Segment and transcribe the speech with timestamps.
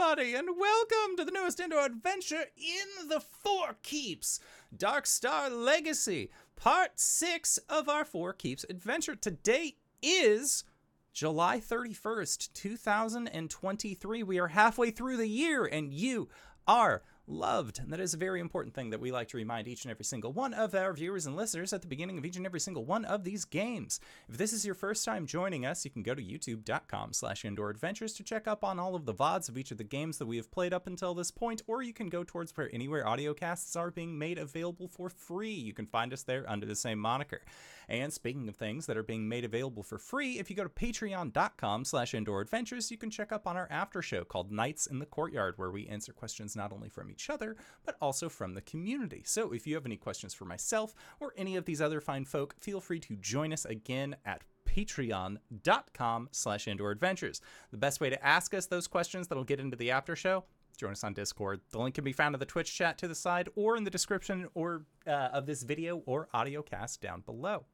[0.00, 4.40] everybody, and welcome to the newest indoor adventure in the Four Keeps
[4.74, 9.14] Dark Star Legacy, part six of our Four Keeps adventure.
[9.14, 10.64] Today is
[11.12, 14.22] July 31st, 2023.
[14.22, 16.30] We are halfway through the year, and you
[16.66, 17.78] are loved.
[17.78, 20.04] And that is a very important thing that we like to remind each and every
[20.04, 22.84] single one of our viewers and listeners at the beginning of each and every single
[22.84, 24.00] one of these games.
[24.28, 27.70] If this is your first time joining us, you can go to youtube.com slash indoor
[27.70, 30.26] adventures to check up on all of the VODs of each of the games that
[30.26, 33.32] we have played up until this point, or you can go towards where anywhere audio
[33.32, 35.52] casts are being made available for free.
[35.52, 37.42] You can find us there under the same moniker.
[37.88, 40.68] And speaking of things that are being made available for free, if you go to
[40.68, 45.00] patreon.com slash indoor adventures, you can check up on our after show called Nights in
[45.00, 48.60] the Courtyard, where we answer questions not only from each other, but also from the
[48.62, 49.22] community.
[49.26, 52.54] So if you have any questions for myself or any of these other fine folk,
[52.60, 57.40] feel free to join us again at patreon.com slash indoor adventures.
[57.72, 60.44] The best way to ask us those questions that'll get into the after show
[60.80, 61.60] join us on Discord.
[61.70, 63.90] The link can be found in the Twitch chat to the side or in the
[63.90, 67.66] description or uh, of this video or audio cast down below.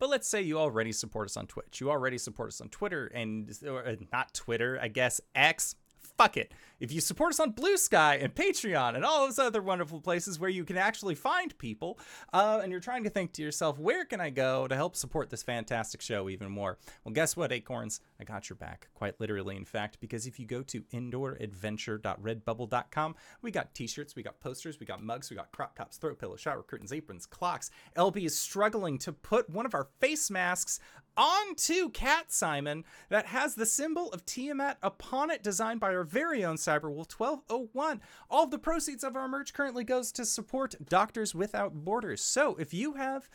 [0.00, 1.80] But let's say you already support us on Twitch.
[1.80, 5.76] You already support us on Twitter and or, uh, not Twitter, I guess X.
[6.16, 6.52] Fuck it.
[6.78, 10.38] If you support us on Blue Sky and Patreon and all those other wonderful places
[10.38, 11.98] where you can actually find people,
[12.32, 15.30] uh, and you're trying to think to yourself, where can I go to help support
[15.30, 16.78] this fantastic show even more?
[17.04, 18.00] Well, guess what, Acorns?
[18.20, 23.50] I got your back, quite literally, in fact, because if you go to indooradventure.redbubble.com, we
[23.50, 26.40] got t shirts, we got posters, we got mugs, we got crop tops, throw pillows,
[26.40, 27.70] shower curtains, aprons, clocks.
[27.96, 30.80] LB is struggling to put one of our face masks
[31.16, 36.44] onto Cat Simon that has the symbol of Tiamat upon it, designed by our very
[36.44, 38.00] own Cyberwolf 1201.
[38.30, 42.22] All of the proceeds of our merch currently goes to support Doctors Without Borders.
[42.22, 43.28] So if you have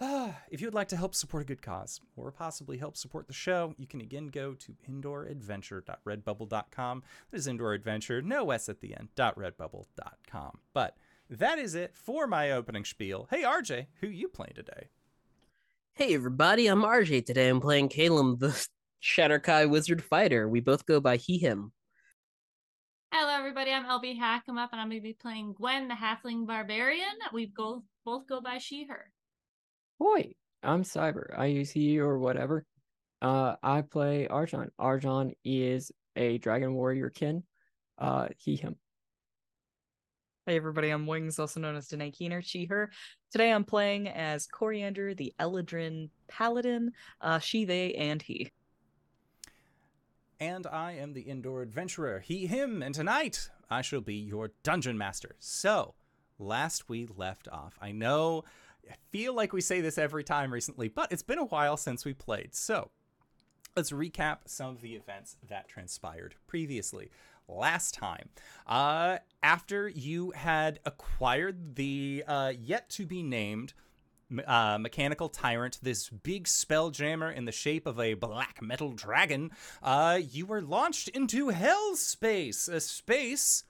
[0.00, 3.26] uh, if you would like to help support a good cause or possibly help support
[3.26, 7.02] the show, you can again go to indooradventure.redbubble.com.
[7.30, 10.58] That is Indoor Adventure, no S at the end, .redbubble.com.
[10.72, 10.96] But
[11.28, 13.28] that is it for my opening spiel.
[13.30, 14.88] Hey RJ, who you playing today?
[16.00, 17.26] Hey everybody, I'm RJ.
[17.26, 18.66] Today I'm playing Calum, the
[19.02, 20.48] Shadar-kai Wizard Fighter.
[20.48, 21.72] We both go by he, him.
[23.12, 23.70] Hello, everybody.
[23.70, 27.04] I'm LB Hackemup, and I'm going to be playing Gwen, the Halfling Barbarian.
[27.34, 29.12] We go, both go by she, her.
[29.98, 31.38] Boy, I'm Cyber.
[31.38, 32.64] I use he or whatever.
[33.20, 34.70] Uh, I play Arjan.
[34.80, 37.42] Arjan is a Dragon Warrior kin.
[37.98, 38.76] Uh, he, him.
[40.46, 42.90] Hey everybody, I'm Wings, also known as Danae Keener, she, her.
[43.30, 48.50] Today I'm playing as Coriander, the Eladrin Paladin, uh, she, they, and he.
[50.40, 54.96] And I am the indoor adventurer, he, him, and tonight I shall be your dungeon
[54.96, 55.36] master.
[55.40, 55.94] So,
[56.38, 58.44] last we left off, I know,
[58.90, 62.06] I feel like we say this every time recently, but it's been a while since
[62.06, 62.54] we played.
[62.54, 62.90] So,
[63.76, 67.10] let's recap some of the events that transpired previously
[67.50, 68.28] last time.
[68.66, 73.72] Uh, after you had acquired the uh, yet to be named
[74.46, 79.50] uh, mechanical tyrant, this big spelljammer in the shape of a black metal dragon,
[79.82, 83.64] uh, you were launched into hell space, a space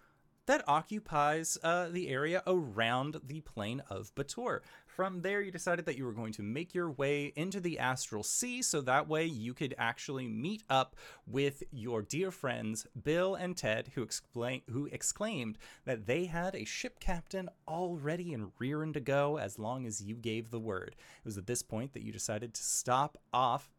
[0.46, 4.60] that occupies uh, the area around the plane of Baator.
[5.00, 8.23] From there, you decided that you were going to make your way into the Astral
[8.23, 10.94] Sea so that way you could actually meet up
[11.26, 15.56] with your dear friends Bill and Ted, who, explain- who exclaimed
[15.87, 20.17] that they had a ship captain already and rearing to go as long as you
[20.17, 20.97] gave the word.
[20.99, 23.70] It was at this point that you decided to stop off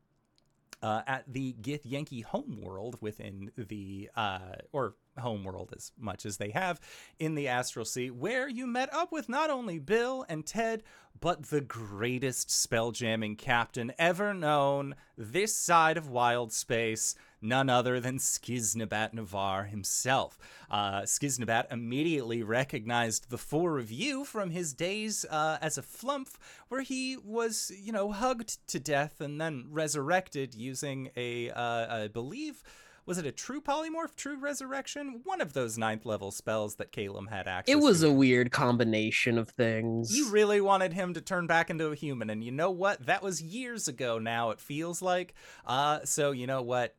[0.82, 6.80] uh, at the Githyanki homeworld within the, uh, or homeworld as much as they have
[7.20, 10.84] in the Astral Sea, where you met up with not only Bill and Ted,
[11.20, 18.18] but the greatest spelljamming captain ever known this side of wild space, none other than
[18.18, 20.40] Skiznabat Navar himself.
[20.70, 26.30] Uh, Skiznabat immediately recognized the four of you from his days uh, as a flump,
[26.70, 32.08] where he was, you know, hugged to death and then resurrected using a, uh, I
[32.08, 32.64] believe,
[33.06, 35.22] was it a true polymorph, true resurrection?
[35.24, 37.80] One of those ninth level spells that Calum had access to.
[37.80, 38.08] It was to.
[38.08, 40.16] a weird combination of things.
[40.16, 43.06] You really wanted him to turn back into a human, and you know what?
[43.06, 45.34] That was years ago now, it feels like.
[45.66, 46.96] Uh, so, you know what?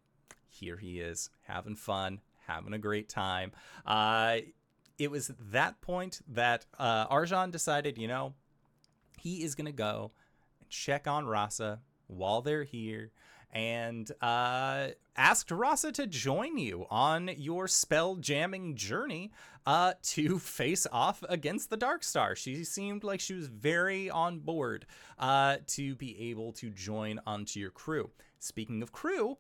[0.48, 3.52] Here he is, having fun, having a great time.
[3.86, 4.38] Uh,
[4.98, 8.34] it was at that point that uh, Arjan decided, you know,
[9.18, 10.12] he is going to go
[10.60, 13.10] and check on Rasa while they're here
[13.52, 19.32] and uh, asked Rasa to join you on your spell jamming journey
[19.66, 22.34] uh, to face off against the Dark Star.
[22.34, 24.86] She seemed like she was very on board
[25.18, 28.10] uh, to be able to join onto your crew.
[28.38, 29.38] Speaking of crew,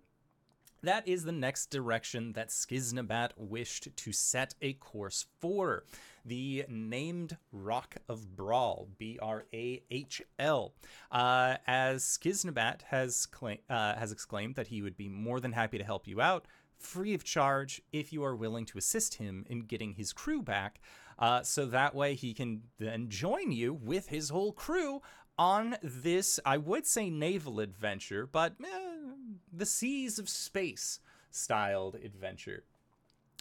[0.82, 5.84] that is the next direction that Skiznabat wished to set a course for.
[6.24, 10.74] The named Rock of Brahl, B R A H L,
[11.10, 15.84] uh, as Skiznabat has uh, has exclaimed that he would be more than happy to
[15.84, 16.46] help you out,
[16.78, 20.80] free of charge, if you are willing to assist him in getting his crew back.
[21.18, 25.00] Uh, so that way he can then join you with his whole crew
[25.38, 28.66] on this, I would say naval adventure, but eh,
[29.52, 32.64] the seas of space styled adventure.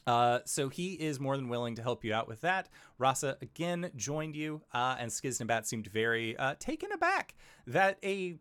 [0.08, 2.70] Uh, so he is more than willing to help you out with that.
[2.98, 7.36] Rasa again joined you, uh, and Skiznabat seemed very uh, taken aback
[7.68, 8.38] that a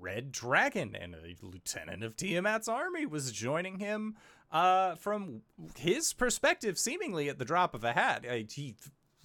[0.00, 4.16] red dragon and a lieutenant of Tiamat's army was joining him.
[4.50, 5.42] Uh, from
[5.76, 8.74] his perspective, seemingly at the drop of a hat, Uh, he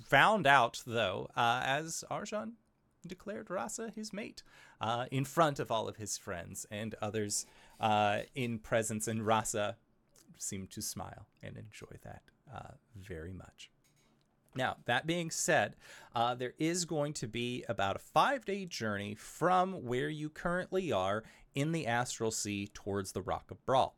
[0.03, 2.53] found out though, uh, as Arjan
[3.07, 4.43] declared Rasa his mate
[5.11, 7.45] in front of all of his friends and others
[8.35, 9.77] in presence, and Rasa
[10.38, 12.21] seemed to smile and enjoy that
[12.53, 13.69] uh, very much.
[14.56, 15.75] Now, that being said,
[16.15, 20.91] uh, there is going to be about a five day journey from where you currently
[20.91, 21.24] are
[21.56, 23.95] in the Astral Sea towards the Rock of Brahl.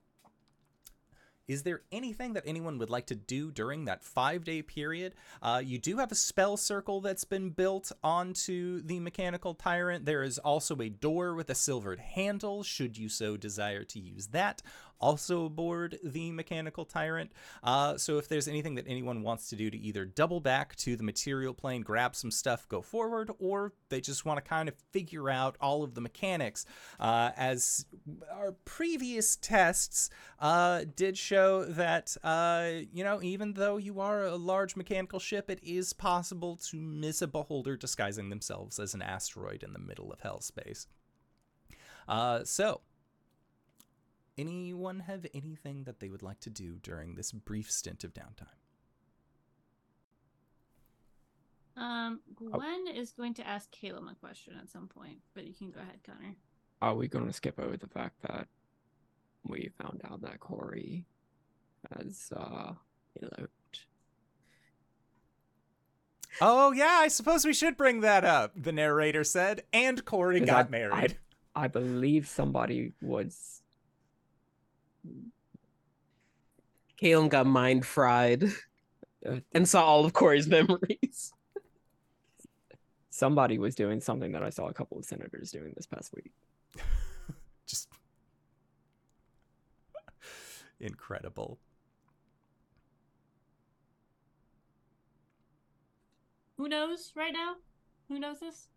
[1.48, 5.14] Is there anything that anyone would like to do during that five day period?
[5.42, 10.06] Uh, you do have a spell circle that's been built onto the mechanical tyrant.
[10.06, 14.28] There is also a door with a silvered handle, should you so desire to use
[14.28, 14.62] that,
[15.00, 17.32] also aboard the mechanical tyrant.
[17.64, 20.96] Uh, so if there's anything that anyone wants to do to either double back to
[20.96, 24.76] the material plane, grab some stuff, go forward, or they just want to kind of
[24.92, 26.66] figure out all of the mechanics,
[27.00, 27.86] uh, as
[28.34, 30.10] our previous tests
[30.40, 35.50] uh, did show that, uh, you know, even though you are a large mechanical ship,
[35.50, 40.12] it is possible to miss a beholder disguising themselves as an asteroid in the middle
[40.12, 40.88] of hell space.
[42.08, 42.82] Uh, so,
[44.38, 48.48] anyone have anything that they would like to do during this brief stint of downtime?
[51.78, 55.72] Um, Gwen is going to ask Caleb a question at some point, but you can
[55.72, 56.36] go ahead, Connor.
[56.82, 58.48] Are we going to skip over the fact that
[59.44, 61.06] we found out that Corey
[61.98, 62.74] has uh,
[63.22, 63.86] eloped?
[66.42, 69.64] Oh, yeah, I suppose we should bring that up, the narrator said.
[69.74, 71.18] And Corey 'Cause got I- married.
[71.58, 73.62] I believe somebody was.
[76.98, 78.44] Caleb got mind fried
[79.54, 81.34] and saw all of Corey's memories.
[83.10, 86.32] somebody was doing something that I saw a couple of senators doing this past week.
[87.66, 87.90] Just
[90.80, 91.58] incredible.
[96.58, 97.56] Who knows right now?
[98.08, 98.68] Who knows this?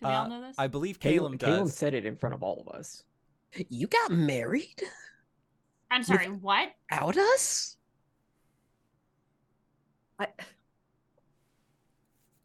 [0.00, 0.54] Do we all Uh, know this?
[0.58, 3.04] I believe Caleb, Caleb Caleb said it in front of all of us.
[3.68, 4.82] You got married?
[5.90, 6.70] I'm sorry, what?
[6.90, 7.76] Out us?
[10.18, 10.28] I...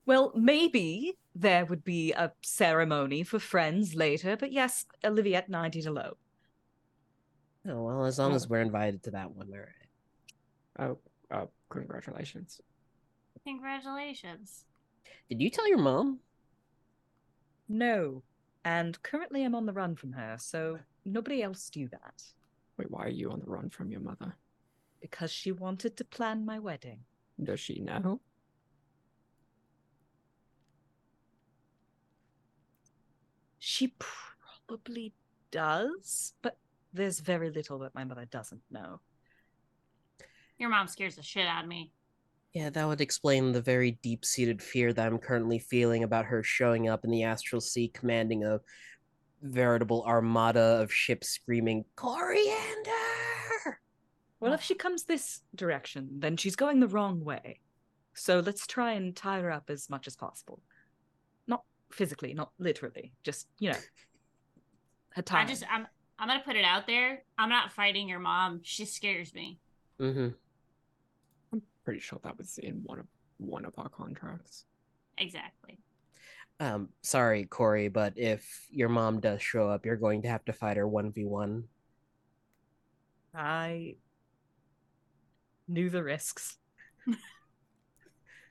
[0.06, 5.92] Well, maybe there would be a ceremony for friends later, but yes, Oliviette 90 to
[5.92, 6.18] low.
[7.68, 8.36] Oh well, as long Oh.
[8.36, 10.90] as we're invited to that one, all right.
[10.92, 11.00] Oh,
[11.36, 12.60] uh, congratulations.
[13.46, 14.66] Congratulations.
[15.30, 16.20] Did you tell your mom?
[17.70, 18.24] No.
[18.66, 22.24] And currently I'm on the run from her, so nobody else do that.
[22.78, 24.36] Wait, why are you on the run from your mother?
[25.02, 27.00] Because she wanted to plan my wedding.
[27.42, 28.22] Does she know?
[33.60, 35.14] She probably
[35.52, 36.58] does, but
[36.92, 39.00] there's very little that my mother doesn't know.
[40.58, 41.92] Your mom scares the shit out of me.
[42.54, 46.44] Yeah, that would explain the very deep seated fear that I'm currently feeling about her
[46.44, 48.60] showing up in the Astral Sea commanding a
[49.44, 52.92] veritable armada of ships screaming, Coriander!
[54.40, 57.60] Well, if she comes this direction, then she's going the wrong way.
[58.14, 60.62] So let's try and tie her up as much as possible.
[61.48, 63.78] Not physically, not literally, just, you know,
[65.12, 65.46] her time.
[65.46, 65.88] I just I'm
[66.20, 67.24] I'm gonna put it out there.
[67.38, 68.60] I'm not fighting your mom.
[68.64, 69.60] She scares me.
[70.00, 70.30] Mm-hmm.
[71.54, 73.06] I'm pretty sure that was in one of
[73.38, 74.66] one of our contracts.
[75.18, 75.80] Exactly.
[76.60, 80.54] Um, sorry, Corey, but if your mom does show up, you're going to have to
[80.54, 81.64] fight her 1v1.
[83.36, 83.96] I
[85.68, 86.58] knew the risks.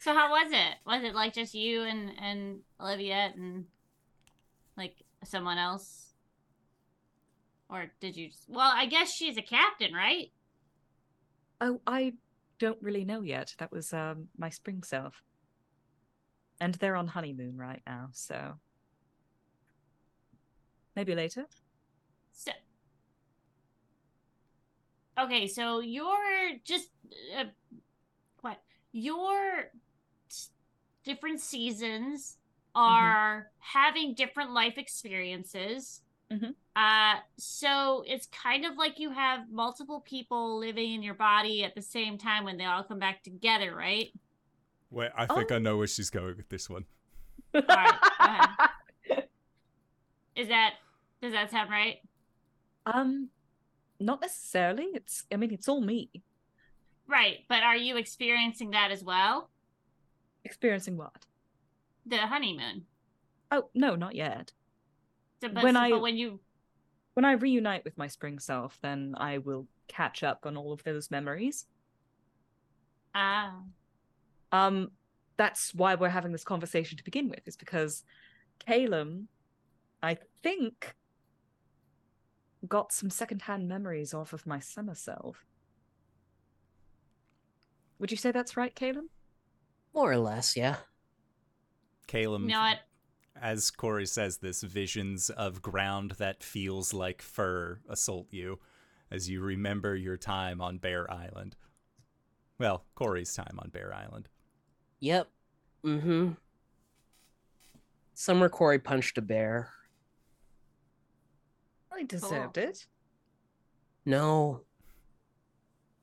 [0.02, 0.74] So how was it?
[0.84, 3.66] Was it like just you and and Olivia and
[4.76, 6.10] like someone else?
[7.70, 10.32] Or did you just Well, I guess she's a captain, right?
[11.60, 12.14] Oh, I
[12.58, 13.54] don't really know yet.
[13.58, 15.22] That was um my spring self.
[16.62, 18.54] And they're on honeymoon right now, so
[20.94, 21.44] maybe later.
[22.32, 22.52] So
[25.18, 26.88] okay, so you're just
[27.36, 27.46] uh,
[28.42, 29.72] what your
[31.04, 32.36] different seasons
[32.76, 36.02] are having different life experiences.
[36.30, 36.54] Mhm.
[36.76, 41.74] Uh, so it's kind of like you have multiple people living in your body at
[41.74, 44.12] the same time when they all come back together, right?
[44.92, 46.84] Wait, I think I know where she's going with this one.
[47.54, 47.74] right, go
[48.20, 48.48] ahead.
[50.36, 50.74] Is that
[51.20, 51.96] does that sound right?
[52.86, 53.28] Um,
[54.00, 54.84] not necessarily.
[54.94, 55.24] It's.
[55.32, 56.10] I mean, it's all me
[57.08, 59.50] Right, but are you experiencing that as well?
[60.44, 61.26] experiencing what?
[62.06, 62.84] The honeymoon.
[63.50, 64.52] Oh no, not yet.
[65.40, 66.40] So, but, When so- I- but when you
[67.14, 70.82] When I reunite with my spring self, then I will catch up on all of
[70.84, 71.66] those memories.
[73.14, 73.54] ah
[74.52, 74.92] Um,
[75.36, 78.04] that's why we're having this conversation to begin with, is because
[78.58, 79.28] Calum,
[80.02, 80.94] I think,
[82.68, 85.44] got some secondhand memories off of my summer self.
[87.98, 89.08] Would you say that's right, Calum?
[89.94, 90.76] More or less, yeah.
[92.06, 92.78] Caleb, you know what?
[93.40, 98.60] as Corey says this, visions of ground that feels like fur assault you
[99.10, 101.56] as you remember your time on Bear Island.
[102.58, 104.28] Well, Corey's time on Bear Island.
[105.02, 105.28] Yep.
[105.84, 106.30] Mm-hmm.
[108.14, 109.68] Summer Corey punched a bear.
[111.92, 112.86] I deserved it.
[114.06, 114.60] No.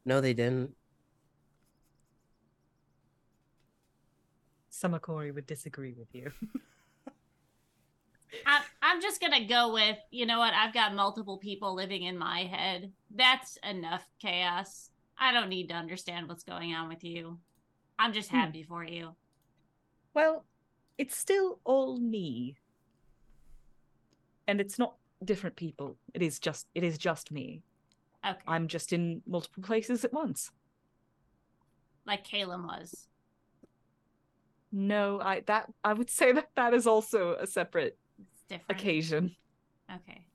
[0.03, 0.75] No, they didn't.
[4.69, 6.33] Summer Corey would disagree with you.
[8.45, 10.53] I, I'm just gonna go with you know what?
[10.53, 12.91] I've got multiple people living in my head.
[13.15, 14.89] That's enough chaos.
[15.17, 17.39] I don't need to understand what's going on with you.
[17.99, 18.37] I'm just Hmm.
[18.37, 19.15] happy for you.
[20.13, 20.45] Well,
[20.97, 22.55] it's still all me.
[24.47, 25.97] And it's not different people.
[26.13, 27.61] It is just it is just me.
[28.25, 30.51] Okay, I'm just in multiple places at once.
[32.05, 33.07] like Caleb was.
[34.71, 37.99] No, I that I would say that that is also a separate
[38.47, 38.71] different.
[38.79, 39.35] occasion.
[39.93, 40.25] Okay.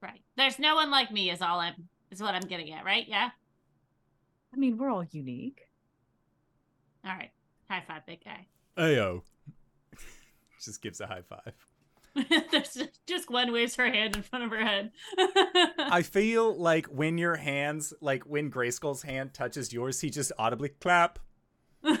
[0.00, 0.20] Right.
[0.36, 1.30] There's no one like me.
[1.30, 1.88] Is all I'm.
[2.10, 2.84] Is what I'm getting at.
[2.84, 3.04] Right?
[3.06, 3.30] Yeah.
[4.52, 5.68] I mean, we're all unique.
[7.04, 7.30] All right.
[7.68, 8.46] High five, big guy.
[8.76, 9.22] Ayo.
[10.64, 11.52] Just gives a high five.
[12.50, 14.90] There's just- just Gwen waves her hand in front of her head.
[15.78, 20.70] I feel like when your hands, like when Grayskull's hand touches yours, he just audibly
[20.70, 21.20] clap.
[21.84, 22.00] That's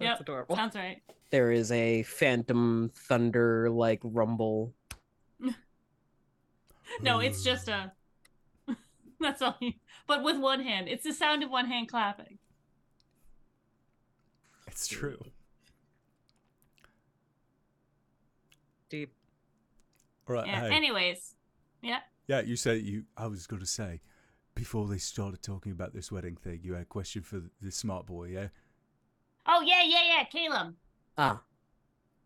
[0.00, 0.56] Yep, adorable.
[0.56, 1.00] Sounds right.
[1.30, 4.74] There is a phantom thunder like rumble.
[7.02, 7.92] No, it's just a.
[9.20, 9.56] That's all.
[9.60, 9.72] You,
[10.06, 12.38] but with one hand, it's the sound of one hand clapping.
[14.66, 15.20] It's true.
[18.88, 19.12] Deep.
[20.28, 20.46] All right.
[20.46, 20.60] Yeah.
[20.68, 20.74] hey.
[20.74, 21.34] Anyways,
[21.82, 22.00] yeah.
[22.26, 23.04] Yeah, you said you.
[23.16, 24.00] I was going to say,
[24.54, 28.06] before they started talking about this wedding thing, you had a question for the smart
[28.06, 28.48] boy, yeah?
[29.46, 30.74] Oh yeah, yeah, yeah, Caleb.
[31.18, 31.42] Ah,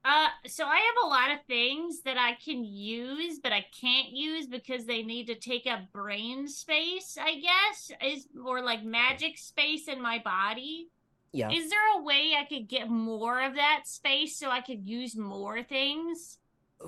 [0.08, 4.10] Uh, so I have a lot of things that I can use, but I can't
[4.10, 7.18] use because they need to take up brain space.
[7.20, 10.90] I guess is or like magic space in my body.
[11.32, 11.50] yeah.
[11.50, 15.16] Is there a way I could get more of that space so I could use
[15.16, 16.38] more things?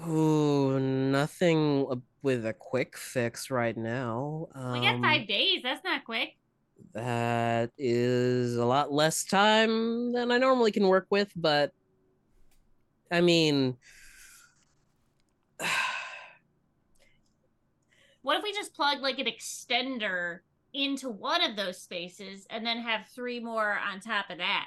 [0.07, 4.47] Ooh, nothing with a quick fix right now.
[4.55, 5.63] We got Um, five days.
[5.65, 6.37] That's not quick.
[6.93, 11.73] That is a lot less time than I normally can work with, but
[13.11, 13.77] I mean,
[18.29, 20.41] What if we just plug like an extender
[20.75, 24.67] into one of those spaces and then have three more on top of that?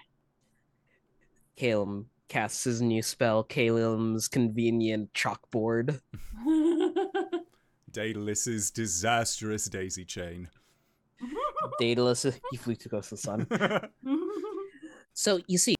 [1.56, 6.02] Caleb casts his new spell, Caleb's convenient chalkboard.
[7.92, 10.50] Daedalus's disastrous daisy chain.
[11.80, 13.48] Daedalus, he flew to go to the sun.
[15.14, 15.76] So you see,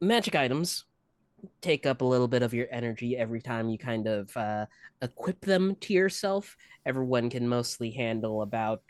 [0.00, 0.86] magic items
[1.60, 4.66] take up a little bit of your energy every time you kind of uh,
[5.02, 6.56] equip them to yourself.
[6.84, 8.82] Everyone can mostly handle about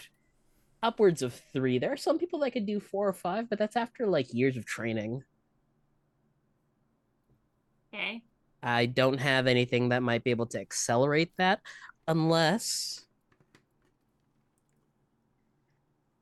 [0.83, 1.79] upwards of three.
[1.79, 4.57] There are some people that could do four or five, but that's after like years
[4.57, 5.23] of training.
[7.93, 8.23] okay.
[8.63, 11.61] I don't have anything that might be able to accelerate that
[12.09, 13.05] unless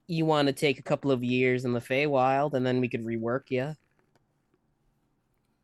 [0.07, 3.04] you want to take a couple of years in the Feywild and then we could
[3.04, 3.75] rework you.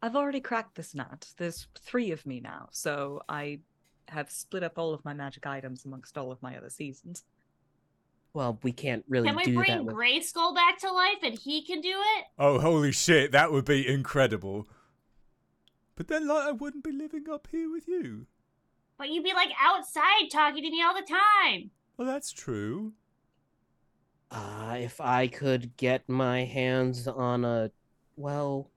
[0.02, 1.26] I've already cracked this nut.
[1.36, 3.60] There's three of me now, so I
[4.08, 7.24] have split up all of my magic items amongst all of my other seasons.
[8.32, 11.38] Well, we can't really Can we do bring that with Grayskull back to life and
[11.38, 12.24] he can do it?
[12.38, 14.68] oh, holy shit, that would be incredible.
[15.96, 18.26] But then, like, I wouldn't be living up here with you.
[18.96, 21.70] But you'd be like outside talking to me all the time.
[21.96, 22.92] Well, that's true.
[24.30, 27.70] Uh, if I could get my hands on a,
[28.16, 28.70] well,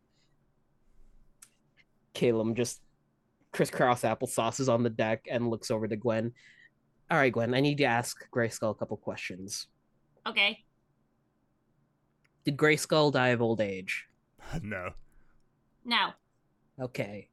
[2.13, 2.81] Caleb just
[3.51, 6.33] crisscross applesauce is on the deck and looks over to Gwen.
[7.11, 9.67] All right, Gwen, I need to ask Grayskull a couple questions.
[10.25, 10.63] Okay.
[12.45, 14.07] Did Grayskull die of old age?
[14.61, 14.91] no.
[15.85, 16.11] No.
[16.79, 17.29] Okay.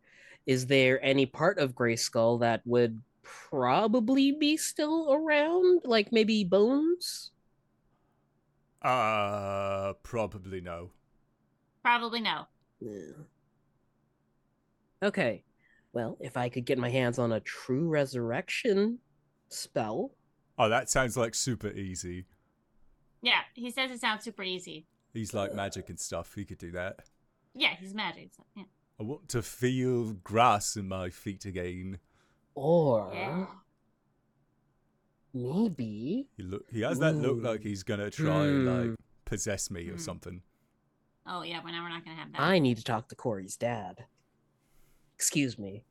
[0.46, 5.82] Is there any part of Grayskull that would probably be still around?
[5.84, 7.30] Like maybe bones?
[8.82, 10.90] Uh, probably no.
[11.82, 12.46] Probably no.
[12.80, 13.12] Yeah.
[15.02, 15.44] Okay.
[15.92, 18.98] Well, if I could get my hands on a true resurrection
[19.48, 20.12] spell,
[20.58, 22.26] Oh, that sounds like super easy.
[23.22, 24.86] Yeah, he says it sounds super easy.
[25.14, 26.34] He's like magic and stuff.
[26.34, 27.00] He could do that.
[27.54, 28.30] Yeah, he's magic.
[28.36, 28.64] So, yeah.
[29.00, 31.98] I want to feel grass in my feet again.
[32.54, 33.46] or Yeah.
[35.32, 36.64] maybe He look.
[36.70, 38.88] He has that look like he's gonna try and Hmm.
[38.90, 39.98] like possess me or Hmm.
[39.98, 40.42] something.
[41.26, 42.40] Oh yeah, well now we're not gonna have that.
[42.40, 44.04] I need to talk to Corey's dad.
[45.20, 45.84] Excuse me.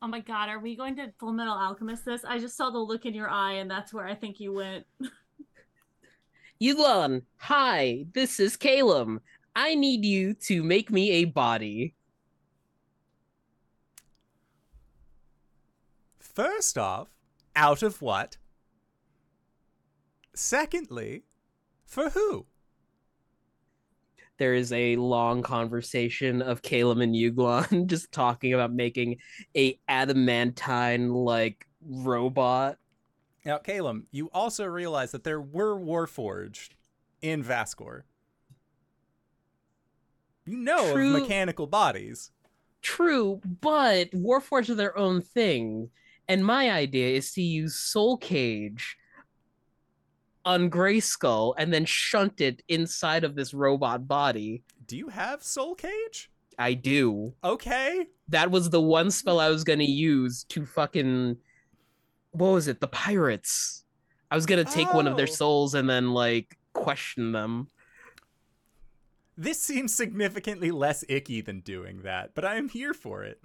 [0.00, 2.24] Oh my god, are we going to Fullmetal Alchemist this?
[2.24, 4.86] I just saw the look in your eye, and that's where I think you went.
[6.62, 9.20] Yulon, hi, this is Caleb.
[9.56, 11.96] I need you to make me a body.
[16.20, 17.08] First off,
[17.56, 18.36] out of what?
[20.32, 21.24] Secondly,
[21.84, 22.46] for who?
[24.42, 29.18] There is a long conversation of Caleb and Yuglon just talking about making
[29.56, 32.76] a adamantine like robot.
[33.44, 36.70] Now, Caleb, you also realize that there were Warforged
[37.20, 38.02] in Vascor.
[40.44, 41.14] You know True.
[41.14, 42.32] of mechanical bodies.
[42.82, 45.88] True, but Warforged are their own thing.
[46.26, 48.96] And my idea is to use Soul Cage
[50.44, 54.62] on Grayskull and then shunt it inside of this robot body.
[54.86, 56.30] Do you have Soul Cage?
[56.58, 57.32] I do.
[57.42, 58.06] Okay.
[58.28, 61.36] That was the one spell I was gonna use to fucking
[62.32, 62.80] what was it?
[62.80, 63.84] The pirates.
[64.30, 65.32] I was gonna take one of their Oh.
[65.32, 67.68] souls and then like question them.
[69.36, 73.40] This seems significantly less icky than doing that, but I am here for it.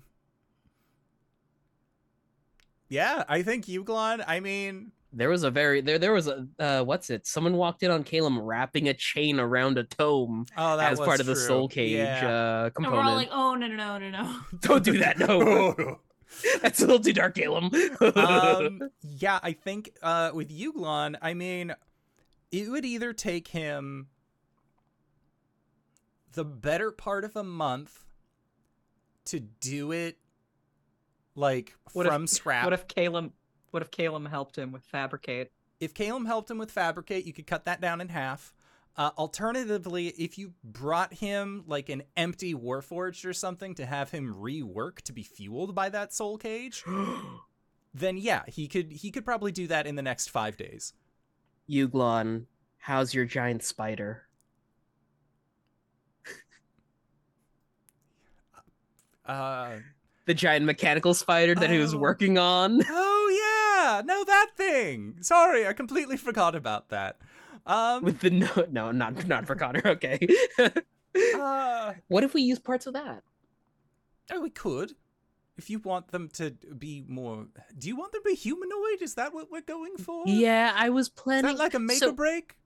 [2.89, 6.83] Yeah, I think Euglon, I mean, There was a very there there was a uh
[6.83, 7.25] what's it?
[7.25, 11.05] Someone walked in on Caleb wrapping a chain around a tome oh, that as was
[11.07, 11.43] part of the true.
[11.47, 12.27] soul cage Yeah.
[12.27, 13.03] uh And component.
[13.05, 14.35] we're all like, oh no no no no no.
[14.61, 15.99] Don't do that, no.
[16.61, 17.73] That's a little too dark, Caleb.
[18.17, 21.73] um, yeah, I think uh, with Euglon, I mean,
[22.51, 24.07] it would either take him
[26.33, 28.03] the better part of a month
[29.25, 30.17] to do it,
[31.33, 32.65] like What if- from scrap.
[32.65, 33.31] What if Caleb?
[33.71, 35.51] What if Caleb helped him with fabricate?
[35.79, 38.53] if Caleb helped him with fabricate, you could cut that down in half.
[38.95, 44.33] Uh, alternatively, if you brought him like an empty warforged or something to have him
[44.33, 46.83] rework to be fueled by that soul cage,
[47.93, 50.93] then yeah, he could he could probably do that in the next five days.
[51.69, 52.45] Yuglon,
[52.79, 54.23] how's your giant spider?
[59.25, 59.77] Uh,
[60.25, 61.97] The giant mechanical spider that he was Oh.
[61.99, 62.81] working on.
[63.97, 65.17] oh yeah, no that thing.
[65.21, 67.17] Sorry, I completely forgot about that.
[67.65, 70.19] Um, With the no no not not for Connor, okay.
[71.35, 73.23] uh, what if we use parts of that?
[74.31, 74.93] oh, we could.
[75.57, 79.01] If you want them to be more, do you want them to be humanoid?
[79.01, 80.23] Is that what we're going for?
[80.27, 82.57] Yeah, I was Is planning that like a make so or break?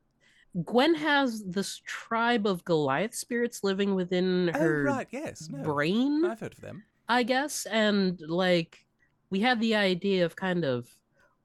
[0.66, 5.64] Gwen has this tribe of Goliath spirits living within her oh right, yes, no.
[5.64, 6.84] brain, I've heard of them.
[7.08, 8.86] I guess, and like
[9.30, 10.90] we had the idea of kind of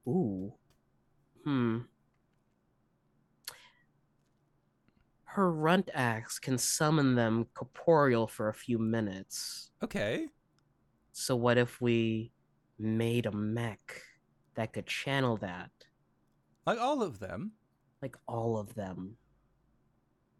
[0.06, 0.52] ooh.
[1.44, 1.78] Hmm.
[5.24, 9.70] Her runt axe can summon them corporeal for a few minutes.
[9.82, 10.28] Okay.
[11.12, 12.32] So what if we
[12.78, 14.02] made a mech
[14.54, 15.70] that could channel that?
[16.66, 17.52] Like all of them.
[18.00, 19.16] Like all of them.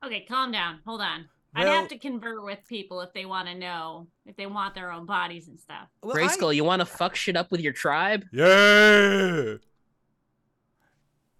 [0.05, 0.81] Okay, calm down.
[0.87, 1.29] Hold on.
[1.57, 4.75] I'd Well- have to convert with people if they want to know if they want
[4.75, 5.88] their own bodies and stuff.
[6.03, 8.27] Well, Grayskull, I- you want to fuck shit up with your tribe?
[8.31, 9.55] Yeah.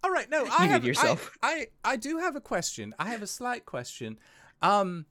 [0.03, 1.31] All right, no, I You did have, I- yourself.
[1.43, 2.95] I, I do have a question.
[2.99, 4.19] I have a slight question.
[4.63, 5.07] Um,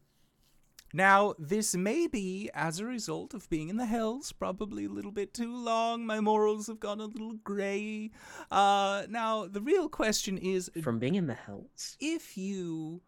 [0.93, 5.11] now this may be as a result of being in the hells, probably a little
[5.11, 6.05] bit too long.
[6.05, 8.11] My morals have gone a little gray.
[8.49, 11.97] Uh, now the real question is, From being in the hells.
[11.99, 13.01] if you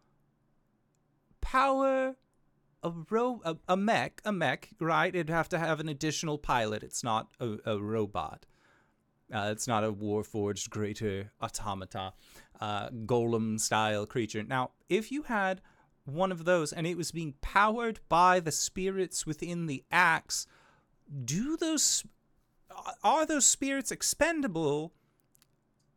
[1.50, 2.16] power
[2.82, 5.14] a ro a, a mech, a mech, right?
[5.14, 6.82] It'd have to have an additional pilot.
[6.82, 8.46] It's not a, a robot.
[9.32, 12.12] Uh, it's not a warforged greater automata,
[12.60, 14.42] uh, golem style creature.
[14.42, 15.60] Now, if you had
[16.04, 20.46] one of those and it was being powered by the spirits within the axe,
[21.24, 22.04] do those
[23.02, 24.92] are those spirits expendable?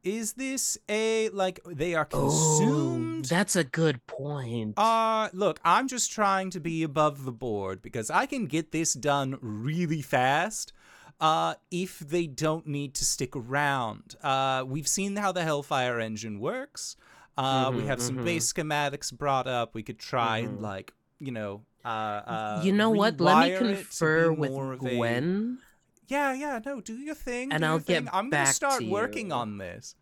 [0.04, 3.26] Is this a like they are consumed?
[3.26, 4.74] Oh, that's a good point.
[4.78, 8.94] Uh, look, I'm just trying to be above the board because I can get this
[8.94, 10.74] done really fast.
[11.20, 16.40] Uh, if they don't need to stick around, uh, we've seen how the Hellfire engine
[16.40, 16.96] works.
[17.38, 18.26] Uh, we Mhm, have some mhm.
[18.26, 19.76] base schematics brought up.
[19.76, 20.64] We could try and Mhm.
[20.64, 23.22] like, you know, uh, uh, you know what?
[23.22, 25.60] Let me rewire it to be confer with of a- Gwen.
[26.08, 27.52] Yeah, yeah, no, do your thing.
[27.52, 28.04] And do I'll thing.
[28.06, 29.34] get I'm gonna back start to working you.
[29.34, 29.96] on this.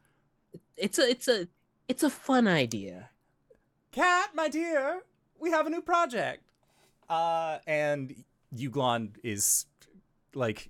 [0.78, 1.48] It's a it's a
[1.88, 3.10] it's a fun idea.
[3.92, 5.02] Cat, my dear,
[5.40, 6.44] we have a new project.
[7.10, 8.16] Uh, and
[8.56, 9.66] Uglon is
[10.36, 10.70] like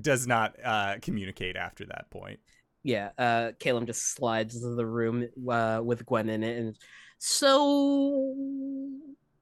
[0.00, 2.38] does not uh communicate after that point.
[2.82, 6.76] Yeah, uh Caleb just slides into the room uh, with Gwen in it and
[7.18, 8.34] so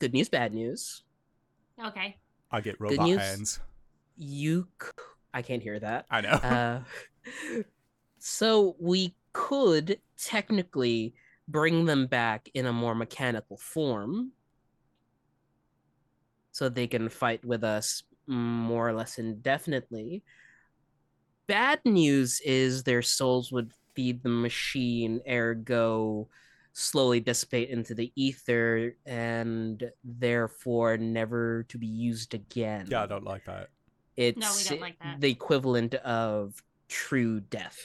[0.00, 1.02] good news, bad news.
[1.84, 2.16] Okay.
[2.50, 3.20] I get robot news.
[3.20, 3.60] hands.
[4.16, 4.88] You c-
[5.32, 6.06] I can't hear that.
[6.10, 6.40] I know.
[6.42, 6.80] Uh
[8.18, 11.14] so we could technically
[11.46, 14.32] bring them back in a more mechanical form
[16.52, 20.22] so they can fight with us more or less indefinitely.
[21.46, 26.28] Bad news is their souls would feed the machine, ergo
[26.78, 32.86] slowly dissipate into the ether and therefore never to be used again.
[32.88, 33.70] yeah, I don't like that.
[34.18, 35.20] It's don't like that.
[35.20, 37.78] the equivalent of true death.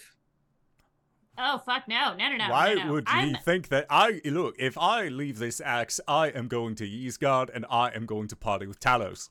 [1.38, 2.50] Oh fuck no no no no.
[2.50, 2.93] Why no, no.
[2.93, 4.56] would I'm, you think that I look?
[4.58, 8.36] If I leave this axe, I am going to Ysgard and I am going to
[8.36, 9.30] party with Talos.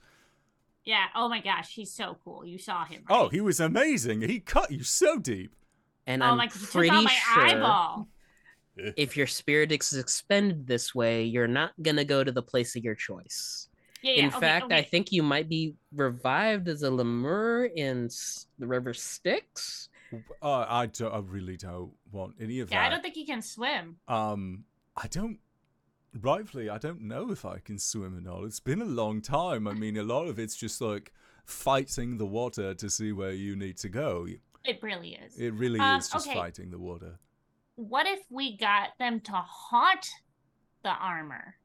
[0.85, 1.07] Yeah.
[1.17, 2.45] Oh my gosh, he's so cool.
[2.45, 3.03] You saw him.
[3.11, 4.23] Oh, he was amazing.
[4.23, 5.57] He cut you so deep.
[6.07, 8.09] And oh I'm my god, he took pretty out my sure eyeball.
[8.97, 12.85] if your spirit is expended this way, you're not gonna go to the place of
[12.85, 13.69] your choice.
[14.03, 14.23] Yeah, yeah.
[14.25, 18.09] in okay, fact, I think you might be revived as a lemure in
[18.59, 19.88] the River Styx.
[20.43, 22.75] Uh, I, do, I really don't want any of that.
[22.75, 23.97] Yeah, I don't think he can swim.
[24.09, 24.65] Um,
[24.97, 25.38] I don't.
[26.21, 28.45] Rightfully, I don't know if I can swim or not.
[28.45, 29.67] It's been a long time.
[29.67, 31.12] I mean, a lot of it's just like
[31.47, 34.27] fighting the water to see where you need to go.
[34.65, 35.38] It really is.
[35.38, 36.38] It really Um, is just okay.
[36.38, 37.19] fighting the water.
[37.77, 40.07] What if we got them to haunt
[40.85, 41.57] the armor?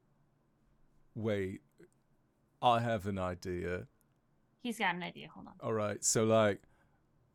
[1.14, 1.60] Wait,
[2.60, 3.86] I have an idea.
[4.62, 5.28] He's got an idea.
[5.34, 5.52] Hold on.
[5.62, 6.62] All right, so like,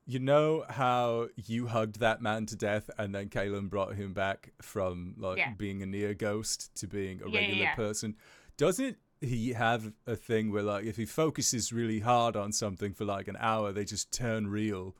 [0.05, 4.51] you know how you hugged that man to death, and then Kalen brought him back
[4.61, 5.53] from like Yeah.
[5.57, 7.75] being a near ghost to being a Yeah, regular yeah.
[7.75, 8.15] person.
[8.57, 13.05] Doesn't he have a thing where like if he focuses really hard on something for
[13.05, 14.95] like an hour, they just turn real?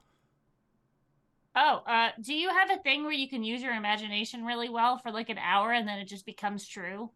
[1.55, 4.97] Oh, uh, do you have a thing where you can use your imagination really well
[4.97, 7.11] for like an hour and then it just becomes true?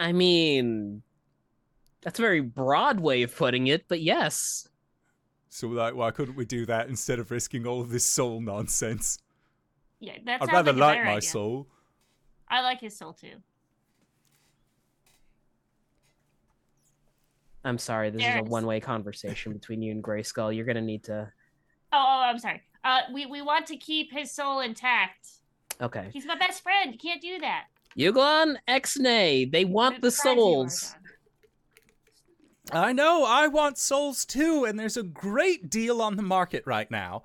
[0.00, 1.02] I mean,
[2.02, 4.68] that's a very broad way of putting it, but yes.
[5.48, 9.18] So like, why couldn't we do that instead of risking all of this soul nonsense?
[10.00, 11.28] Yeah, that I'd rather like like my idea.
[11.28, 11.68] soul.
[12.48, 13.36] I like his soul too.
[17.64, 20.54] I'm sorry, this is a one-way conversation between you and Grayskull.
[20.54, 21.30] You're gonna need to.
[21.92, 22.62] Oh, oh, I'm sorry.
[22.82, 25.28] Uh, we we want to keep his soul intact.
[25.80, 26.92] Okay, He's my best friend.
[26.92, 27.66] You can't do that.
[27.96, 30.94] Yuglon, Exnay, they want the souls.
[32.72, 36.90] I know, I want souls too, and there's a great deal on the market right
[36.90, 37.24] now.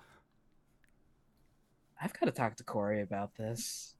[2.01, 3.95] I've got to talk to Corey about this.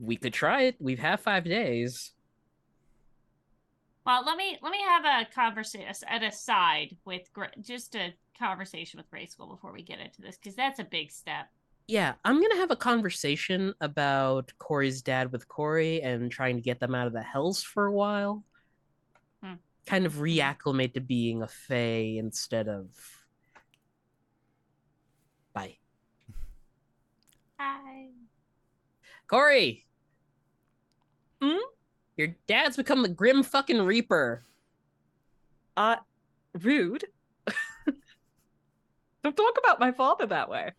[0.00, 0.76] We could try it.
[0.80, 2.12] We've had five days.
[4.04, 8.98] Well, let me let me have a conversation, an aside with Gra- just a conversation
[8.98, 11.48] with Grayskull before we get into this because that's a big step.
[11.88, 16.80] Yeah, I'm gonna have a conversation about Corey's dad with Corey and trying to get
[16.80, 18.44] them out of the hells for a while.
[19.42, 19.54] Hmm.
[19.86, 22.88] Kind of reacclimate to being a Fae instead of.
[25.52, 25.78] Bye.
[27.58, 28.08] Hi.
[29.26, 29.86] Corey!
[31.42, 31.56] Hmm?
[32.16, 34.44] Your dad's become the Grim fucking Reaper.
[35.76, 35.96] Uh,
[36.60, 37.04] rude.
[39.22, 40.70] Don't talk about my father that way.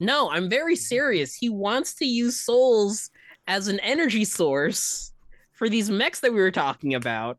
[0.00, 1.34] No, I'm very serious.
[1.34, 3.10] He wants to use souls
[3.46, 5.12] as an energy source
[5.52, 7.38] for these mechs that we were talking about.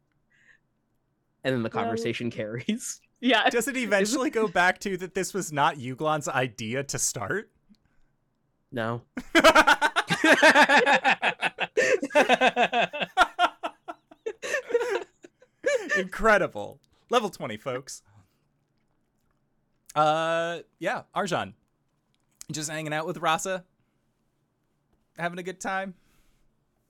[1.44, 3.00] And then the Well- conversation carries.
[3.26, 3.50] Yeah.
[3.50, 7.50] Does it eventually go back to that this was not Uglon's idea to start?
[8.70, 9.04] No.
[15.98, 16.80] Incredible.
[17.10, 18.02] Level 20, folks.
[19.96, 21.54] Uh yeah, Arjan.
[22.52, 23.64] Just hanging out with Rasa.
[25.18, 25.94] Having a good time.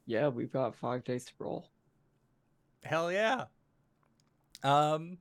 [0.06, 1.70] Yeah, we've got five days to roll.
[2.84, 3.46] Hell yeah.
[4.64, 5.18] Um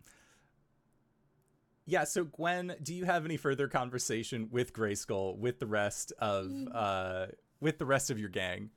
[1.85, 6.47] Yeah, so Gwen, do you have any further conversation with Grayskull with the rest of
[6.47, 6.69] Mm.
[6.73, 7.27] uh
[7.61, 8.71] with the rest of your gang?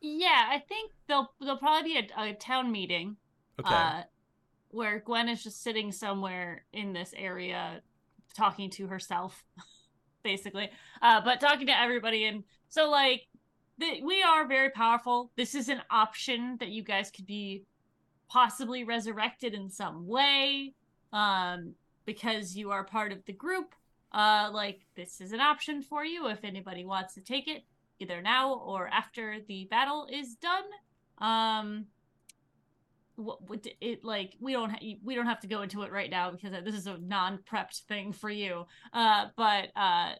[0.00, 3.16] Yeah, I think there'll there'll probably be a, a town meeting.
[3.60, 3.72] Okay.
[3.74, 4.02] Uh,
[4.70, 7.80] where Gwen is just sitting somewhere in this area,
[8.34, 9.44] talking to herself,
[10.22, 10.70] basically.
[11.02, 13.26] Uh, but talking to everybody, and so like,
[13.80, 15.30] th- we are very powerful.
[15.36, 17.64] This is an option that you guys could be
[18.28, 20.74] possibly resurrected in some way,
[21.12, 23.74] um, because you are part of the group.
[24.12, 27.64] Uh, like this is an option for you if anybody wants to take it,
[27.98, 30.64] either now or after the battle is done.
[31.18, 31.86] Um,
[33.16, 36.10] what would it like we don't ha- we don't have to go into it right
[36.10, 40.12] now because this is a non-prepped thing for you uh but uh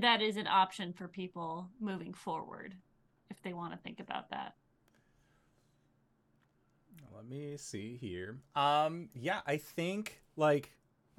[0.00, 2.74] that is an option for people moving forward
[3.30, 4.54] if they want to think about that
[7.14, 8.38] Let me see here.
[8.56, 10.70] Um, yeah, I think like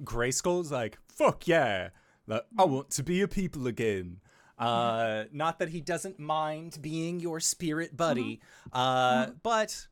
[0.02, 1.90] gray Grayskull's like, fuck yeah.
[2.26, 4.20] Like, I want to be a people again.
[4.58, 8.40] Uh, not that he doesn't mind being your spirit buddy,
[8.72, 9.86] uh, but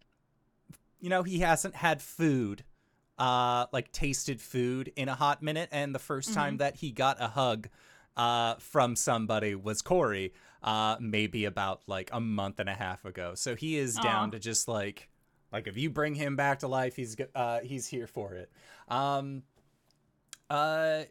[1.01, 2.65] you know, he hasn't had food,
[3.19, 7.21] uh, like tasted food in a hot minute, and the 1st time that he got
[7.21, 7.69] a hug,
[8.17, 10.33] uh, from somebody was Corey,
[10.63, 13.35] uh, maybe about like a month and a half ago.
[13.35, 15.09] So he is down to just like,
[15.53, 18.51] like if you bring him back to life, he's uh, he's here for it.
[18.89, 19.43] Um,
[20.49, 21.05] uh,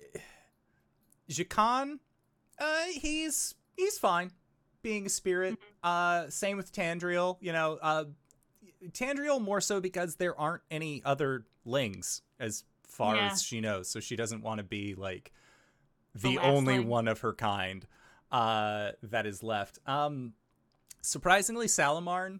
[1.29, 1.99] Jakan,
[2.59, 4.31] uh, he's he's fine
[4.81, 5.57] being a spirit.
[5.83, 7.37] Uh, same with Tandriel.
[7.41, 8.05] You know, uh,
[8.91, 13.31] Tandriel more so because there aren't any other lings as far Yeah.
[13.31, 15.31] as she knows, so she doesn't want to be like
[16.15, 16.87] The the only ling.
[16.87, 17.85] one of her kind
[18.31, 19.79] uh, that is left.
[19.85, 20.33] Um,
[21.01, 22.39] surprisingly, Salamarn,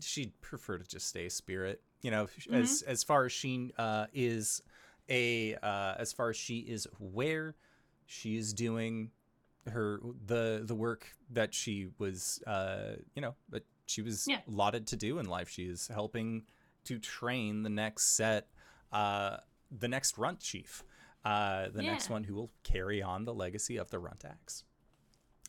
[0.00, 1.82] she'd prefer to just stay a spirit.
[2.02, 4.62] You know, as as far as she uh, is
[5.08, 7.56] a uh, as far as she is aware,
[8.06, 9.10] she is doing
[9.66, 13.34] her the the work that she was uh, you know
[13.88, 14.40] she was Yeah.
[14.46, 15.48] lauded to do in life.
[15.48, 16.46] She is helping
[16.84, 18.48] to train the next set,
[18.92, 19.38] uh,
[19.70, 20.84] the next runt chief,
[21.24, 24.64] uh, the next one who will carry on the legacy of the runt axe.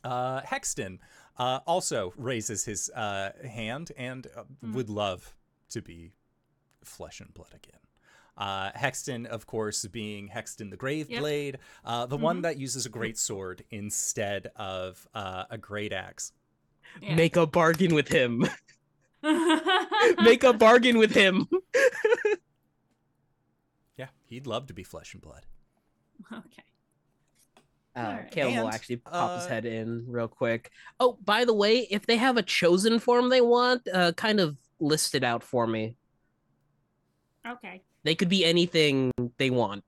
[0.04, 0.99] Uh, Hexton
[1.38, 5.36] uh, also raises his uh, hand and uh, would love
[5.69, 6.13] to be
[6.84, 7.80] flesh and blood again.
[8.38, 13.17] Uh, Hexton, of course, being Hexton the Graveblade, uh, the one that uses a great
[13.28, 16.32] sword instead of uh, a great axe.
[17.02, 17.15] Yeah.
[17.15, 18.45] Make a bargain with him.
[20.21, 21.47] Make a bargain with him.
[23.97, 25.45] Yeah, he'd love to be flesh and blood.
[26.32, 26.63] okay
[27.95, 28.32] Uh, Alright.
[28.32, 30.71] Caleb will actually pop his uh, head in real quick.
[30.99, 34.56] Oh, by the way, if they have a chosen form they want, uh, kind of
[34.80, 35.95] list it out for me.
[37.45, 39.84] okay They could be anything they want.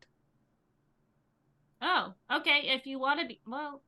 [1.82, 3.82] oh okay if you want to be well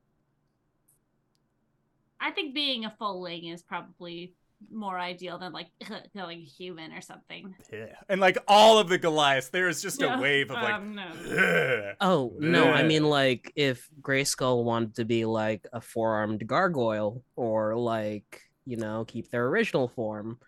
[2.24, 4.32] i think being a full ling is probably
[4.72, 5.68] more ideal than like
[6.16, 7.94] going human or something Yeah.
[8.08, 10.94] And like all of the Goliaths, there is just Yeah, a wave of like, um,
[10.94, 11.94] no.
[12.00, 17.76] Oh no, I mean like if Grayskull wanted to be like a four-armed gargoyle, or
[17.76, 20.38] like you know keep their original form.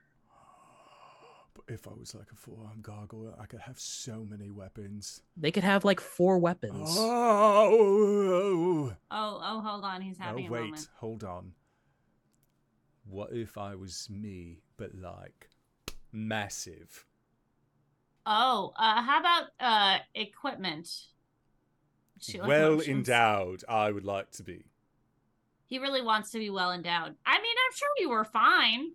[1.55, 5.23] But if I was like a four-armed gargoyle, I could have so many weapons.
[5.37, 6.95] They could have like four weapons.
[6.99, 11.53] Oh, oh oh hold on he's oh having a wait, hold on.
[13.09, 15.51] What if I was me, but like
[16.13, 17.07] massive?
[18.29, 20.89] oh uh how about uh equipment
[22.19, 22.89] She, well motions.
[22.89, 24.65] endowed, I would like to be.
[25.67, 28.93] he really wants to be well endowed i mean i'm sure you were fine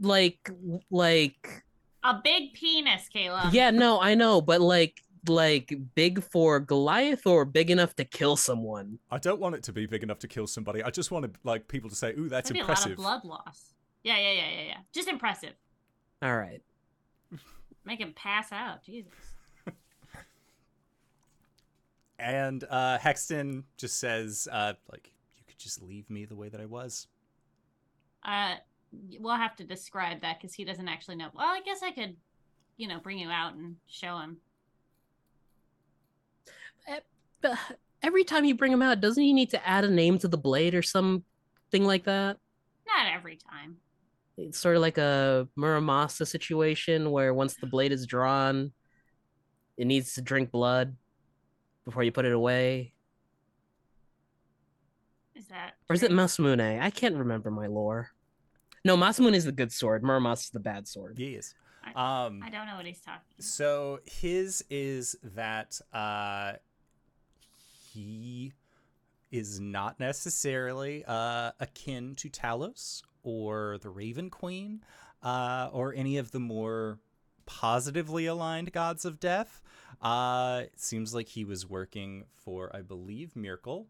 [0.00, 0.50] Like
[0.90, 1.64] like
[2.02, 7.44] a big penis kayla yeah, no, I know, but like like big for Goliath or
[7.44, 8.98] big enough to kill someone.
[9.10, 10.82] I don't want it to be big enough to kill somebody.
[10.82, 13.16] I just want to, like people to say, "Ooh, that's That'd impressive." be a lot
[13.16, 15.52] of blood loss yeah yeah yeah yeah yeah just impressive
[16.22, 16.62] All right.
[17.84, 19.12] make him pass out jesus
[22.18, 26.60] And uh, Hexton just says, uh, "Like you could just leave me the way that
[26.60, 27.06] I was."
[28.22, 28.56] Uh,
[29.18, 31.30] we'll have to describe that because he doesn't actually know.
[31.32, 32.16] Well, I guess I could,
[32.76, 34.36] you know, bring you out and show him.
[37.42, 37.58] But
[38.02, 40.36] every time you bring him out, doesn't he need to add a name to the
[40.38, 41.24] blade or something
[41.72, 42.36] like that?
[42.86, 43.76] Not every time.
[44.36, 48.72] It's sort of like a Muramasa situation where once the blade is drawn,
[49.76, 50.96] it needs to drink blood
[51.84, 52.92] before you put it away.
[55.34, 56.16] Is that Or is it true?
[56.16, 56.80] Masamune?
[56.80, 58.10] I can't remember my lore.
[58.84, 60.02] No, Masamune is the good sword.
[60.02, 61.18] Muramasa is the bad sword.
[61.18, 61.54] Yes.
[61.82, 63.22] I- Um, I don't know what he's talking.
[63.38, 66.52] So his is that uh,
[67.92, 68.52] he
[69.30, 74.82] is not necessarily uh, akin to Talos or the Raven Queen
[75.22, 76.98] uh, or any of the more
[77.46, 79.60] positively aligned gods of death.
[80.02, 83.86] Uh, it seems like he was working for, I believe, Myrkul.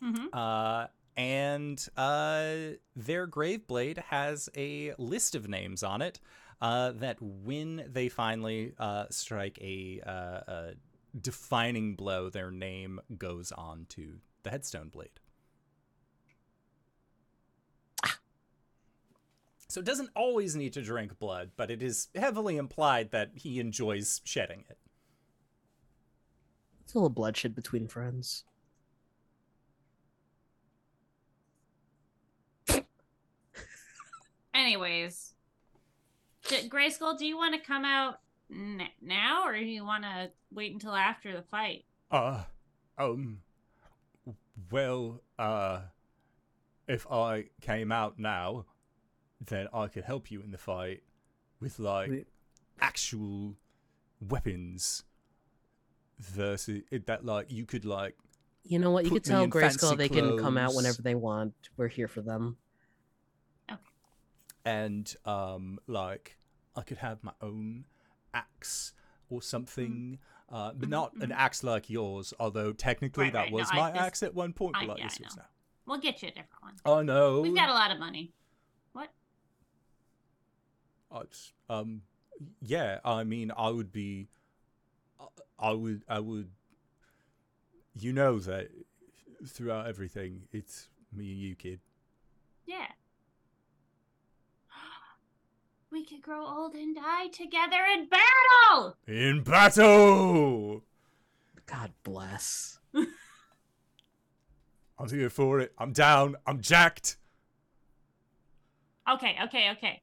[0.00, 2.54] hmm Uh, and uh,
[2.96, 6.20] their Graveblade has a list of names on it
[6.62, 10.74] uh, that when they finally uh, strike a, uh, a
[11.18, 15.20] defining blow, their name goes on to the headstone blade.
[18.04, 18.18] Ah.
[19.68, 23.60] So it doesn't always need to drink blood, but it is heavily implied that he
[23.60, 24.78] enjoys shedding it.
[26.82, 28.44] It's a little bloodshed between friends.
[34.54, 35.34] Anyways,
[36.48, 38.20] D- Grayskull, do you want to come out
[38.52, 41.84] n- now, or do you want to wait until after the fight?
[42.10, 42.42] Uh,
[42.98, 43.40] um,
[44.70, 45.80] well, uh,
[46.86, 48.66] if I came out now,
[49.44, 51.02] then I could help you in the fight
[51.60, 52.24] with like We-
[52.80, 53.56] actual
[54.20, 55.04] weapons
[56.18, 58.16] versus it, that like you could like
[58.64, 59.04] You know what?
[59.04, 60.76] You Put could me tell in Grayskull they can come out clothes.
[60.76, 61.54] whenever they want.
[61.76, 62.56] We're here for them.
[64.64, 66.36] and um like
[66.76, 67.84] I could have my own
[68.34, 68.92] axe
[69.30, 70.18] or something.
[70.48, 71.34] Uh, but Mhm, not an mhm.
[71.34, 74.34] axe like yours, although technically Right, that right, no, was I- my this- axe at
[74.34, 75.46] one point, I- but like yeah, this I is now.
[75.86, 76.74] We'll get you a different one.
[76.84, 77.40] Oh no.
[77.40, 78.32] We've got a lot of money.
[78.92, 79.10] What?
[81.10, 81.24] Uh,
[81.70, 82.02] um,
[82.60, 83.00] yeah.
[83.04, 84.28] I mean, I would be.
[85.18, 85.26] I-
[85.58, 86.04] I would.
[86.08, 86.50] I would.
[87.94, 88.70] You know that
[89.46, 91.80] throughout everything, it's me and you, kid.
[92.66, 92.92] Yeah.
[95.92, 98.96] We could grow old and die together in battle.
[99.06, 100.82] In battle.
[101.66, 102.78] God bless.
[104.98, 105.72] I'm here for it.
[105.78, 106.36] I'm down.
[106.46, 107.18] I'm jacked.
[109.12, 110.00] Okay, okay, okay.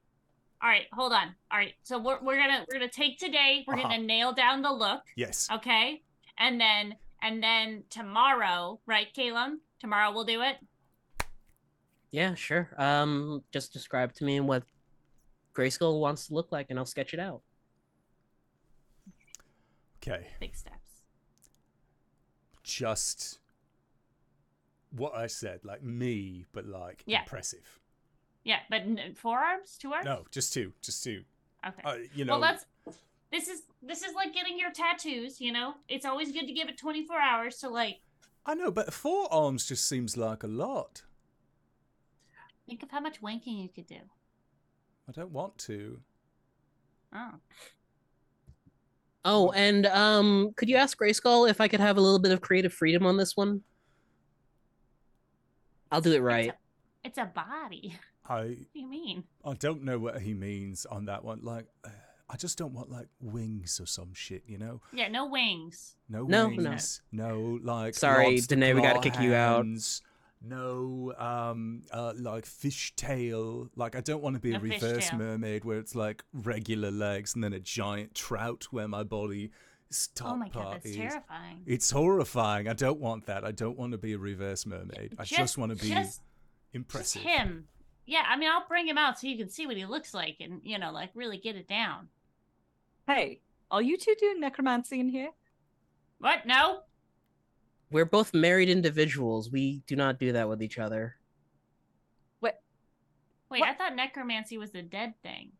[0.62, 1.34] All right, hold on.
[1.50, 3.64] All right, so we're we're gonna we're gonna take today.
[3.66, 3.82] We're Uh-huh.
[3.88, 5.02] gonna nail down the look.
[5.16, 5.48] Yes.
[5.50, 6.02] Okay,
[6.38, 9.54] and then and then tomorrow, right, Caleb?
[9.80, 10.56] Tomorrow we'll do it.
[12.12, 12.68] Yeah, sure.
[12.76, 14.64] Um, just describe to me what
[15.54, 17.42] Grayskull wants to look like, and I'll sketch it out.
[20.02, 20.26] Okay.
[20.40, 20.76] Big steps.
[22.62, 23.38] Just
[24.90, 27.20] what I said, like me, but like Yeah.
[27.22, 27.78] impressive.
[28.44, 30.04] Yeah, but n- forearms, two arms.
[30.06, 30.72] No, just two.
[30.80, 31.24] Just two.
[31.66, 31.82] Okay.
[31.84, 32.38] Uh, you know.
[32.38, 32.64] well, that's
[33.30, 35.40] this is this is like getting your tattoos.
[35.40, 38.00] You know, it's always good to give it 24 hours to like
[38.46, 41.02] I know, but four arms just seems like a lot.
[42.66, 43.98] think of how much wanking you could do.
[45.08, 45.98] I don't want to.
[47.14, 47.30] Oh.
[49.24, 52.40] Oh, and um, could you ask Grayskull if I could have a little bit of
[52.40, 53.62] creative freedom on this one?
[55.92, 56.52] I'll do it right.
[57.04, 57.98] It's a body.
[58.28, 59.24] I What do you mean?
[59.44, 61.40] I don't know what he means on that one.
[61.42, 61.88] Like, uh,
[62.28, 64.80] I just don't want like wings or some shit, you know?
[64.92, 65.96] Yeah, no wings.
[66.08, 66.70] No No, no.
[66.70, 67.02] wings.
[67.10, 67.94] No, like.
[67.94, 69.66] Sorry, lobster Danae, we gotta claw kick you out.
[70.40, 73.68] Hands, No, um, uh, like fishtail.
[73.76, 77.34] Like, I don't want to be a A reverse mermaid where it's like regular legs
[77.34, 79.50] and then a giant trout where my body
[80.14, 80.96] top oh my god, part that's is.
[80.96, 81.62] terrifying.
[81.66, 82.68] It's horrifying.
[82.68, 83.44] I don't want that.
[83.44, 85.14] I don't want to be a reverse mermaid.
[85.18, 86.22] I just, want to be just, just
[86.72, 87.22] impressive.
[87.22, 87.66] him.
[88.06, 90.36] Yeah, I mean, I'll bring him out so you can see what he looks like
[90.40, 92.08] and you know, like really get it down.
[93.06, 95.30] Hey, are you two doing necromancy in here?
[96.18, 96.46] What?
[96.46, 96.80] No?
[97.90, 99.50] We're both married individuals.
[99.50, 101.16] We do not do that with each other.
[102.38, 102.60] What?
[103.50, 103.68] Wait, What?
[103.68, 105.52] I thought necromancy was a dead thing.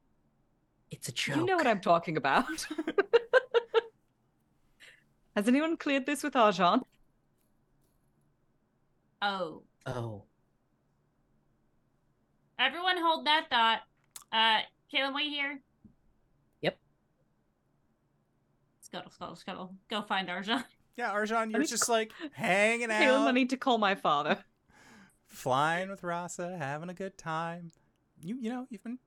[0.91, 1.37] It's a joke.
[1.37, 2.45] You know what I'm talking about.
[5.37, 6.83] Has anyone cleared this with Arjan?
[9.23, 9.63] Oh.
[9.87, 10.25] Oh,
[12.59, 13.81] Everyone hold that thought.
[14.33, 14.61] Uh
[14.91, 15.61] Caleb, wait here.
[16.61, 16.77] Yep.
[18.79, 19.71] Let's go, let's go, go.
[19.89, 20.65] Go find Arjan.
[21.01, 24.45] Yeah, Arjan, you're just call- like hanging Caleb, I need to call my father.
[25.29, 27.73] flying with Rasa, having a good time.
[28.23, 28.99] You, you know, you've been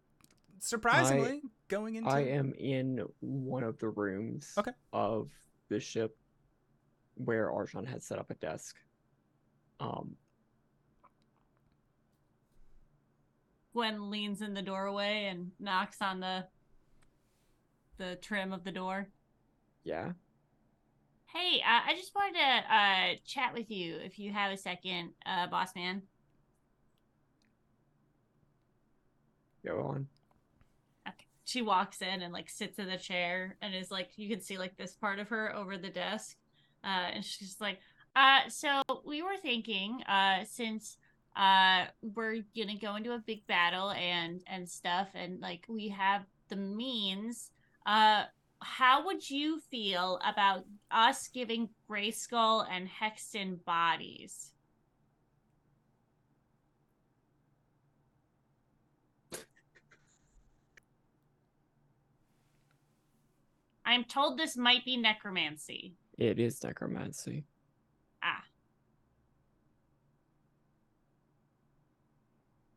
[0.58, 2.10] surprisingly going into.
[2.10, 4.72] I am in one of the rooms Okay.
[4.92, 5.30] of
[5.70, 6.18] the ship.
[7.16, 8.76] where Arjan had set up a desk.
[9.80, 10.16] Um,
[13.72, 16.48] Gwen leans in the doorway and knocks on the
[17.98, 19.08] the trim of the door.
[19.84, 20.14] yeah.
[21.34, 25.14] Hey, uh, I just wanted to uh, chat with you if you have a second,
[25.26, 26.04] uh, boss man.
[29.66, 30.08] Go on.
[31.08, 31.26] Okay.
[31.44, 34.60] She walks in and like sits in the chair and is like, you can see
[34.60, 36.38] like this part of her over the desk,
[36.84, 37.80] uh, and she's like,
[38.16, 40.98] uh, so we were thinking, uh, since
[41.36, 46.22] uh we're gonna go into a big battle and and stuff, and like we have
[46.50, 47.50] the means,
[47.88, 48.26] uh,
[48.64, 54.52] how would you feel about us giving Grayskull and Hexton bodies?
[63.86, 65.94] I'm told this might be necromancy.
[66.18, 67.44] It is necromancy.
[68.24, 68.44] Ah.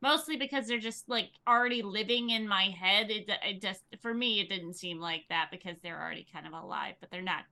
[0.03, 3.11] Mostly because they're just like already living in my head.
[3.11, 6.53] It, it just for me it didn't seem like that because they're already kind of
[6.53, 7.45] alive, but they're not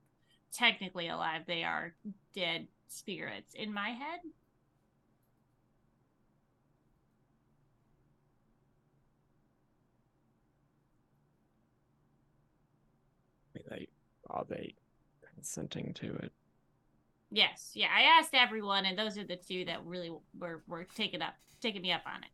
[0.53, 1.41] technically alive.
[1.47, 1.95] They are
[2.33, 4.19] dead spirits in my head.
[13.69, 13.87] They
[14.29, 14.75] are they
[15.33, 16.31] consenting to it?
[17.31, 17.89] Yes, yeah.
[17.95, 21.81] I asked everyone, and those are the two that really were were taking up taking
[21.81, 22.29] me up on it.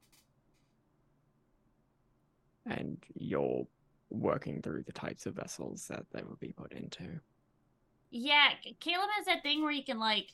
[2.66, 3.66] And you're
[4.10, 7.20] working through the types of vessels that they would be put into.
[8.12, 8.50] Yeah,
[8.80, 10.28] Caleb has that thing where you can like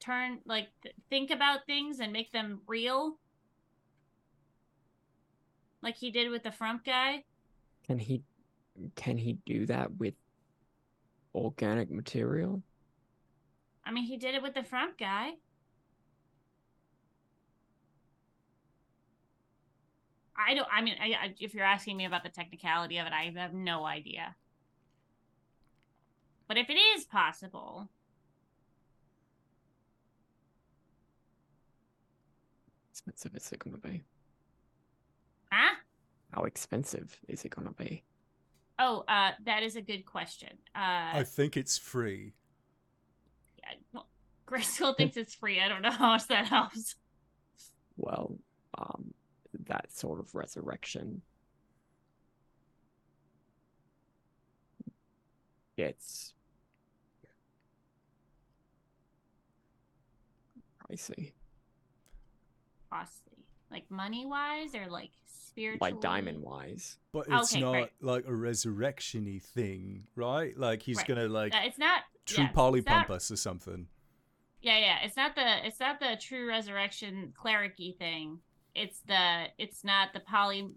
[0.00, 3.18] turn like th- think about things and make them real.
[5.82, 7.24] Like he did with the front guy.
[7.86, 8.22] Can he
[8.96, 10.14] can he do that with
[11.34, 12.62] organic material?
[13.84, 15.32] I mean, he did it with the front guy.
[20.36, 23.12] I don't I mean, I, I, if you're asking me about the technicality of it,
[23.12, 24.34] I have no idea.
[26.46, 27.88] But if it is possible,
[32.92, 34.02] expensive is it gonna be?
[35.50, 35.74] huh?
[36.32, 38.02] How expensive is it gonna be?
[38.78, 40.50] Oh, uh, that is a good question.
[40.74, 42.34] Uh, I think it's free.
[43.58, 44.08] yeah, well,
[44.46, 45.60] Grayskull thinks it's free.
[45.60, 46.96] I don't know how much that helps.
[47.96, 48.36] Well,
[48.76, 49.14] um,
[49.66, 51.22] that sort of resurrection
[55.76, 56.32] gets
[60.90, 61.32] pricey.
[62.90, 65.84] Costly, like money wise, or like spiritual?
[65.86, 66.98] Like diamond wise.
[67.12, 67.90] But it's Okay, not great.
[68.00, 70.56] like a resurrection-y thing, right?
[70.56, 71.06] Like he's Right.
[71.08, 72.56] gonna like Uh, it's not true yeah, it's
[72.86, 73.88] not- or something.
[74.62, 74.98] Yeah, yeah.
[75.02, 78.40] It's not the it's not the true resurrection clericy thing.
[78.74, 80.68] It's the it's not the poly.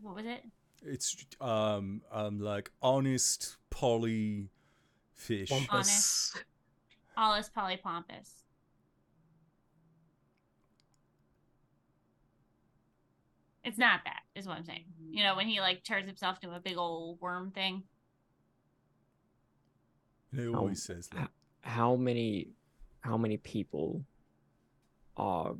[0.00, 0.42] What was it?
[0.84, 4.50] It's um um like honest poly
[5.14, 5.50] fish.
[5.70, 6.44] honest
[7.16, 8.44] Allus polypompous.
[13.64, 14.84] It's not that, is what I'm saying.
[15.10, 17.84] You know, when he like turns himself into a big old worm thing.
[20.34, 21.30] He Um, always says that.
[21.60, 22.48] How many
[23.00, 24.04] how many people
[25.16, 25.54] are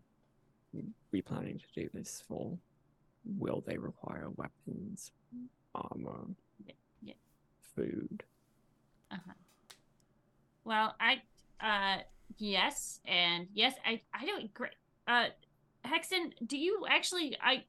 [1.13, 2.57] we planning to do this for?
[3.39, 5.13] Will they require weapons,
[5.75, 6.27] armor,
[6.67, 7.15] Yeah, yeah.
[7.77, 8.25] food?
[9.11, 9.33] Uh-huh.
[10.65, 11.23] Well, I
[11.61, 12.03] uh
[12.39, 14.73] yes, and yes, I I don't great.
[15.07, 15.27] Uh
[15.85, 17.65] Hexen, do you actually I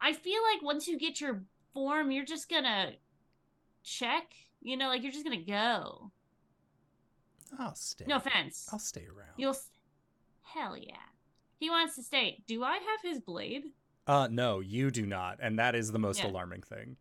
[0.00, 1.42] I feel like once you get your
[1.74, 2.92] form, you're just gonna
[3.82, 6.10] check, you know, like you're just gonna go.
[7.58, 8.06] I'll stay.
[8.06, 8.68] No offense.
[8.72, 9.34] I'll stay around.
[9.36, 9.56] You'll
[10.42, 10.96] Hell yeah.
[11.62, 12.42] He wants to stay.
[12.48, 13.66] Do I have his blade?
[14.04, 16.26] Uh no, you do not, and that is the most Yeah.
[16.26, 16.96] alarming thing.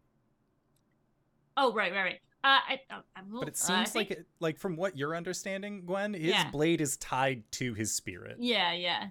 [1.58, 2.20] Oh, right, right, right.
[2.44, 4.76] Uh, I, uh, I will, But it uh, I seems like think- it, like from
[4.76, 6.52] what you're understanding, Gwen, his Yeah.
[6.52, 8.38] blade is tied to his spirit.
[8.40, 9.08] Yeah, yeah.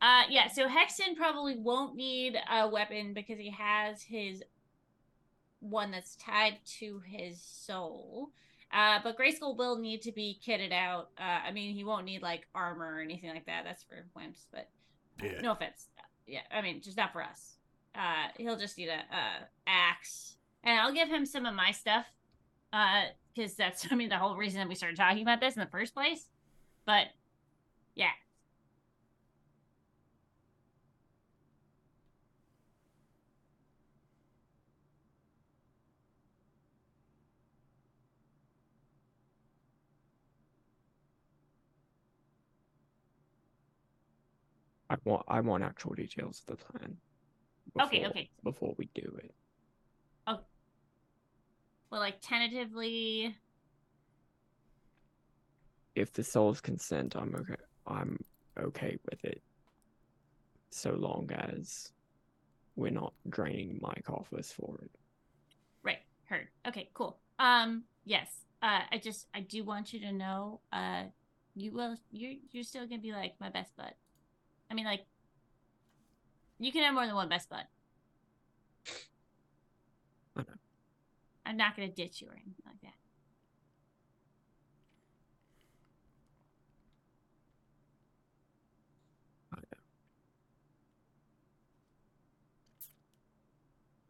[0.00, 4.44] Uh yeah, so Hexen probably won't need a weapon because he has his
[5.58, 8.30] one that's tied to his soul.
[8.72, 11.10] Uh but Grayskull will need to be kitted out.
[11.18, 13.64] Uh I mean he won't need like armor or anything like that.
[13.64, 14.68] That's for wimps, but
[15.22, 15.40] uh, Yeah.
[15.40, 15.86] no offense.
[16.26, 17.56] Yeah, I mean just not for us.
[17.94, 20.36] Uh he'll just need a uh axe.
[20.64, 22.06] And I'll give him some of my stuff.
[22.72, 23.04] Uh
[23.34, 25.66] because that's I mean the whole reason that we started talking about this in the
[25.70, 26.26] first place.
[26.84, 27.06] But
[27.94, 28.10] yeah,
[45.04, 46.96] want I want actual details of the plan.
[47.80, 48.30] Okay, okay.
[48.42, 49.34] Before we do it,
[50.26, 50.40] Oh.
[51.90, 53.34] Well, like tentatively.
[55.94, 57.54] if the souls consent, I'm okay.
[57.86, 58.18] I'm
[58.58, 59.42] okay with it.
[60.70, 61.92] So long as
[62.76, 64.90] we're not draining my coffers for it.
[65.82, 65.98] Right.
[66.24, 66.48] Heard.
[66.66, 66.90] Okay.
[66.94, 67.18] Cool.
[67.38, 67.84] Um.
[68.04, 68.28] Yes.
[68.62, 68.80] Uh.
[68.92, 69.26] I just.
[69.34, 70.60] I do want you to know.
[70.72, 71.04] Uh.
[71.54, 71.96] You will.
[72.10, 72.34] You're.
[72.52, 73.92] You're still gonna be like my best bud.
[74.70, 75.06] I mean, like.
[76.60, 77.64] You can have more than one best bud.
[80.36, 80.44] Know.
[81.46, 82.94] I'm not gonna ditch you or anything like that.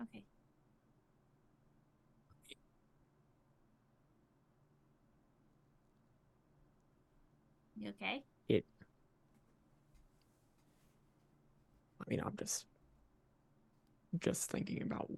[0.03, 0.23] Okay.
[7.77, 8.25] You okay?
[12.09, 12.65] I mean, I'm just
[14.21, 15.11] just thinking about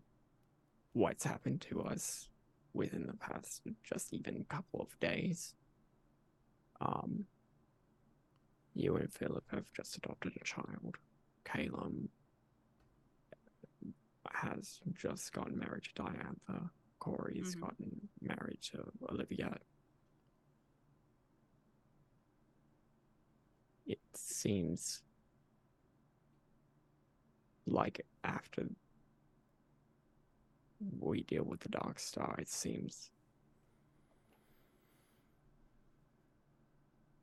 [0.93, 2.29] what's happened to us
[2.75, 5.55] within the past just even couple of days.
[6.81, 7.27] Um,
[8.75, 10.97] you and Philip have just adopted a child.
[11.45, 12.09] Calum
[14.33, 16.71] has just gotten married to Diantha.
[16.99, 17.61] Corey's Mhm.
[17.61, 19.57] gotten married to Olivia.
[23.87, 25.03] It seems
[27.71, 28.65] like after
[30.99, 33.11] we deal with the Dark Star, it seems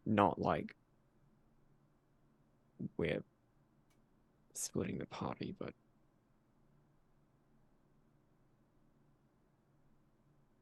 [0.05, 0.75] not like
[2.97, 3.23] we're
[4.53, 5.73] splitting the party, but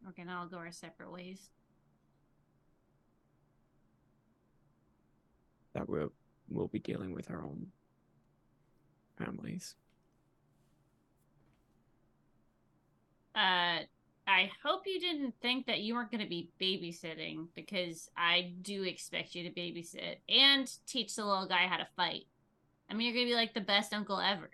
[0.05, 1.49] We're gonna all go our separate ways.
[5.75, 6.11] that we'll
[6.49, 7.67] we'll be dealing with our own
[9.17, 9.75] families.
[13.35, 13.79] Uh,
[14.27, 18.83] I hope you didn't think that you weren't going to be babysitting because I do
[18.83, 22.25] expect you to babysit and teach the little guy how to fight.
[22.89, 24.49] I mean, you're going to be like the best uncle ever.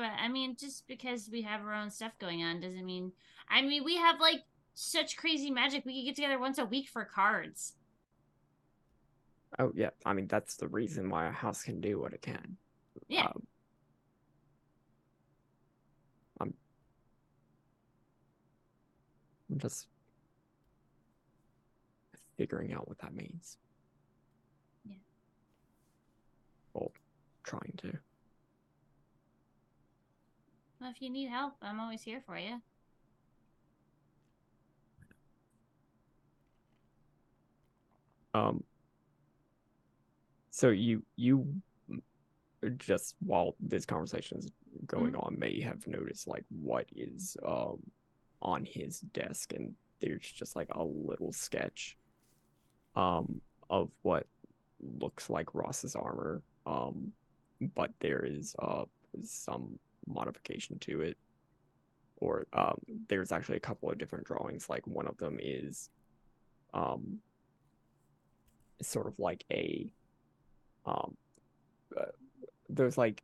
[0.00, 3.12] But I mean, just because we have our own stuff going on doesn't mean.
[3.50, 4.44] I mean, we have like
[4.74, 5.84] such crazy magic.
[5.84, 7.74] We could get together once a week for cards.
[9.58, 12.56] Oh yeah, I mean that's the reason why a house can do what it can.
[13.08, 13.26] Yeah.
[13.26, 13.46] Um,
[16.40, 16.54] I'm
[19.50, 19.88] I'm just
[22.38, 23.58] figuring out what that means.
[24.88, 24.94] Yeah.
[26.72, 26.92] Well,
[27.42, 27.92] trying to.
[30.80, 32.62] Well, if you need help, I'm always here for you.
[38.34, 38.64] Um.
[40.50, 41.62] So you you
[42.76, 44.48] just while this conversation is
[44.86, 47.78] going on may have noticed like what is um
[48.42, 51.96] on his desk and there's just like a little sketch
[52.96, 54.26] um of what
[54.98, 57.12] looks like Ross's armor um
[57.74, 58.84] but there is uh
[59.24, 61.16] some modification to it
[62.16, 62.78] or um
[63.08, 65.90] there's actually a couple of different drawings like one of them is
[66.74, 67.18] um
[68.82, 69.90] sort of like a
[70.86, 71.16] um
[71.98, 72.04] uh,
[72.68, 73.22] there's like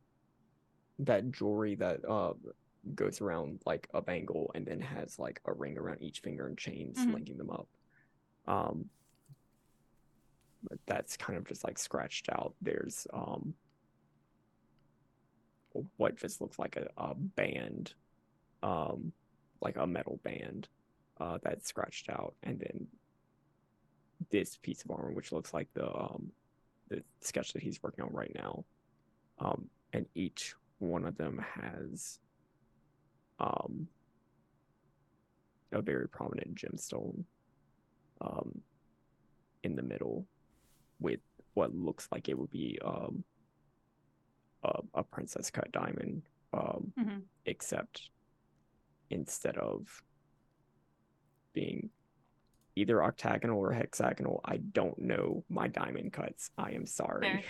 [0.99, 2.33] that jewelry that uh
[2.95, 6.57] goes around like a bangle and then has like a ring around each finger and
[6.57, 7.13] chains Mhm.
[7.13, 7.67] linking them up
[8.47, 8.89] um
[10.69, 13.53] but that's kind of just like scratched out there's um
[15.97, 17.93] what just looks like a, a band
[18.63, 19.11] um
[19.61, 20.67] like a metal band
[21.19, 22.87] uh that's scratched out and then
[24.31, 26.31] this piece of armor which looks like the um
[26.89, 28.63] the sketch that he's working on right now
[29.39, 32.19] um and each one of them has
[33.39, 33.87] um
[35.71, 37.23] a very prominent gemstone
[38.21, 38.61] um
[39.63, 40.25] in the middle
[40.99, 41.19] with
[41.53, 43.23] what looks like it would be um
[44.63, 47.21] a, a princess cut diamond um Mhm.
[47.45, 48.09] except
[49.09, 50.01] instead of
[51.53, 51.89] being
[52.77, 57.43] either octagonal or hexagonal i don't know my diamond cuts i am sorry Fair.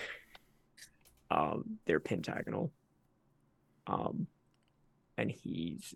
[1.40, 2.72] um they're pentagonal
[3.88, 4.26] um
[5.18, 5.94] and he's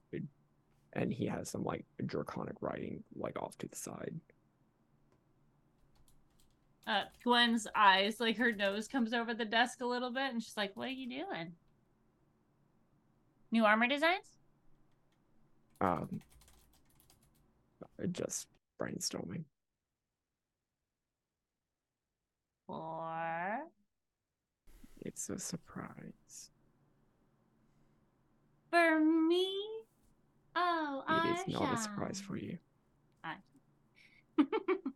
[0.93, 4.13] and he has some like draconic writing like off to the side
[6.87, 10.57] Uh, Gwen's eyes, like her nose comes over the desk a little bit, and she's
[10.57, 11.53] like, "What are you doing?
[13.51, 14.25] New armor designs?
[15.79, 16.21] um
[18.11, 18.47] just
[18.81, 19.43] brainstorming.
[22.67, 23.59] Or
[25.01, 26.49] it's a surprise.
[28.69, 29.53] For me?
[30.55, 32.57] Oh, it is not a surprise for you.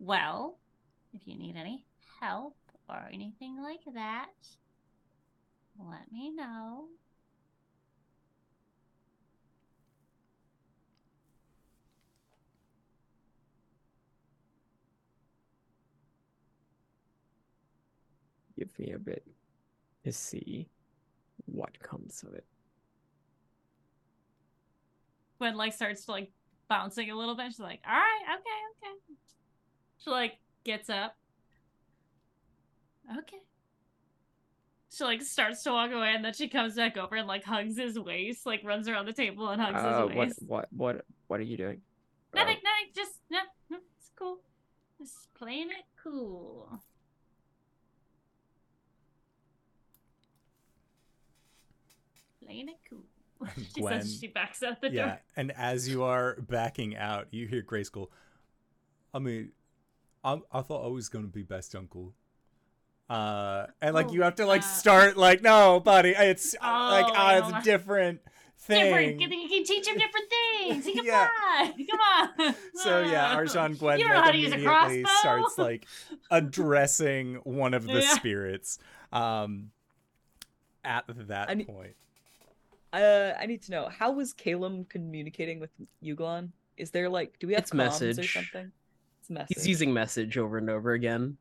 [0.00, 0.58] Well,
[1.12, 1.84] if you need any
[2.20, 2.56] help
[2.88, 4.30] or anything like that,
[5.78, 6.86] let me know.
[18.58, 19.24] Give me a bit
[20.04, 20.68] to see
[21.46, 22.44] what comes of it.
[25.38, 26.32] When like starts to like
[26.68, 27.46] bouncing a little bit.
[27.52, 28.96] She's like, "All right, okay, okay."
[29.98, 31.16] She like gets up.
[33.18, 33.38] Okay.
[34.90, 37.76] She like starts to walk away, and then she comes back over and like hugs
[37.78, 40.42] his waist, like runs around the table and hugs Uh, his what waist.
[40.42, 41.76] what what what What are you doing?
[41.76, 42.40] Uh, Oh.
[42.40, 42.92] Nothing, nothing.
[42.94, 43.38] Just no,
[43.70, 43.78] no.
[43.98, 44.38] It's cool.
[44.98, 46.80] Just playing it cool.
[52.48, 53.02] Playing it cool.
[53.74, 55.20] she Gwen- says she backs out the yeah, door.
[55.36, 58.08] and as you are backing out, you hear Grace go,
[59.14, 59.52] I mean,
[60.24, 62.14] I, I thought I was going to be best uncle.
[63.08, 66.88] Uh, and like Oh, you have to like uh, start like, no, buddy, it's uh,
[66.90, 68.20] like, Oh, ah, it's a different
[68.58, 68.84] thing.
[68.84, 69.20] Different.
[69.20, 70.26] You can teach him different
[70.84, 70.96] things.
[70.96, 71.28] Come Yeah.
[71.58, 72.00] on, come
[72.48, 72.54] on.
[72.74, 75.86] So yeah, Arjan Gwen You know like, how to use a immediately starts like
[76.30, 78.14] addressing one of the Yeah.
[78.14, 78.78] spirits.
[79.12, 79.70] Um,
[80.84, 81.94] at that I ne- point,
[82.92, 85.70] Uh, I need to know how was Calum communicating with
[86.02, 86.50] Yuglon?
[86.76, 88.32] Is there like, do we have It's comms or message.
[88.32, 88.72] something?
[89.20, 89.56] It's message.
[89.56, 91.36] He's using message over and over again.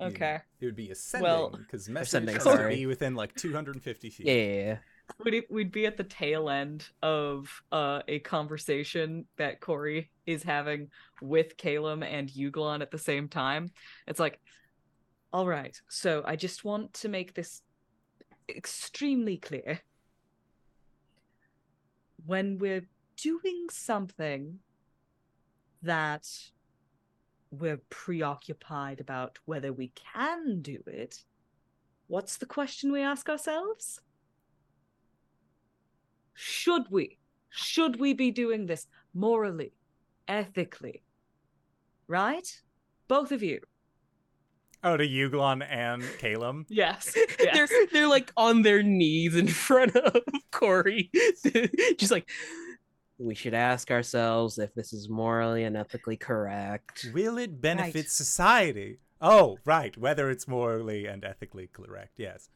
[0.00, 0.40] you- Okay.
[0.60, 4.26] it would be ascending Well- because message Ascending, has be within like 250 feet.
[4.26, 4.78] Yeah, yeah, yeah.
[5.24, 10.90] Would we'd be at the tail end of uh a conversation that Corey is having
[11.20, 13.70] with Calum and Yuglon at the same time?
[14.06, 14.40] It's like,
[15.32, 17.62] all right, so I just want to make this
[18.48, 19.80] extremely clear.
[22.26, 24.58] When we're doing something
[25.82, 26.28] that
[27.50, 31.24] we're preoccupied about whether we can do it,
[32.06, 34.00] what's the question we ask ourselves?
[36.34, 37.18] should we?
[37.50, 39.72] Should we be doing this morally
[40.26, 41.02] ethically?
[42.08, 42.62] Right?
[43.08, 43.60] Both of you
[44.84, 46.66] Oh, to Yuglon and Calum.
[46.70, 51.10] yes they're they're like on their knees in front of Corey,
[51.98, 52.28] just like
[53.18, 57.08] we should ask ourselves if this is morally and ethically correct.
[57.14, 58.10] Will it benefit Right.
[58.10, 58.98] society?
[59.20, 59.96] Oh, right.
[59.96, 62.18] Whether it's morally and ethically correct.
[62.18, 62.48] Yes.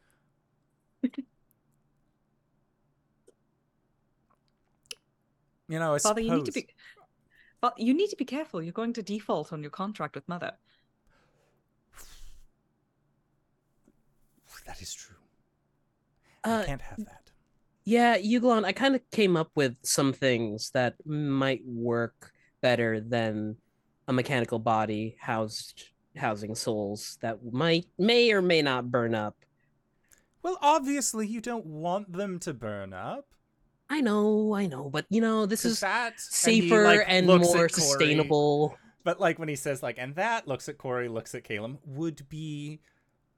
[5.67, 6.73] you know, I father you need to suppose- be
[7.59, 10.51] but you need to be careful you're going to default on your contract with mother
[14.67, 15.15] That is true.
[16.43, 17.31] Uh, I can't have that.
[17.83, 23.55] Yeah, Yuglon, I kind of came up with some things that might work better than
[24.07, 29.35] a mechanical body housed housing souls that might may or may not burn up.
[30.43, 33.25] Well, obviously, you don't want them to burn up.
[33.89, 36.13] I know, I know, but you know, this is that
[36.43, 38.77] and he, safer like, and more sustainable.
[39.05, 42.27] But like when he says like, and that looks at Corey, looks at Calum, would
[42.27, 42.81] be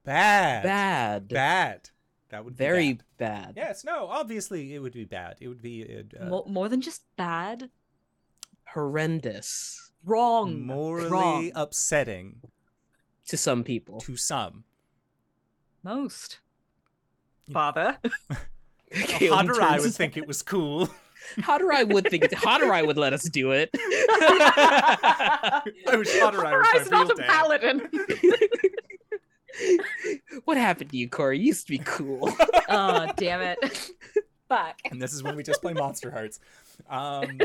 [0.03, 0.63] bad.
[0.63, 1.27] Bad.
[1.27, 1.89] Bad.
[2.29, 3.03] That would be Very bad.
[3.17, 3.53] bad.
[3.57, 3.83] Yes.
[3.83, 4.07] No.
[4.07, 5.37] Obviously, it would be bad.
[5.39, 7.69] It would be uh, more, more than just bad
[8.73, 11.51] Horrendous wrong morally wrong.
[11.55, 12.41] upsetting
[13.27, 13.99] to some people.
[14.01, 14.63] to some.
[15.83, 16.39] most
[17.51, 17.97] father
[18.91, 20.89] Calum Hadorai would think it was cool.
[21.37, 23.69] Hadorai would think it, would let us do it.
[23.75, 25.61] I
[25.93, 27.87] wish Hadorai was Father's my not a paladin
[30.45, 31.39] what happened to you, Corey?
[31.39, 32.31] You used to be cool.
[32.69, 33.91] oh damn it
[34.49, 36.39] fuck and this is when we just play Monsterhearts.
[36.89, 37.39] Um,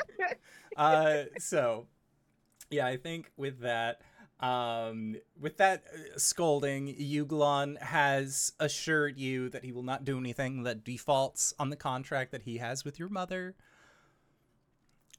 [0.76, 1.86] uh, so,
[2.70, 4.00] yeah, I think with that,
[4.40, 10.62] um, with that uh, scolding, Yuglon has assured you that he will not do anything
[10.62, 13.54] that defaults on the contract that he has with your mother.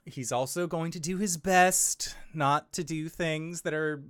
[0.05, 4.03] He's also going to do his best not to do things that are,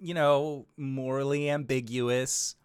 [0.00, 2.56] you know, morally ambiguous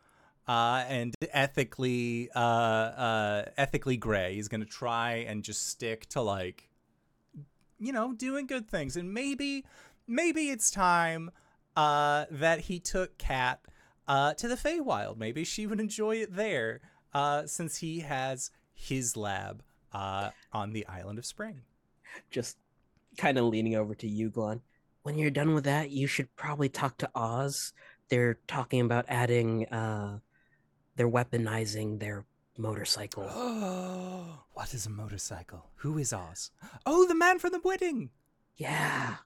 [0.47, 4.35] uh, and ethically uh, uh, ethically gray.
[4.35, 6.69] He's gonna try and just stick to like,
[7.79, 8.95] you know, doing good things.
[8.95, 9.65] And maybe,
[10.07, 11.31] maybe it's time
[11.75, 13.59] uh, that he took Kat
[14.07, 15.17] uh, to the Feywild.
[15.17, 16.81] Maybe she would enjoy it there,
[17.13, 19.63] uh, since he has his lab
[19.93, 21.61] on the island of Spring.
[22.29, 22.57] Just
[23.17, 24.61] kind of leaning over to Yuglon.
[25.05, 27.73] When you're done with that, you should probably talk to Oz.
[28.09, 30.17] They're talking about adding uh
[30.95, 32.25] they're weaponizing their
[32.57, 33.27] motorcycle.
[33.29, 35.69] Oh, what is a motorcycle?
[35.75, 36.49] Who is Oz?
[36.87, 38.09] Oh, the man from the wedding.
[38.57, 39.17] Yeah.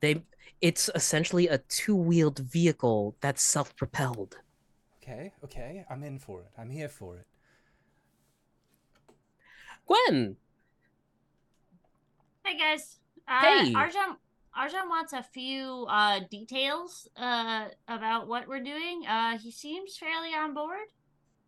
[0.00, 0.22] They
[0.62, 4.38] it's essentially a two-wheeled vehicle that's self-propelled.
[5.02, 6.50] Okay, okay, I'm in for it.
[6.56, 7.26] I'm here for it.
[9.86, 10.36] Gwen,
[12.42, 13.00] Hey guys.
[13.28, 13.74] Uh, Hey.
[13.74, 14.16] Arjan
[14.56, 19.06] Arjan wants a few uh details uh about what we're doing.
[19.06, 20.88] Uh he seems fairly on board.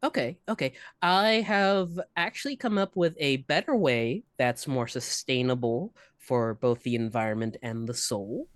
[0.05, 0.72] Okay, okay.
[1.00, 6.96] I have actually come up with a better way that's more sustainable for both the
[6.96, 8.48] environment and the soul.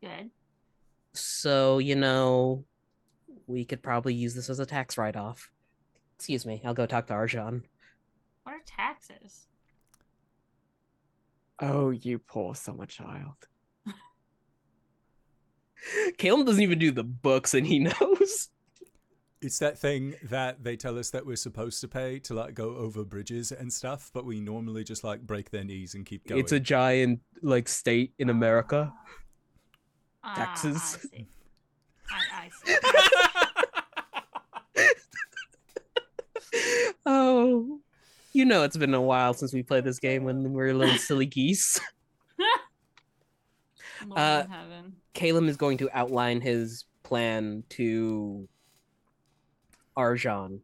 [0.00, 0.30] Good.
[1.14, 2.64] So, you know,
[3.48, 5.50] we could probably use this as a tax write off.
[6.16, 7.62] Excuse me, I'll go talk to Arjan.
[8.44, 9.48] What are taxes?
[11.60, 13.34] Oh, you poor summer child.
[16.18, 18.48] Caleb doesn't even do the books and he knows.
[19.42, 22.74] It's that thing that they tell us that we're supposed to pay to like go
[22.76, 26.40] over bridges and stuff, but we normally just like break their knees and keep going.
[26.40, 28.92] It's a giant like state in America.
[30.24, 30.76] Ah, Taxes.
[30.76, 31.26] I see.
[32.10, 32.50] I, I
[34.82, 34.92] see.
[37.06, 37.80] oh.
[38.36, 40.98] You know it's been a while since we played this game when we were little
[40.98, 41.80] silly geese.
[44.06, 44.96] Lord Uh, heaven.
[45.14, 48.46] Caleb is going to outline his plan to
[49.96, 50.60] Arjan.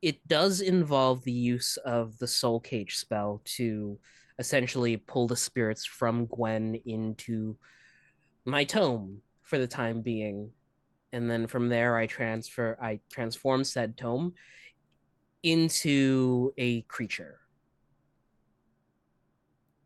[0.00, 3.98] It does involve the use of the soul cage spell to
[4.38, 7.58] essentially pull the spirits from Gwen into
[8.46, 10.52] my tome for the time being.
[11.12, 14.32] And then from there I transfer I transform said tome
[15.44, 17.38] into a creature.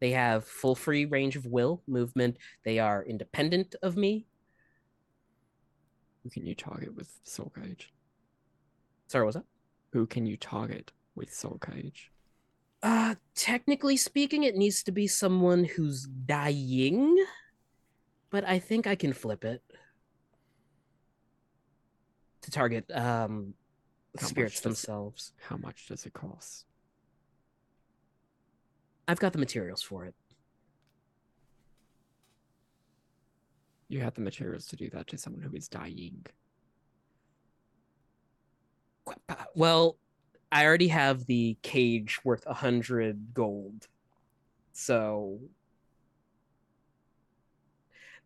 [0.01, 4.27] They have full free range of will, movement, they are independent of me.
[6.23, 7.93] Who can you target with Soul Cage?
[9.09, 9.45] Sorry, what's that?
[9.93, 12.13] Who can you target with Soul Cage?
[12.83, 17.17] Uh, technically speaking, it needs to be someone who's dying,
[18.31, 19.63] but I think I can flip it
[22.43, 23.55] to target um
[24.17, 25.33] How spirits does it- themselves.
[25.41, 26.67] How much does it cost?
[29.07, 30.15] I've got the materials for it.
[33.89, 36.27] You have the materials to do that to someone who is dying.
[39.29, 39.97] Uh, well,
[40.53, 43.89] I already have the cage worth a hundred gold,
[44.73, 45.41] so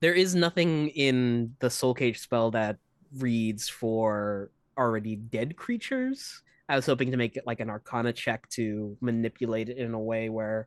[0.01, 2.79] there is nothing in the soul cage spell that
[3.17, 6.43] reads for already dead creatures.
[6.69, 9.99] I was hoping to make it like an arcana check to manipulate it in a
[10.01, 10.67] way where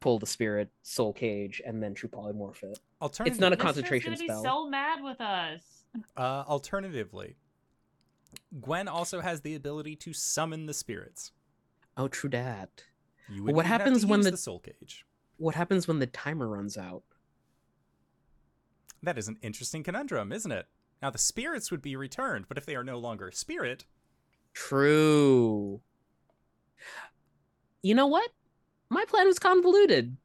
[0.00, 2.78] pull the spirit soul cage and then true polymorph it.
[3.00, 4.42] Alternative- It's not a concentration gonna be spell.
[4.42, 5.84] so mad with us.
[6.16, 7.36] Uh, alternatively,
[8.60, 11.32] Gwen also has the ability to summon the spirits.
[11.96, 12.84] Oh, true that.
[13.28, 15.06] You What wouldn't even have to happens when use the- the soul cage?
[15.36, 17.02] What happens when the timer runs out?
[19.02, 20.66] That is an interesting conundrum, isn't it?
[21.04, 23.84] Now the spirits would be returned, but if they are no longer a spirit,
[24.54, 25.82] True.
[27.82, 28.30] You know what?
[28.88, 30.16] My plan was convoluted.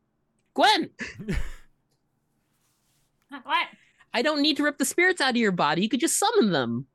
[0.53, 0.91] Gwen,
[3.43, 3.67] What?
[4.13, 5.82] I don't need to rip the spirits out of your body.
[5.82, 6.86] You could just summon them.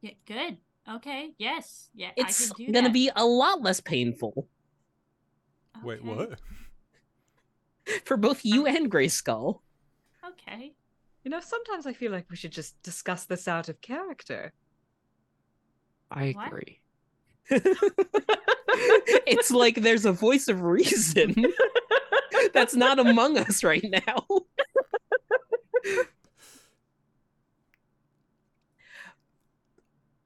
[0.00, 0.56] Yeah, good.
[0.90, 1.34] Okay.
[1.36, 1.90] Yes.
[1.94, 2.12] Yeah.
[2.16, 2.94] It's I can do gonna that.
[2.94, 4.48] be a lot less painful
[5.84, 6.40] wait, what?
[8.06, 9.60] for both you and Grayskull.
[10.26, 10.72] Okay.
[11.24, 14.52] You know, sometimes I feel like we should just discuss this out of character.
[16.10, 16.46] I What?
[16.46, 16.80] agree.
[19.26, 21.34] it's like there's a voice of reason
[22.54, 24.24] that's not among us right now.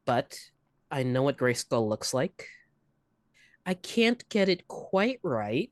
[0.05, 0.37] but
[0.91, 2.49] I know what Grayskull looks like.
[3.65, 5.71] I can't get it quite right,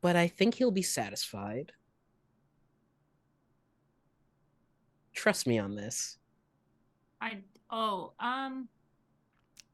[0.00, 1.72] but I think he'll be satisfied.
[5.20, 6.16] Trust me on this.
[7.20, 7.42] I.
[7.70, 8.14] Oh.
[8.18, 8.68] Um.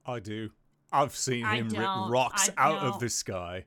[0.04, 0.50] I do.
[0.90, 3.00] I've seen I him rip rocks I out of don't.
[3.00, 3.64] the sky.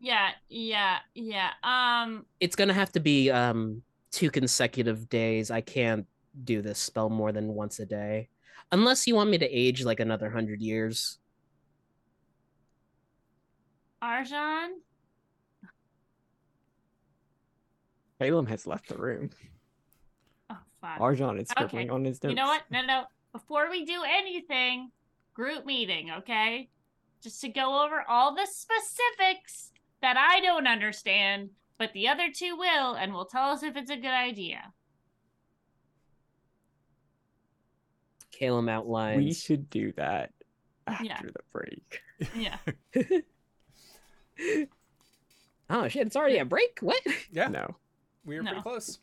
[0.00, 0.30] Yeah.
[0.48, 1.00] Yeah.
[1.14, 1.50] Yeah.
[1.62, 2.24] Um.
[2.40, 5.50] It's gonna have to be um two consecutive days.
[5.50, 6.06] I can't
[6.44, 8.30] do this spell more than once a day.
[8.70, 11.18] Unless you want me to age like another hundred years.
[14.02, 14.68] Arjan.
[18.18, 19.28] Balaam has left the room.
[20.82, 20.98] Fuck.
[20.98, 21.88] Arjan is Okay.
[21.88, 22.30] on his notes.
[22.32, 22.64] You know what?
[22.70, 23.04] No, no.
[23.32, 24.90] Before we do anything,
[25.32, 26.68] group meeting, okay?
[27.22, 29.70] Just to go over all the specifics
[30.02, 33.90] that I don't understand, but the other two will and will tell us if it's
[33.90, 34.72] a good idea.
[38.32, 39.18] Calum outlines.
[39.24, 40.32] We should do that
[40.86, 41.20] after Yeah.
[41.22, 42.02] the break.
[42.36, 42.58] Yeah.
[45.70, 46.06] Oh shit!
[46.06, 46.78] It's already a break.
[46.82, 47.00] What?
[47.30, 47.76] Yeah, No.
[48.26, 48.50] We are No.
[48.50, 48.98] pretty close.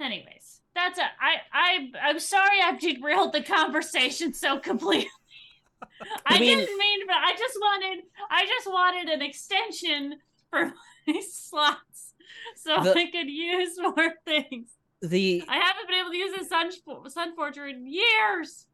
[0.00, 5.08] Anyways, that's a I I I'm sorry I've derailed the conversation so completely.
[6.26, 10.14] I, I mean- didn't mean, but I just wanted I just wanted an extension
[10.50, 10.72] for
[11.06, 12.14] my slots
[12.56, 14.70] so The- I could use more things.
[15.02, 16.70] The I haven't been able to use the Sun
[17.10, 18.66] Sun Forger in years.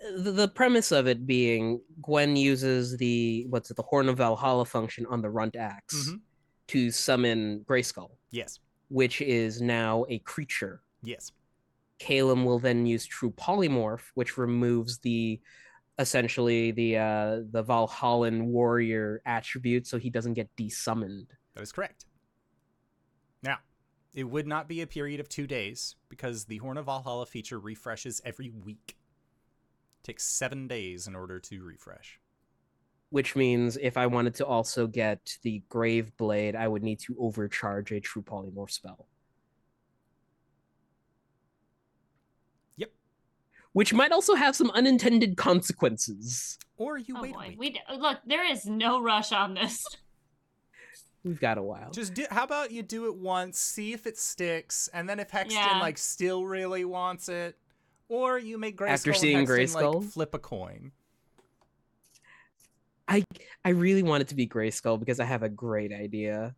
[0.00, 4.64] the, the premise of it being Gwen uses the what's it the Horn of Valhalla
[4.64, 6.20] function on the Runt ax Mhm.
[6.68, 8.58] to summon Grayskull, Yes,
[8.92, 10.82] which is now a creature.
[11.02, 11.32] yes.
[11.98, 15.40] Calum will then use True Polymorph, which removes the
[15.98, 21.28] essentially the uh the Valhallan warrior attribute, so he doesn't get desummoned.
[21.54, 22.06] That is correct.
[23.42, 23.58] Now,
[24.14, 27.60] it would not be a period of two days because the Horn of Valhalla feature
[27.60, 28.96] refreshes every week.
[30.00, 32.18] It takes seven days in order to refresh.
[33.12, 37.14] Which means if I wanted to also get the Grave Blade, I would need to
[37.20, 39.06] overcharge a True Polymorph spell.
[42.78, 42.90] Yep.
[43.74, 46.58] Which might also have some unintended consequences.
[46.78, 47.58] Or you Oh wait boy, a week.
[47.60, 48.20] we d- look.
[48.26, 49.84] There is no rush on this.
[51.24, 51.90] We've got a while.
[51.90, 55.30] Just do, how about you do it once, see if it sticks, and then if
[55.30, 55.78] Hexton Yeah.
[55.80, 57.56] like still really wants it,
[58.08, 60.04] or you make Grayskull After and seeing Hexton, like, Grayskull?
[60.12, 60.92] flip a coin.
[63.08, 63.24] I
[63.64, 66.54] I really want it to be Grayskull because I have a great idea.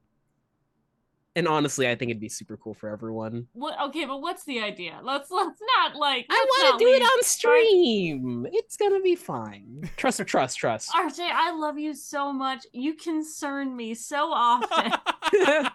[1.37, 3.49] And honestly, I think it'd be super cool for everyone.
[3.55, 3.77] What?
[3.89, 5.01] Okay, but what's the idea?
[5.03, 6.27] Let's let's not like.
[6.31, 8.47] I let's want to do it on stream.
[8.53, 9.91] It's gonna be fine.
[9.97, 10.93] Trust, or trust, trust.
[10.93, 12.67] RJ, I love you so much.
[12.73, 14.93] You concern me so often.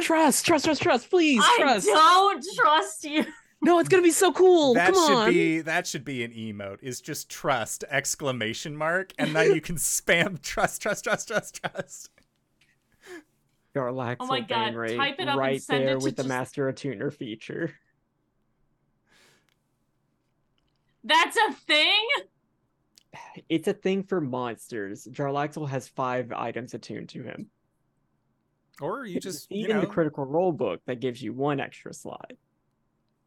[0.00, 1.10] trust, trust, trust, trust.
[1.10, 1.86] Please, I trust.
[1.86, 3.26] don't trust you.
[3.64, 4.74] No, it's gonna be so cool.
[4.74, 5.30] that Come should on.
[5.30, 6.78] be that should be an emote.
[6.82, 12.10] Is just trust exclamation mark, and then you can spam trust, trust, trust, trust, trust.
[13.74, 16.16] Jarlaxle Oh my God, Banrate type it up and right send it there to with
[16.16, 17.74] the just- Master attuner feature.
[21.02, 22.06] That's a thing.
[23.48, 25.06] It's a thing for monsters.
[25.10, 27.50] Jarlaxle has five items attuned to him.
[28.80, 31.92] Or you just you Even know the critical role book that gives you one extra
[31.92, 32.32] slot.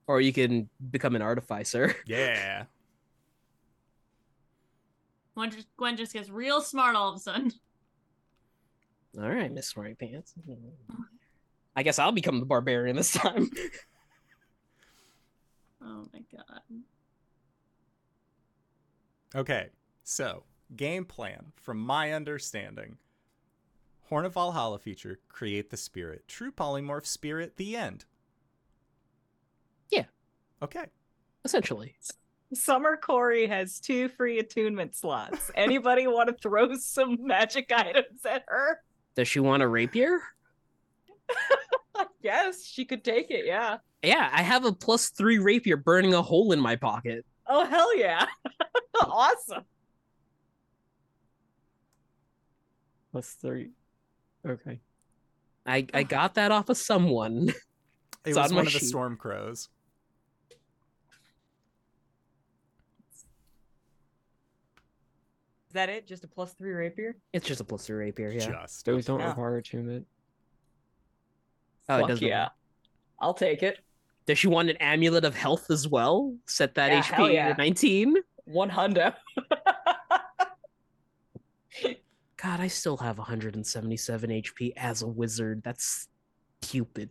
[0.07, 1.95] Or you can become an artificer.
[2.05, 2.63] yeah.
[5.35, 7.51] Gwen just, Gwen just gets real smart all of a sudden.
[9.19, 10.33] All right, Miss Smarty Pants.
[11.75, 13.49] I guess I'll become the barbarian this time.
[15.79, 16.61] Oh my god.
[19.35, 19.69] Okay,
[20.03, 20.43] so
[20.75, 22.97] game plan, from my understanding,
[24.09, 28.05] Horn of Valhalla feature, create the spirit, true polymorph spirit, the end.
[30.61, 30.65] Yeah.
[30.65, 30.85] Okay.
[31.45, 31.95] Essentially.
[32.53, 35.51] Summer Corey has two free attunement slots.
[35.55, 38.81] Anybody want to throw some magic items at her?
[39.15, 40.19] Does she want a rapier?
[42.21, 43.45] yes, she could take it.
[43.45, 43.77] Yeah.
[44.03, 47.25] Yeah, I have a plus three rapier burning a hole in my pocket.
[47.47, 48.25] Oh hell yeah!
[49.01, 49.63] awesome.
[53.11, 53.71] Plus three.
[54.45, 54.79] Okay.
[55.65, 57.49] I, I got that off of someone.
[57.49, 57.55] It
[58.25, 59.69] It's was on one my of the storm crows.
[65.69, 66.07] Is that it?
[66.07, 67.17] Just a plus three rapier?
[67.33, 68.45] It's just a plus three rapier, yeah.
[68.61, 68.85] Just.
[68.85, 69.29] Those don't Yeah.
[69.29, 70.07] require attunement.
[71.89, 72.49] Oh, it Fuck doesn't- yeah.
[73.19, 73.79] I'll take it.
[74.25, 76.35] Does she want an amulet of health as well?
[76.45, 77.49] Set that Yeah, HP yeah.
[77.53, 78.15] to 19?
[78.45, 79.13] One hundo.
[82.37, 85.63] God, I still have 177 HP as a wizard.
[85.63, 86.07] That's
[86.61, 87.09] stupid.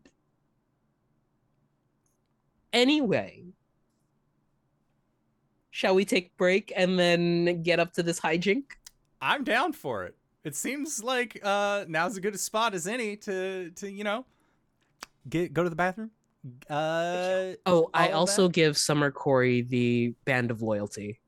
[2.73, 3.45] Anyway,
[5.77, 8.63] shall we take break and then get up to this hijink?
[9.21, 10.17] I'm down for it.
[10.43, 14.25] It seems like uh now's as good a spot as any to to you know
[15.29, 16.13] get go to the bathroom.
[16.71, 21.21] Uh Oh, I All of also give Summer Corey the band of loyalty.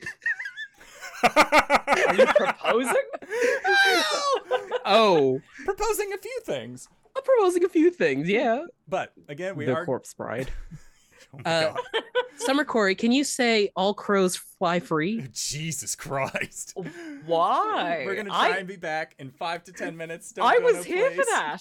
[1.36, 2.94] Are you proposing?
[4.86, 6.88] Oh, Proposing a few things.
[7.16, 8.64] I'm proposing a few things, yeah.
[8.86, 10.50] But again, we the are corpse bride.
[11.34, 11.80] Oh my Uh, God.
[12.36, 15.26] Summer Corey, can you say all crows fly free?
[15.32, 16.76] Jesus Christ.
[17.26, 18.02] Why?
[18.04, 20.32] We're gonna try I- and be back in five to ten minutes.
[20.32, 21.58] Don't I was no here for that.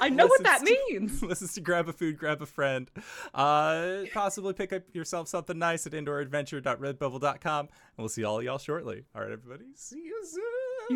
[0.00, 1.20] I know what that Listens means.
[1.20, 2.90] to- Listens to grab a food, grab a friend.
[3.34, 7.60] Uh, possibly pick up yourself something nice at indooradventure.redbubble.com.
[7.66, 9.04] And we'll see all y'all shortly.
[9.14, 9.64] All right, everybody.
[9.74, 10.42] See you soon.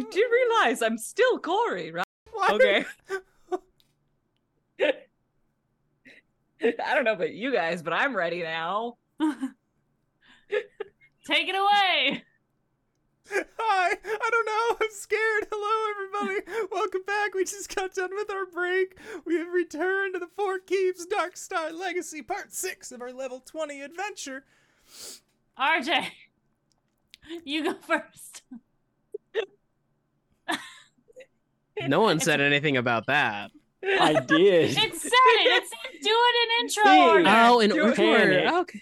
[0.03, 2.05] You do realize I'm still Corey, right?
[2.33, 2.49] Why?
[2.53, 2.85] Okay.
[6.63, 8.97] I don't know about you guys, but I'm ready now.
[9.21, 9.31] Take
[11.49, 12.25] it away.
[13.29, 14.77] Hi, I don't know.
[14.81, 15.49] I'm scared.
[15.51, 16.41] Hello, everybody.
[16.71, 17.35] Welcome back.
[17.35, 18.97] We just got done with our break.
[19.25, 23.41] We have returned to the Four Keeps Dark Star Legacy, part six of our level
[23.41, 24.45] 20 adventure.
[25.59, 26.07] RJ,
[27.45, 28.43] you go first.
[31.89, 33.51] No one said anything about that.
[34.01, 34.70] I did.
[34.70, 35.47] It said it.
[35.47, 37.09] It said do it in intro Hey.
[37.09, 37.24] order.
[37.28, 37.95] Oh, in Do order.
[37.95, 38.47] panic.
[38.53, 38.80] Oh, okay.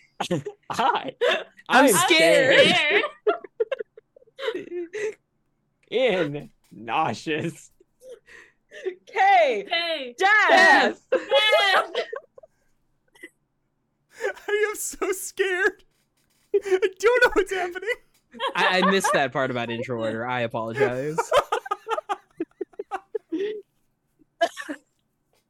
[0.71, 1.13] Hi.
[1.69, 3.03] I'm I'm scared.
[5.91, 7.71] In nauseous.
[8.87, 9.65] Okay.
[9.67, 10.15] Okay.
[10.19, 11.01] Death.
[11.13, 11.83] Yeah.
[14.49, 15.85] I am so scared.
[16.55, 16.59] I
[16.99, 17.89] don't know what's happening.
[18.57, 20.27] I, I missed that part about intro order.
[20.27, 21.17] I apologize.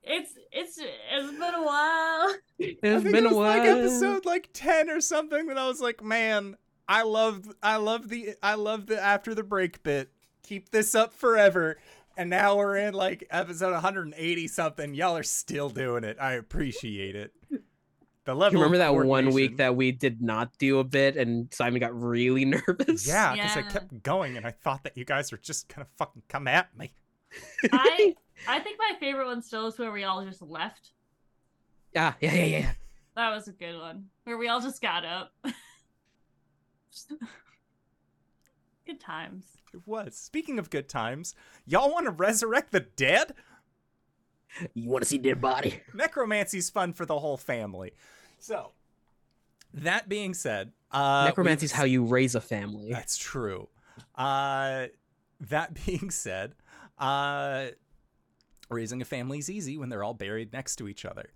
[0.07, 2.35] It's it's it's been a while.
[2.59, 3.59] It's I think been it was a while.
[3.59, 6.57] like episode like 10 or something that I was like, man,
[6.89, 10.11] I love I love the I love the after the break bit.
[10.43, 11.79] Keep this up forever.
[12.17, 14.95] And now we're in like episode 180 something.
[14.95, 16.17] Y'all are still doing it.
[16.21, 17.33] I appreciate it.
[18.25, 18.59] The level.
[18.59, 21.99] You remember that one week that we did not do a bit and Simon got
[21.99, 23.07] really nervous?
[23.07, 26.23] Yeah, because I kept going and I thought that you guys were just gonna fucking
[26.29, 26.93] come at me.
[27.73, 28.15] I
[28.49, 30.91] I think my favorite one still is where we all just left.
[31.93, 32.71] Yeah, yeah, yeah, yeah.
[33.17, 34.07] That was a good one.
[34.25, 35.33] Where we all just got up.
[38.87, 39.45] good times.
[39.73, 40.17] It was.
[40.17, 41.35] Speaking of good times,
[41.67, 43.35] y'all want to resurrect the dead?
[44.75, 45.81] You want to see dead body?
[45.95, 47.93] Necromancy's fun for the whole family.
[48.39, 48.73] So,
[49.73, 52.93] that being said, uh, Necromancy is how you raise a family.
[52.93, 53.69] That's true.
[54.15, 54.87] Uh,
[55.41, 56.55] that being said,
[56.99, 57.67] uh,
[58.71, 61.31] raising a family is easy when they're all buried next to each other.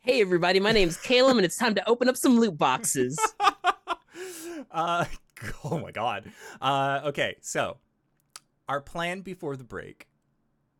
[0.00, 3.18] Hey, everybody, my name's Caleb, and it's time to open up some loot boxes.
[4.70, 5.04] uh,
[5.64, 6.30] oh my god.
[6.60, 7.76] Uh, okay, so
[8.68, 10.08] our plan before the break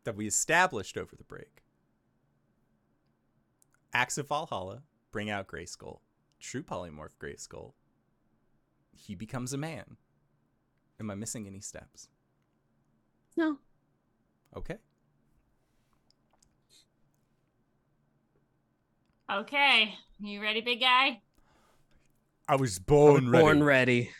[0.04, 1.62] that we established over the break
[3.92, 6.00] Axe of Valhalla, bring out Grayskull.
[6.40, 7.72] True polymorph Grayskull.
[8.94, 9.96] He becomes a man.
[11.00, 12.08] Am I missing any steps?
[13.36, 13.58] no.
[14.56, 14.76] Okay.
[19.30, 19.94] Okay.
[20.20, 21.20] You ready, big guy?
[22.48, 23.44] I was I born was ready.
[23.44, 24.10] Born ready.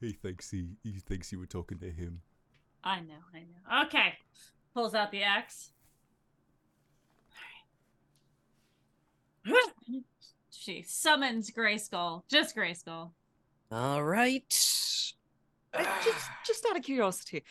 [0.00, 2.20] He thinks he he thinks you were talking to him.
[2.84, 3.86] I know, I know.
[3.86, 4.12] Okay.
[4.74, 5.72] Pulls out the axe.
[9.48, 10.04] Alright.
[10.50, 12.22] She summons Grayskull.
[12.28, 13.12] Just Grayskull.
[13.72, 14.44] All right.
[15.72, 17.42] Uh, just, just out of curiosity,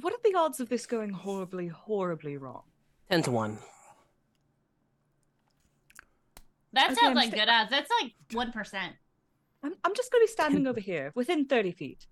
[0.00, 2.62] what are the odds of this going horribly, horribly wrong?
[3.10, 3.58] 10 to 1.
[6.72, 7.70] That Okay, sounds I'm like sta- good odds.
[7.70, 8.94] That's like one percent.
[9.62, 12.06] I'm, I'm just going to be standing over here, within 30 feet.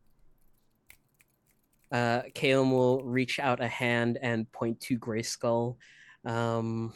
[1.92, 5.76] Uh, Caleb will reach out a hand and point to Grayskull.
[6.24, 6.94] Um,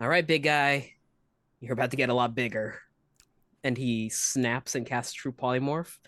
[0.00, 0.94] all right, big guy.
[1.60, 2.78] You're about to get a lot bigger.
[3.64, 5.98] And he snaps and casts True Polymorph,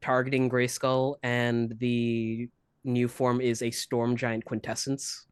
[0.00, 2.48] targeting Grayskull, and the
[2.84, 5.26] new form is a Storm Giant Quintessence.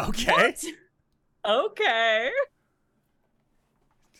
[0.00, 0.54] Okay.
[1.44, 2.30] Okay.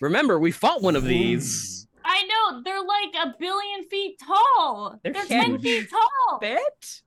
[0.01, 1.86] Remember, we fought one of these.
[2.05, 4.99] I know they're like a billion feet tall.
[5.03, 6.39] They're They're, ten feet tall.
[6.41, 7.03] Bit?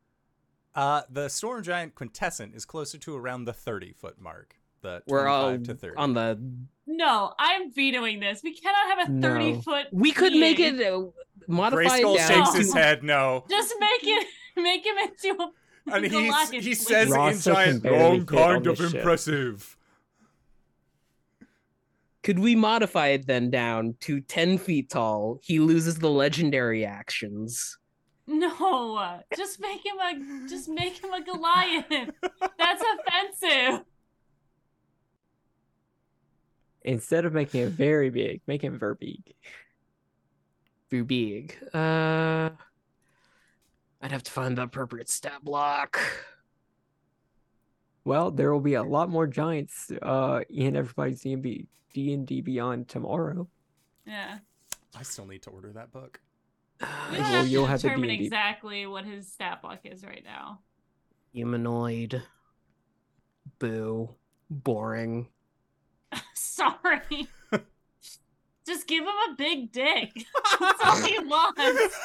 [0.75, 4.55] Uh, the Storm Giant Quintessent is closer to around the 30 foot mark.
[4.81, 5.95] The We're all to 30.
[5.97, 6.39] on the.
[6.87, 8.41] No, I'm vetoing this.
[8.43, 9.27] We cannot have a No.
[9.29, 9.87] thirty foot.
[9.91, 10.79] We could make being.
[10.79, 11.13] it
[11.51, 13.45] modify Grayskull it down shakes his head no.
[13.49, 14.27] Just make it,
[14.57, 15.51] make him into a.
[15.93, 19.77] And he's, Goliath, he says in Rasa can giant, barely long kind of impressive.
[22.23, 25.39] Could we modify it then down to 10 feet tall?
[25.41, 27.79] He loses the legendary actions.
[28.27, 30.47] No, just make him a.
[30.47, 31.85] Just make him a Goliath.
[31.89, 33.85] That's offensive.
[36.83, 38.95] Instead of making it very big, make him very
[40.91, 40.97] big.
[40.99, 41.57] Too big.
[41.73, 42.49] Uh,
[44.01, 45.99] I'd have to find the appropriate stat block.
[48.03, 53.47] Well, there will be a lot more giants uh in everybody's D&B D&D Beyond tomorrow.
[54.05, 54.39] Yeah.
[54.97, 56.19] I still need to order that book.
[56.81, 58.25] We Uh, don't Well, have you'll to have the determine D&D.
[58.25, 60.61] exactly what his stat block is right now.
[61.33, 62.23] humanoid.
[63.59, 64.15] Boo.
[64.49, 65.27] Boring.
[66.33, 67.27] Sorry.
[68.65, 70.11] Just give him a big dick.
[70.59, 71.95] That's all he wants.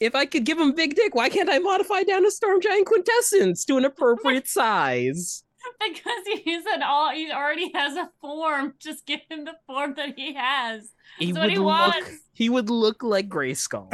[0.00, 2.86] If I could give him big dick, why can't I modify down a Storm Giant
[2.86, 5.44] Quintessence to an appropriate size?
[5.78, 8.74] Because he's an all he already has a form.
[8.78, 10.90] Just give him the form that he has.
[11.18, 12.10] He That's what he look wants.
[12.32, 13.92] he would look like Grayskull.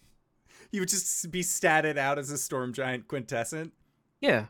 [0.72, 3.72] he would just be statted out as a storm giant quintessent.
[4.22, 4.46] yeah.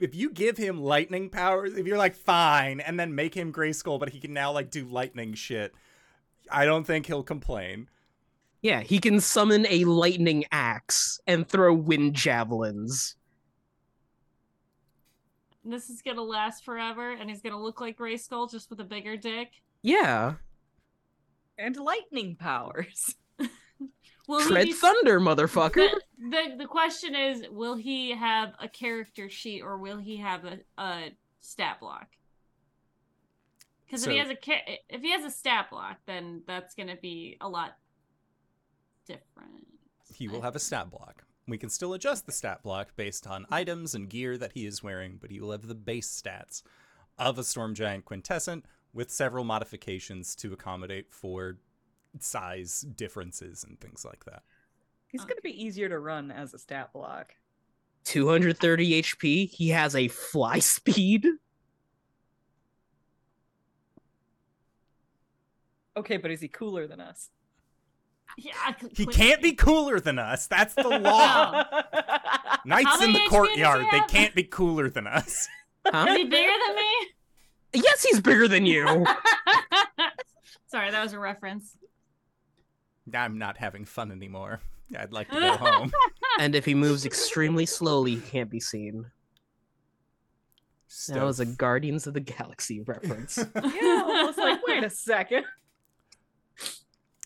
[0.00, 3.72] If you give him lightning powers, if you're like fine, and then make him Gray
[3.72, 5.74] Skull, but he can now like do lightning shit,
[6.50, 7.88] I don't think he'll complain.
[8.62, 13.16] Yeah, he can summon a lightning axe and throw wind javelins.
[15.64, 18.84] This is gonna last forever, and he's gonna look like Gray Skull just with a
[18.84, 19.50] bigger dick.
[19.82, 20.34] Yeah.
[21.58, 23.14] And lightning powers.
[24.30, 25.74] Will Tread be thunder, motherfucker.
[25.74, 26.00] the,
[26.30, 30.60] the the question is, will he have a character sheet or will he have a,
[30.78, 31.10] a
[31.40, 32.06] stat block?
[33.84, 34.36] Because if he has a
[34.88, 37.76] if he has a stat block, then that's gonna be a lot
[39.04, 39.66] different.
[40.14, 41.24] He will have a stat block.
[41.48, 44.80] We can still adjust the stat block based on items and gear that he is
[44.80, 46.62] wearing, but he will have the base stats
[47.18, 51.56] of a Storm Giant Quintessent with several modifications to accommodate for
[52.18, 54.42] size differences and things like that.
[55.08, 57.34] He's gonna be easier to run as a stat block.
[58.04, 59.48] 230 HP.
[59.50, 61.26] He has a fly speed.
[65.96, 67.30] Okay, but is he cooler than us?
[68.38, 70.46] Yeah, I He can't be cooler than us.
[70.46, 71.64] That's the law.
[72.64, 75.48] Knights in the HP courtyard, they can't be cooler than us.
[75.86, 76.92] Is he bigger than me?
[77.74, 78.84] yes, he's bigger than you.
[80.68, 81.76] Sorry, that was a reference.
[83.14, 84.60] I'm not having fun anymore.
[84.98, 85.92] I'd like to go home.
[86.40, 89.06] and if he moves extremely slowly, he can't be seen.
[91.08, 93.38] That was a Guardians of the Galaxy reference.
[93.54, 95.44] yeah, I was like, wait a second.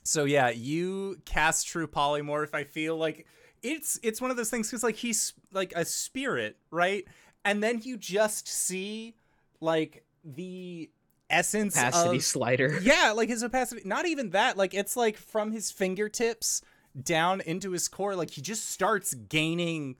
[0.03, 2.55] So yeah, you cast True Polymorph.
[2.55, 3.26] I feel like
[3.62, 7.07] it's it's one of those things because like he's like a spirit, right?
[7.47, 9.16] And then you just see
[9.61, 10.91] like the
[11.35, 12.78] essence Capacity of slider.
[12.82, 13.82] yeah, like his opacity.
[13.85, 14.57] Not even that.
[14.57, 16.62] Like it's like from his fingertips
[17.01, 18.14] down into his core.
[18.14, 19.97] Like he just starts gaining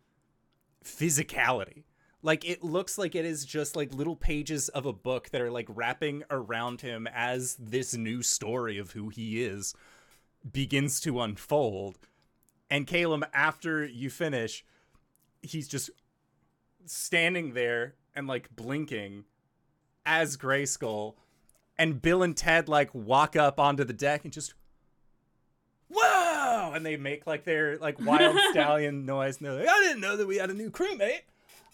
[0.85, 1.85] physicality.
[2.23, 5.51] Like it looks like it is just like little pages of a book that are
[5.51, 9.75] like wrapping around him as this new story of who he is
[10.51, 11.99] begins to unfold.
[12.71, 14.65] And Caleb, after you finish,
[15.43, 15.91] he's just
[16.87, 19.25] standing there and like blinking
[20.07, 21.15] as Grayskull.
[21.79, 24.55] And Bill and Ted like walk up onto the deck and just
[25.89, 26.73] Whoa!
[26.75, 29.37] And they make like their like wild stallion noise.
[29.39, 31.21] And they're like, I didn't know that we had a new crewmate.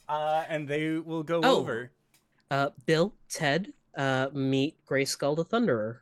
[0.09, 1.59] Uh, and they will go Oh.
[1.59, 1.90] over.
[2.51, 5.98] Uh, Bill, Ted, uh, meet Grayskull the Thunderer.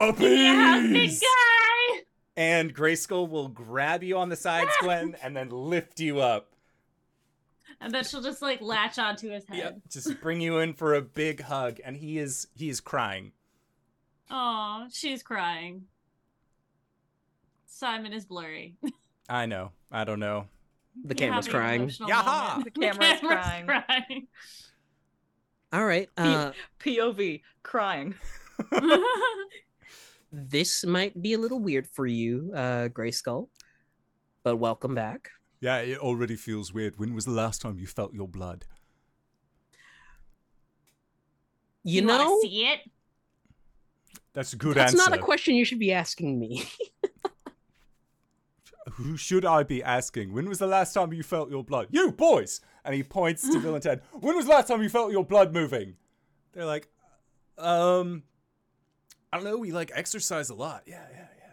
[0.00, 2.02] A Yeah, big guy.
[2.36, 6.49] And Grayskull will grab you on the sides, Gwen, and then lift you up.
[7.80, 9.56] And then she'll just like latch onto his head.
[9.56, 13.32] Yep, just bring you in for a big hug, and he is he is crying.
[14.30, 15.84] Oh, she's crying.
[17.66, 18.76] Simon is blurry.
[19.28, 19.72] I know.
[19.90, 20.46] I don't know.
[21.04, 21.82] The You're camera's crying.
[21.82, 22.48] emotional Yaha!
[22.48, 22.64] moment.
[22.74, 23.66] The camera's crying.
[23.66, 24.26] crying.
[25.72, 26.08] All right.
[26.16, 28.14] Uh, POV crying.
[30.32, 33.48] this might be a little weird for you, uh, Grayskull,
[34.42, 35.30] but welcome back.
[35.60, 36.98] Yeah, it already feels weird.
[36.98, 38.64] When was the last time you felt your blood?
[41.84, 42.80] You, wanna know, see it?
[44.32, 44.96] That's a good that's answer.
[44.98, 46.64] That's not a question you should be asking me.
[48.92, 50.32] Who should I be asking?
[50.32, 51.88] When was the last time you felt your blood?
[51.90, 52.60] You boys!
[52.84, 54.02] And he points to Bill and Ted.
[54.20, 55.96] When was the last time you felt your blood moving?
[56.52, 56.88] They're like,
[57.58, 58.22] um,
[59.32, 59.58] I don't know.
[59.58, 60.82] We like exercise a lot.
[60.86, 61.52] Yeah, yeah, yeah.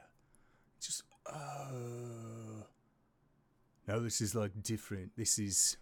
[0.80, 1.97] Just, uh,
[3.88, 5.12] no, this is like different.
[5.16, 5.78] This is,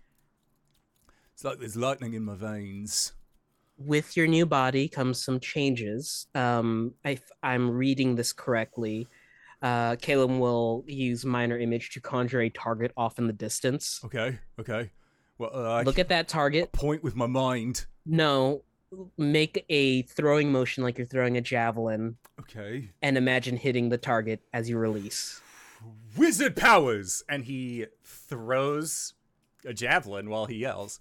[1.33, 3.13] it's like there's lightning in my veins.
[3.77, 6.27] With your new body comes some changes.
[6.35, 9.07] Um, if I'm reading this correctly,
[9.61, 13.99] uh, Caleb will use minor image to conjure a target off in the distance.
[14.05, 14.91] Okay, okay.
[15.37, 16.71] Well, uh, Look at that target.
[16.71, 17.85] point with my mind.
[18.05, 18.63] No,
[19.17, 22.91] make a throwing motion like you're throwing a javelin, Okay.
[23.01, 25.41] and imagine hitting the target as you release.
[26.17, 29.13] Wizard powers and he throws
[29.65, 30.99] a javelin while he yells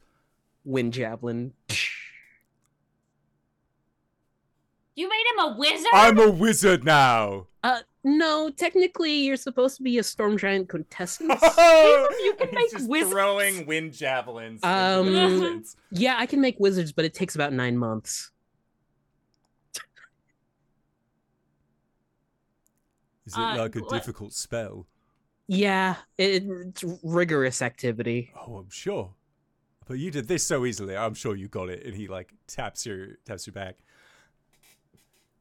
[0.67, 1.53] Wind javelin.
[4.97, 5.87] You made him a wizard?
[5.93, 11.31] i'm a wizard now Uh, no, technically you're supposed to be a storm giant contestant.
[11.59, 13.11] you can make wizards.
[13.11, 14.63] throwing wind javelins.
[14.63, 18.31] Um, yeah, I can make wizards, but it takes about nine months.
[23.27, 24.87] Is it Uh, like a what- difficult spell?
[25.47, 28.33] Yeah, it, it's rigorous activity.
[28.35, 29.15] Oh, I'm sure.
[29.87, 30.97] But you did this so easily.
[30.97, 31.85] I'm sure you got it.
[31.85, 33.77] And he like taps your taps your back.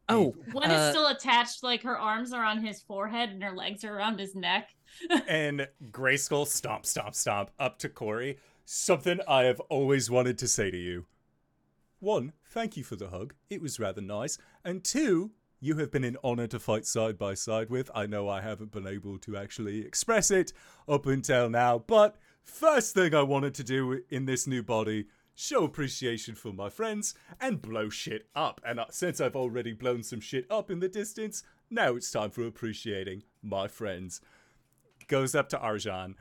[0.09, 3.55] Oh, Gwen uh, is still attached, like her arms are on his forehead and her
[3.55, 4.75] legs are around his neck.
[5.29, 8.37] and Grayskull stomp, stomp, stomp up to Corey.
[8.65, 11.05] Something I have always wanted to say to you.
[11.99, 13.33] One, thank you for the hug.
[13.49, 14.37] It was rather nice.
[14.65, 15.31] And two,
[15.63, 17.89] you have been an honor to fight side by side with.
[17.95, 20.51] I know I haven't been able to actually express it
[20.87, 25.63] up until now, but first thing I wanted to do in this new body, show
[25.63, 28.59] appreciation for my friends and blow shit up.
[28.65, 32.29] And uh, since I've already blown some shit up in the distance, now it's time
[32.29, 34.21] for appreciating my friends
[35.07, 36.15] goes up to Arjan.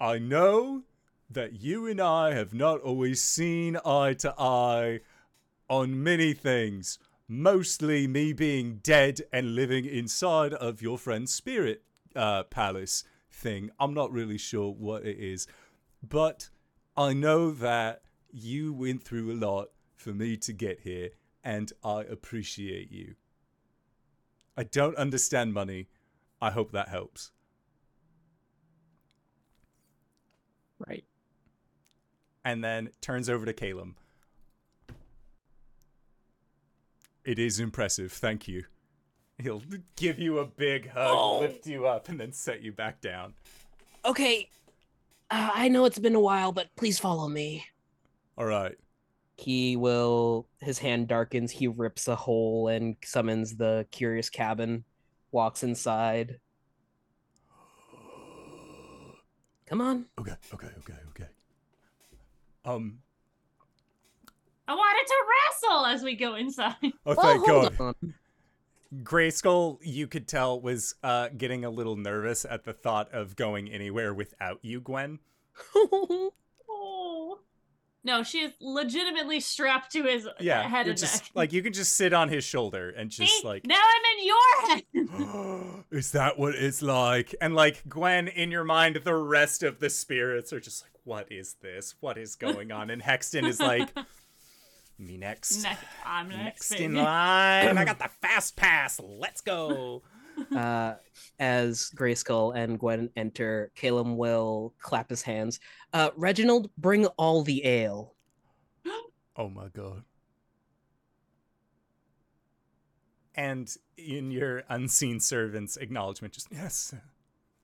[0.00, 0.82] I know
[1.30, 5.00] that you and I have not always seen eye to eye
[5.68, 6.98] on many things,
[7.28, 11.82] mostly me being dead and living inside of your friend's spirit
[12.14, 13.70] uh, palace thing.
[13.80, 15.46] I'm not really sure what it is,
[16.06, 16.50] but
[16.96, 21.10] I know that you went through a lot for me to get here,
[21.42, 23.14] and I appreciate you.
[24.56, 25.88] I don't understand money.
[26.40, 27.32] I hope that helps.
[30.78, 31.04] Right.
[32.44, 33.96] And then turns over to Caleb.
[37.24, 38.12] It is impressive.
[38.12, 38.64] Thank you.
[39.38, 39.62] He'll
[39.96, 41.40] give you a big hug, Oh.
[41.40, 43.34] lift you up, and then set you back down.
[44.04, 44.48] okay.
[45.30, 47.64] Uh, I know it's been a while, but please follow me.
[48.36, 48.76] All right.
[49.36, 50.46] He will.
[50.60, 51.50] His hand darkens.
[51.50, 54.84] He rips a hole and summons the curious cabin.
[55.32, 56.38] Walks inside.
[59.66, 60.06] Come on.
[60.20, 61.28] Okay, okay, okay, okay.
[62.64, 62.98] Um,
[64.66, 65.14] I wanted to
[65.70, 66.74] wrestle as we go inside.
[66.82, 67.94] oh, Well, thank hold God.
[68.02, 68.14] on.
[69.02, 73.68] Grayskull, you could tell, was uh, getting a little nervous at the thought of going
[73.68, 75.18] anywhere without you, Gwen.
[76.76, 77.38] Oh.
[78.02, 81.30] No, she is legitimately strapped to his Yeah, head you're and just neck.
[81.34, 83.46] like you can just sit on his shoulder and just See?
[83.46, 85.16] like now I'm in your
[85.70, 85.84] head.
[85.90, 87.34] is that what it's like?
[87.40, 91.32] And like Gwen, in your mind, the rest of the spirits are just like, what
[91.32, 91.94] is this?
[92.00, 92.90] What is going on?
[92.90, 93.88] And Hexton is like,
[94.98, 95.62] me next.
[95.62, 96.70] next, I'm next.
[96.70, 97.76] Next in line.
[97.78, 99.00] I got the fast pass.
[99.02, 100.02] Let's go.
[100.56, 100.94] uh,
[101.38, 105.60] as Grayskull and Gwen enter, Caleb will clap his hands.
[105.92, 108.14] Uh, Reginald, bring all the ale.
[109.36, 110.04] Oh my god.
[113.34, 116.94] And in your unseen servant's acknowledgement, just yes.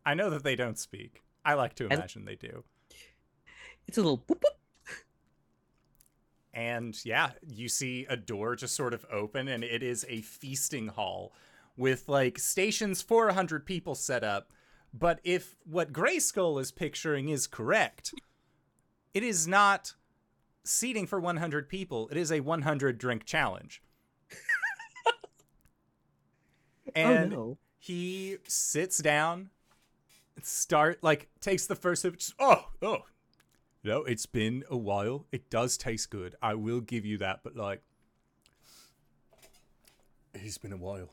[0.04, 1.22] I know that they don't speak.
[1.44, 2.64] I like to And- imagine they do.
[3.86, 4.56] It's a little boop, boop.
[6.52, 10.88] And yeah, you see a door just sort of open, and it is a feasting
[10.88, 11.32] hall
[11.76, 14.50] with like stations for 100 people set up.
[14.92, 18.12] But if what Grayskull is picturing is correct,
[19.14, 19.94] it is not
[20.64, 23.82] seating for 100 people, it is a 100 drink challenge.
[26.96, 27.58] Oh, and oh no.
[27.78, 29.50] he sits down,
[30.42, 32.16] start like takes the first sip.
[32.16, 33.04] Just, oh, oh,
[33.82, 35.26] no, it's been a while.
[35.32, 36.34] It does taste good.
[36.42, 37.82] I will give you that, but like,
[40.34, 41.10] it's been a while.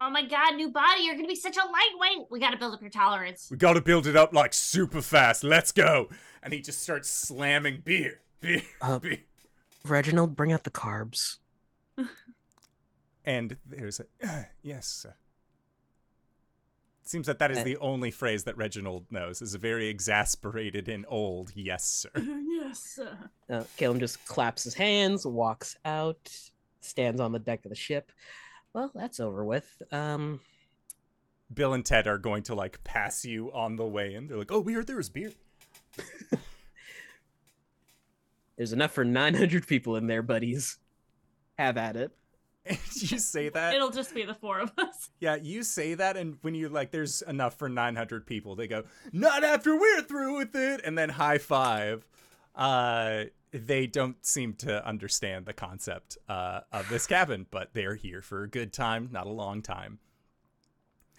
[0.00, 2.26] Oh my god, new body, you're gonna be such a lightweight.
[2.30, 3.48] We gotta build up your tolerance.
[3.50, 5.44] We got to build it up like super fast.
[5.44, 6.08] Let's go!
[6.42, 9.18] And he just starts slamming beer, beer, Uh, beer.
[9.86, 11.36] Reginald, bring out the carbs.
[13.24, 14.86] And there's a yes.
[14.86, 15.14] Sir.
[17.04, 19.42] It seems that that is Uh, the only phrase that Reginald knows.
[19.42, 22.08] Is a very exasperated and old yes, sir.
[22.16, 22.98] yes.
[23.50, 26.30] Uh, Caleb just claps his hands, walks out,
[26.80, 28.10] stands on the deck of the ship.
[28.72, 29.82] Well, that's over with.
[29.92, 30.40] Um,
[31.52, 34.26] Bill and Ted are going to like pass you on the way in.
[34.26, 35.32] They're like, "Oh, we heard there was beer."
[38.56, 40.78] there's enough for 900 people in there, buddies.
[41.58, 42.12] Have at it.
[42.70, 42.78] And
[43.10, 45.10] you say that, It'll just be the four of us.
[45.20, 48.84] yeah, you say that, and when you're like, "There's enough for 900 people," they go,
[49.12, 52.06] "Not after we're through with it," and then high five.
[52.54, 58.22] Uh, they don't seem to understand the concept uh, of this cabin, but they're here
[58.22, 59.98] for a good time, not a long time.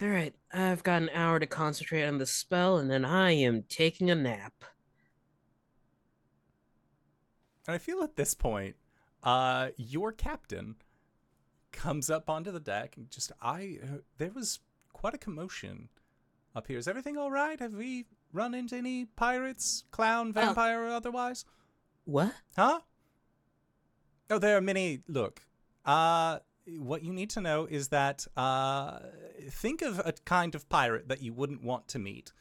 [0.02, 3.64] All right, I've got an hour to concentrate on the spell, and then I am
[3.68, 4.64] taking a nap.
[7.66, 8.76] And I feel at this point,
[9.22, 10.76] uh, your captain
[11.76, 14.60] comes up onto the deck and just I uh, there was
[14.92, 15.88] quite a commotion
[16.54, 16.78] up here.
[16.78, 17.60] Is everything all right?
[17.60, 21.44] Have we run into any pirates, clown, vampire, or otherwise?
[22.04, 22.32] What?
[22.56, 22.80] Huh?
[24.30, 25.02] Oh, there are many.
[25.06, 25.42] Look,
[25.84, 26.38] uh,
[26.78, 28.98] what you need to know is that uh,
[29.48, 32.32] think of a kind of pirate that you wouldn't want to meet,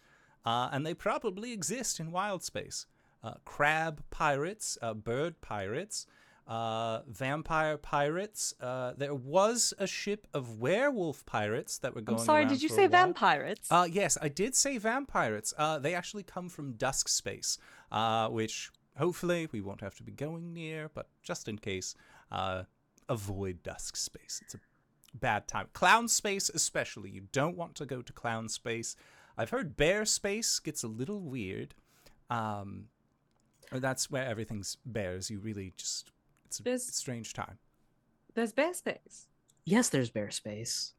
[0.45, 2.87] uh, and they probably exist in wild space.
[3.23, 6.05] Uh, crab pirates, uh, bird pirates,
[6.47, 8.53] uh, vampire pirates.
[8.61, 12.19] Uh, there was a ship of werewolf pirates that were going.
[12.19, 13.13] I'm sorry, did you say while.
[13.13, 13.67] vampirates?
[13.71, 15.53] Uh, yes, I did say vampirates.
[15.57, 17.57] Uh, they actually come from dusk space,
[17.91, 21.95] uh, which hopefully we won't have to be going near, but just in case,
[22.31, 22.63] uh,
[23.09, 24.39] avoid dusk space.
[24.43, 24.59] It's a
[25.13, 25.67] bad time.
[25.73, 27.09] Clown space, especially.
[27.09, 28.95] You don't want to go to clown space.
[29.37, 31.75] I've heard bear space gets a little weird.
[32.29, 32.85] Um,
[33.71, 35.29] that's where everything's bears.
[35.29, 36.11] You really just,
[36.45, 37.57] it's a There's- strange time.
[38.33, 39.27] There's bear space.
[39.65, 40.93] Yes, there's bear space.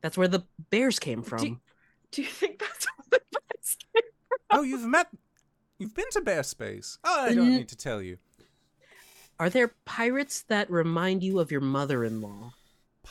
[0.00, 1.38] That's where the bears came from.
[1.38, 1.58] Do,
[2.12, 4.38] do you think that's what the bears came from?
[4.58, 5.08] Oh, you've met,
[5.78, 6.98] you've been to bear space.
[7.04, 8.18] Oh, I don't N- need to tell you.
[9.40, 12.52] Are there pirates that remind you of your mother-in-law?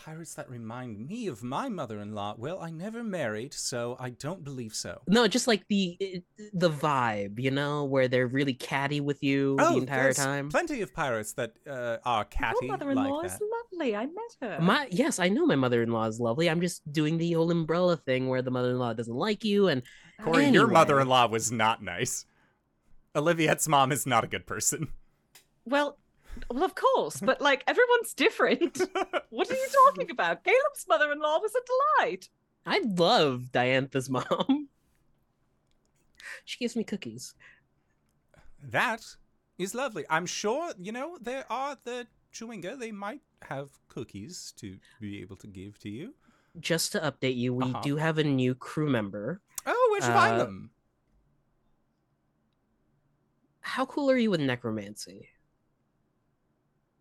[0.06, 2.36] Pirates that remind me of my mother-in-law.
[2.38, 5.02] Well, I never married, so I don't believe so.
[5.08, 9.74] No, just like the the vibe, you know, where they're really catty with you oh,
[9.74, 10.50] the entire there's time.
[10.50, 13.40] plenty of pirates that uh, are catty Your mother-in-law like is
[13.72, 13.96] lovely.
[13.96, 14.60] I met her.
[14.62, 16.50] My yes, I know my mother-in-law is lovely.
[16.50, 19.82] I'm just doing the old umbrella thing where the mother-in-law doesn't like you, and
[20.22, 22.26] Corey, your mother-in-law was not nice.
[23.16, 24.90] Oliviette's mom is not a good person.
[25.66, 25.98] Well,
[26.50, 28.78] well, of course, but like everyone's different.
[29.30, 30.44] what are you talking about?
[30.44, 31.60] Caleb's mother-in-law was a
[32.02, 32.30] delight.
[32.66, 34.70] I love Diantha's mom.
[36.46, 37.34] she gives me cookies.
[38.62, 39.04] that
[39.58, 40.06] is lovely.
[40.10, 42.78] I'm sure, you know, there are the Chewinga.
[42.78, 46.14] They might have cookies to be able to give to you.
[46.60, 47.82] Just to update you, we Uh-huh.
[47.82, 49.42] do have a new crew member.
[49.66, 50.72] Oh, where'd you find Uh, them?
[53.62, 55.30] How cool are you with necromancy?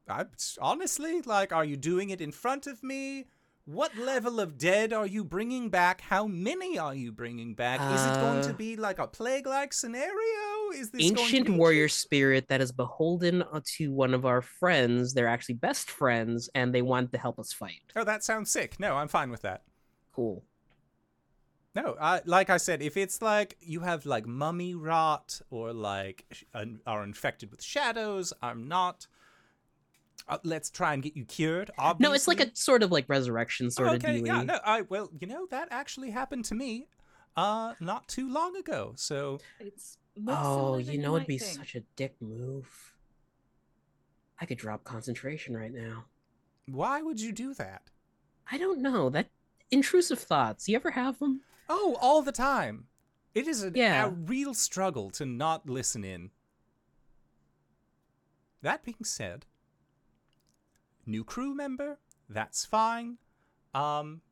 [0.08, 0.24] I,
[0.60, 3.26] honestly, like, are you doing it in front of me?
[3.64, 6.00] What level of dead are you bringing back?
[6.00, 7.80] How many are you bringing back?
[7.80, 10.70] is it going to Uh, be like a plague-like scenario?
[10.72, 14.40] Is this going to Ancient warrior spirit that is beholden uh, to one of our
[14.40, 15.14] friends.
[15.14, 17.82] They're actually best friends, and they want to help us fight.
[17.96, 18.78] Oh, that sounds sick.
[18.78, 19.64] No, I'm fine with that.
[20.12, 20.44] Cool.
[21.74, 26.24] No, I, like I said, if it's like you have like mummy rot or like
[26.30, 26.44] sh-
[26.86, 29.08] are infected with shadows, I'm not.
[30.28, 31.70] Uh, let's try and get you cured.
[31.78, 32.10] Obviously.
[32.10, 34.18] No, it's like a sort of like resurrection sort of okay.
[34.24, 36.88] Yeah, no, I well, you know that actually happened to me,
[37.36, 38.92] uh, not too long ago.
[38.96, 41.58] So It's Oh, you know it'd be think.
[41.58, 42.94] such a dick move.
[44.40, 46.04] I could drop concentration right now.
[46.66, 47.82] why would you do that?
[48.50, 49.08] I don't know.
[49.10, 49.28] That
[49.70, 50.68] intrusive thoughts.
[50.68, 51.42] You ever have them?
[51.68, 52.86] Oh, all the time.
[53.34, 54.06] It is a, Yeah.
[54.06, 56.30] a real struggle to not listen in.
[58.62, 59.46] That being said,
[61.06, 63.18] new crew member, that's fine.
[63.74, 64.22] Um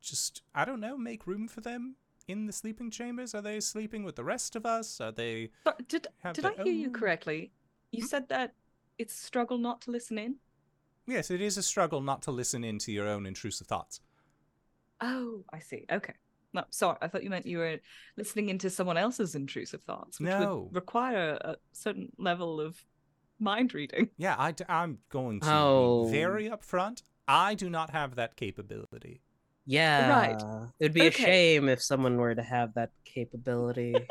[0.00, 1.96] just I don't know, make room for them
[2.28, 3.34] in the sleeping chambers.
[3.34, 5.00] Are they sleeping with the rest of us?
[5.00, 7.52] Are they But did did I hear you correctly?
[7.92, 8.06] You Hmm?
[8.06, 8.54] said that
[8.98, 10.36] it's a struggle not to listen in.
[11.06, 14.00] Yes, it is a struggle not to listen in to your own intrusive thoughts.
[15.00, 15.84] Oh, I see.
[15.90, 16.14] Okay.
[16.52, 16.98] No, sorry.
[17.02, 17.80] I thought you meant you were
[18.16, 20.70] listening into someone else's intrusive thoughts, which No.
[20.70, 22.82] would require a certain level of
[23.38, 24.10] mind reading.
[24.16, 26.04] Yeah, I, am going to Oh.
[26.06, 27.02] be very upfront.
[27.26, 29.20] I do not have that capability.
[29.66, 30.10] Yeah.
[30.10, 30.42] Right.
[30.78, 33.94] It would be a shame if someone were to have that capability.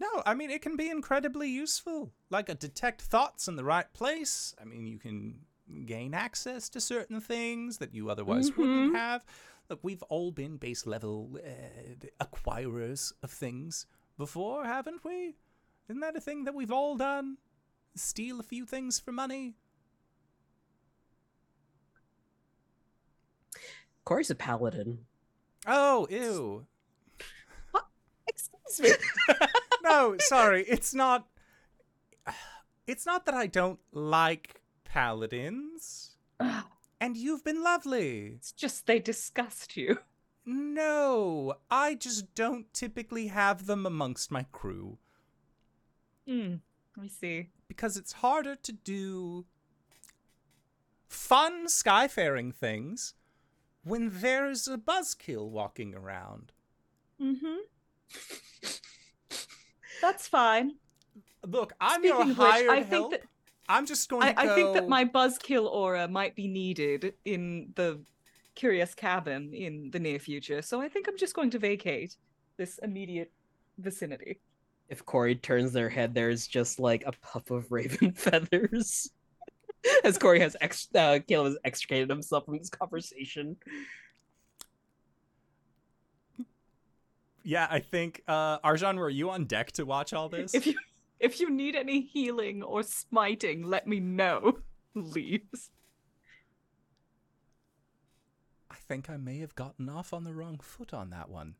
[0.00, 2.12] No, I mean it can be incredibly useful.
[2.30, 4.54] Like a detect thoughts in the right place.
[4.60, 5.40] I mean you can
[5.86, 8.96] gain access to certain things that you otherwise wouldn't Mhm.
[8.96, 9.24] have.
[9.68, 13.86] Look, we've all been base level uh, acquirers of things
[14.16, 15.34] before, haven't we?
[15.88, 17.38] Isn't that a thing that we've all done?
[17.98, 19.54] Steal a few things for money?
[24.04, 25.00] Corey's a paladin.
[25.66, 26.66] Oh, ew.
[28.26, 29.36] Excuse me.
[29.82, 31.26] no, sorry, it's not.
[32.86, 36.16] It's not that I don't like paladins,
[37.00, 38.32] and you've been lovely.
[38.36, 39.98] it's just they disgust you.
[40.46, 44.96] No, I just don't typically have them amongst my crew
[46.26, 46.56] Hmm.
[47.00, 47.48] I see.
[47.68, 49.46] because it's harder to do
[51.08, 53.14] fun skyfaring things
[53.84, 56.52] when there's a buzzkill walking around.
[57.20, 57.56] Mm-hmm.
[60.00, 60.74] That's fine.
[61.46, 63.12] Look, I'm Speaking your which, I help.
[63.12, 63.22] that
[63.68, 67.72] I'm just going I, to I think that my buzzkill aura might be needed in
[67.74, 68.00] the
[68.54, 72.16] curious cabin in the near future, so I think I'm just going to vacate
[72.56, 73.32] this immediate
[73.78, 74.40] vicinity.
[74.88, 79.10] If Corey turns their head, there's just like a puff of raven feathers.
[80.04, 83.56] As Corey has ex- uh, Caleb has extricated himself from this conversation.
[87.44, 90.54] Yeah, I think uh Arjan, were you on deck to watch all this?
[90.54, 90.74] If you
[91.18, 94.58] if you need any healing or smiting, let me know.
[94.94, 95.70] Leaves.
[98.70, 101.54] I think I may have gotten off on the wrong foot on that one.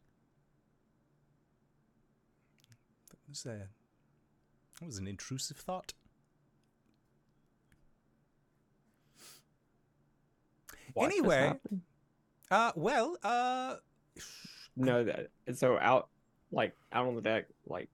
[3.09, 3.69] That was a
[4.81, 5.93] that was an intrusive thought.
[10.95, 11.55] Watch this Anyway.
[12.51, 13.77] Uh well, uh
[14.77, 16.09] No, that so out
[16.53, 17.89] like out on the deck, like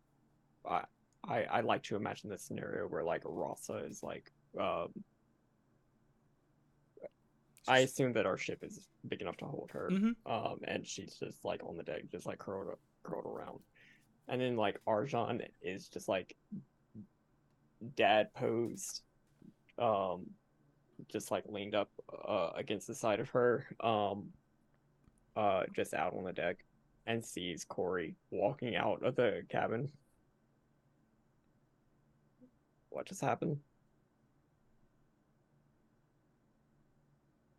[0.68, 0.82] I
[1.26, 4.30] I I like to imagine the scenario where like Rasa is like
[4.60, 4.88] um
[7.66, 9.88] I assume that our ship is big enough to hold her.
[9.90, 10.14] mhm.
[10.26, 13.60] Um and she's just like on the deck, just like curled up, curled around.
[14.28, 16.34] And then like Arjan is just like
[17.96, 19.02] dad posed,
[19.78, 20.26] um
[21.08, 21.90] just like leaned up
[22.26, 24.32] uh against the side of her, um
[25.36, 26.64] uh just out on the deck
[27.06, 29.90] and sees Corey walking out of the cabin.
[32.90, 33.58] What just happened?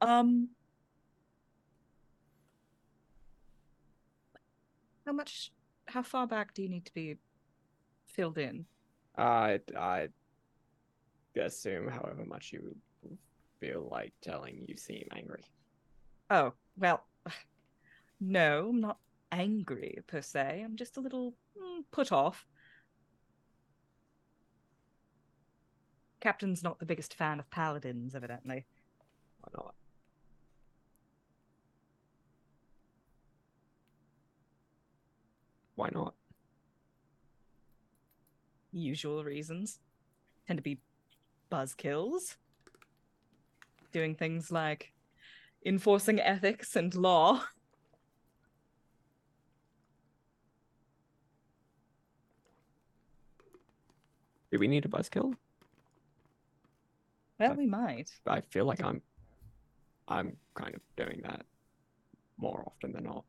[0.02, 0.50] Um
[5.06, 5.52] How much
[5.96, 7.16] how far back do you need to be
[8.06, 8.66] filled in?
[9.18, 10.10] I I
[11.40, 12.76] assume however much you
[13.62, 15.46] feel like telling you seem angry.
[16.30, 17.06] Oh, well,
[18.20, 18.98] no, I'm not
[19.32, 20.62] angry per se.
[20.66, 22.46] I'm just a little mm, put off.
[26.20, 28.66] Captain's not the biggest fan of paladins, evidently.
[29.40, 29.76] Why not?
[35.76, 36.14] Why not?
[38.72, 39.80] Usual reasons
[40.48, 40.80] tend to be
[41.52, 42.36] buzzkills,
[43.92, 44.92] doing things like
[45.66, 47.44] enforcing ethics and law.
[54.52, 55.34] Do we need a buzzkill?
[57.40, 58.10] Well, Uh, we might.
[58.26, 59.02] I feel like I'm
[60.08, 61.46] I'm kind of doing that
[62.38, 63.26] more often than not.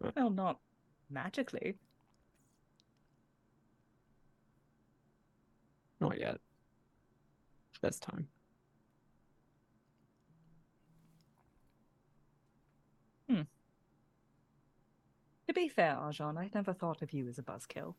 [0.00, 0.58] Well, not
[1.10, 1.76] magically.
[6.00, 6.38] Not yet.
[7.82, 8.28] This time.
[13.28, 13.42] Hmm.
[15.48, 17.94] To be fair, Arjan, I never thought of you as a buzzkill.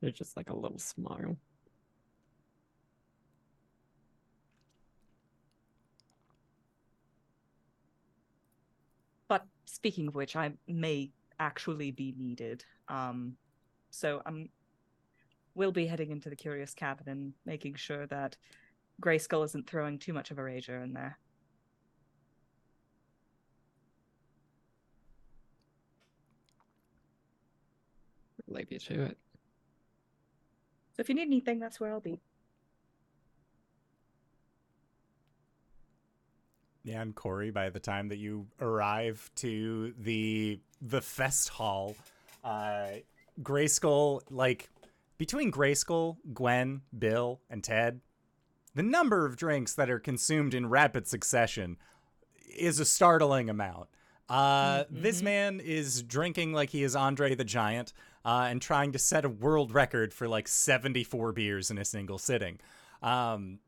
[0.00, 1.36] It's just like a little smile.
[9.28, 9.44] But
[9.76, 12.64] speaking of which, I may actually be needed.
[12.88, 13.36] Um,
[13.90, 14.48] so I'm
[15.54, 18.36] will be heading into the curious cabin and making sure that
[19.00, 21.18] Grayskull isn't throwing too much of a rager in there.
[28.48, 29.18] Leave you to it.
[30.94, 32.20] So if you need anything, that's where I'll be.
[36.88, 41.96] And Corey, by the time that you arrive to the the fest hall,
[42.44, 42.88] uh
[43.42, 44.70] Grayskull, like
[45.18, 48.00] between Grayskull, Gwen, Bill, and Ted,
[48.74, 51.76] the number of drinks that are consumed in rapid succession
[52.56, 53.88] is a startling amount.
[54.28, 55.24] Uh, This Mhm.
[55.24, 57.92] man is drinking like he is Andre the Giant
[58.24, 62.18] uh, and trying to set a world record for like 74 beers in a single
[62.18, 62.58] sitting.
[63.02, 63.60] Um,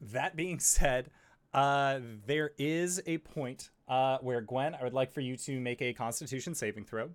[0.00, 1.10] that being said,
[1.54, 5.80] uh, there is a point uh, where Gwen, I would like for you to make
[5.82, 7.10] a Constitution saving throw,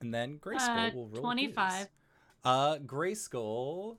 [0.00, 1.22] and then Grayskull Uh, will roll.
[1.22, 1.72] 25.
[1.78, 1.88] his.
[2.44, 3.96] Uh, Grayskull.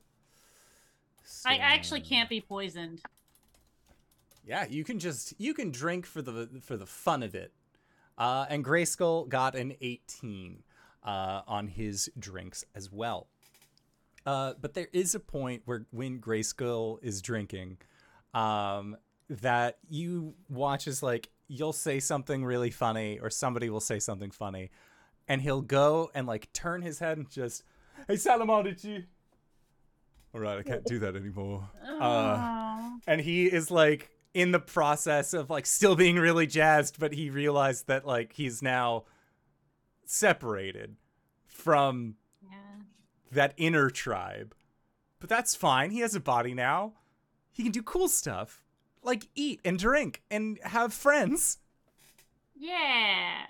[1.45, 3.01] I actually can't be poisoned.
[4.45, 7.51] Yeah, you can just you can drink for the for the fun of it.
[8.17, 10.63] Uh, and Grayskull got an 18
[11.03, 13.27] uh, on his drinks as well.
[14.25, 17.77] Uh, but there is a point where when Grayskull is drinking,
[18.33, 18.95] um,
[19.29, 24.31] that you watch is like you'll say something really funny or somebody will say something
[24.31, 24.69] funny,
[25.27, 27.63] and he'll go and like turn his head and just,
[28.07, 28.75] hey Salamander,
[30.33, 31.69] all right, I can't do that anymore.
[31.87, 37.11] Uh, and he is like in the process of like still being really jazzed but
[37.13, 39.05] he realized that like he's now
[40.05, 40.95] separated
[41.45, 42.57] from Yeah.
[43.31, 44.53] that inner tribe.
[45.19, 45.91] But that's fine.
[45.91, 46.93] He has a body now.
[47.51, 48.63] He can do cool stuff
[49.07, 51.59] like eat and drink and have friends.
[52.55, 53.45] Yeah.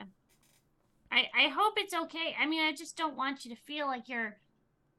[1.12, 2.36] I I hope it's okay.
[2.40, 4.38] I mean, I just don't want you to feel like you're,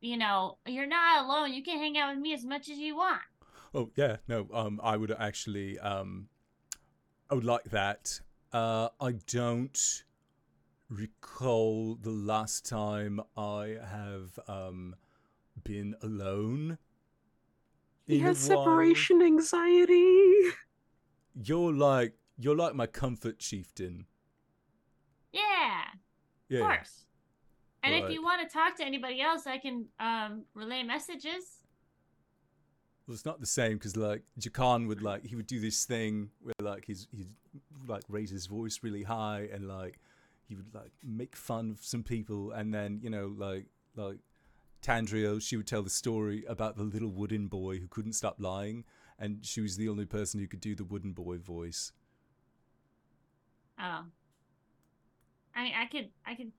[0.00, 1.52] you know, you're not alone.
[1.54, 3.22] You can hang out with me as much as you want.
[3.72, 4.48] Oh yeah, no.
[4.52, 6.28] Um, I would actually um,
[7.30, 8.20] I would like that.
[8.52, 10.04] Uh, I don't
[10.90, 14.96] recall the last time I have um
[15.62, 16.78] been alone.
[18.08, 18.64] He in a has while.
[18.64, 20.50] separation anxiety.
[21.40, 24.06] You're like you're like my comfort chieftain.
[25.32, 25.84] Yeah,
[26.48, 26.60] Yeah.
[26.60, 27.04] of course.
[27.84, 31.58] And if you want to talk to anybody else, I can um relay messages.
[33.06, 36.30] Well, it's not the same because like Jakan would like he would do this thing
[36.40, 37.30] where like he's he'd
[37.86, 39.98] like raise his voice really high and like
[40.48, 43.66] he would like make fun of some people and then you know like
[43.96, 44.18] like
[44.82, 48.84] Tandrio she would tell the story about the little wooden boy who couldn't stop lying
[49.18, 51.92] and she was the only person who could do the wooden boy voice.
[53.80, 54.04] Oh.
[55.56, 56.52] I mean, I could, I could.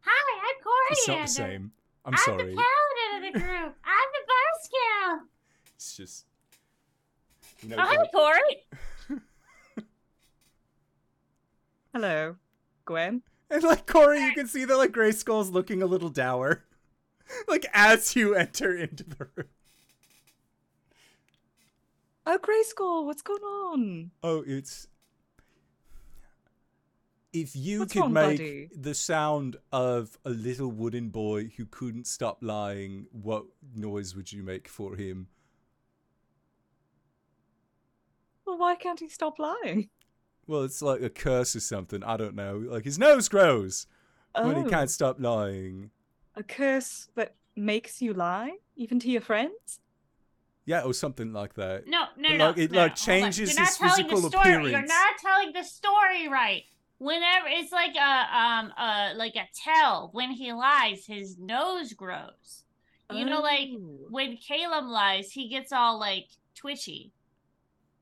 [0.00, 0.74] Hi, I'm Corey.
[0.90, 1.72] It's not the uh, same.
[2.04, 2.54] I'm, I'm sorry.
[2.54, 3.74] the paladin of the group.
[3.84, 5.20] I'm the Boy Scout.
[5.76, 6.24] It's just
[7.62, 8.66] you know Oh, hi, like- Corey.
[11.92, 12.36] Hello,
[12.84, 13.22] Gwen.
[13.50, 16.64] And like Corey, you can see that like Gray Skull's looking a little dour.
[17.48, 19.48] like as you enter into the room.
[22.26, 24.10] Oh, Grayskull, what's going on?
[24.22, 24.86] Oh, it's
[27.32, 28.70] if you What's could wrong, make buddy?
[28.74, 33.44] the sound of a little wooden boy who couldn't stop lying, what
[33.74, 35.28] noise would you make for him?
[38.44, 39.90] Well, why can't he stop lying?
[40.46, 42.02] Well, it's like a curse or something.
[42.02, 42.56] I don't know.
[42.66, 43.86] Like his nose grows
[44.40, 45.90] when Oh, he can't stop lying.
[46.38, 49.80] A curse that makes you lie, even to your friends?
[50.64, 51.86] Yeah, or something like that.
[51.86, 52.46] No, no, But, no.
[52.48, 52.96] like, it, no, like, hold on.
[52.96, 54.70] changes You're not his telling physical the story.
[54.70, 56.62] You're not telling the story right.
[56.98, 62.64] Whenever it's like a um uh like a tell when he lies, his nose grows.
[63.10, 64.06] You know, like Oh.
[64.10, 67.12] when Caleb lies, he gets all like twitchy.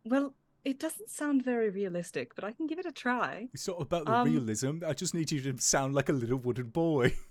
[0.05, 0.35] Well,
[0.65, 3.49] it doesn't sound very realistic, but I can give it a try.
[3.55, 4.79] It's not about the Um, realism.
[4.85, 7.15] I just need you to sound like a little wooden boy.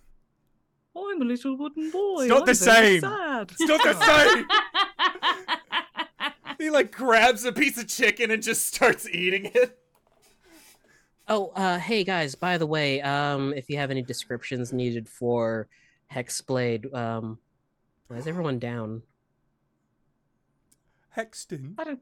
[0.95, 2.21] I'm a little wooden boy.
[2.21, 3.01] It's not I'm the very same.
[3.01, 3.51] Sad.
[3.51, 3.93] It's not the
[4.35, 4.45] same.
[6.57, 9.77] He like grabs a piece of chicken and just starts eating it.
[11.27, 15.67] Oh, uh, hey guys, by the way, um, if you have any descriptions needed for
[16.13, 17.39] Hexblade, um,
[18.07, 19.01] why is everyone down?
[21.17, 21.73] Hexton.
[21.77, 21.99] I don't.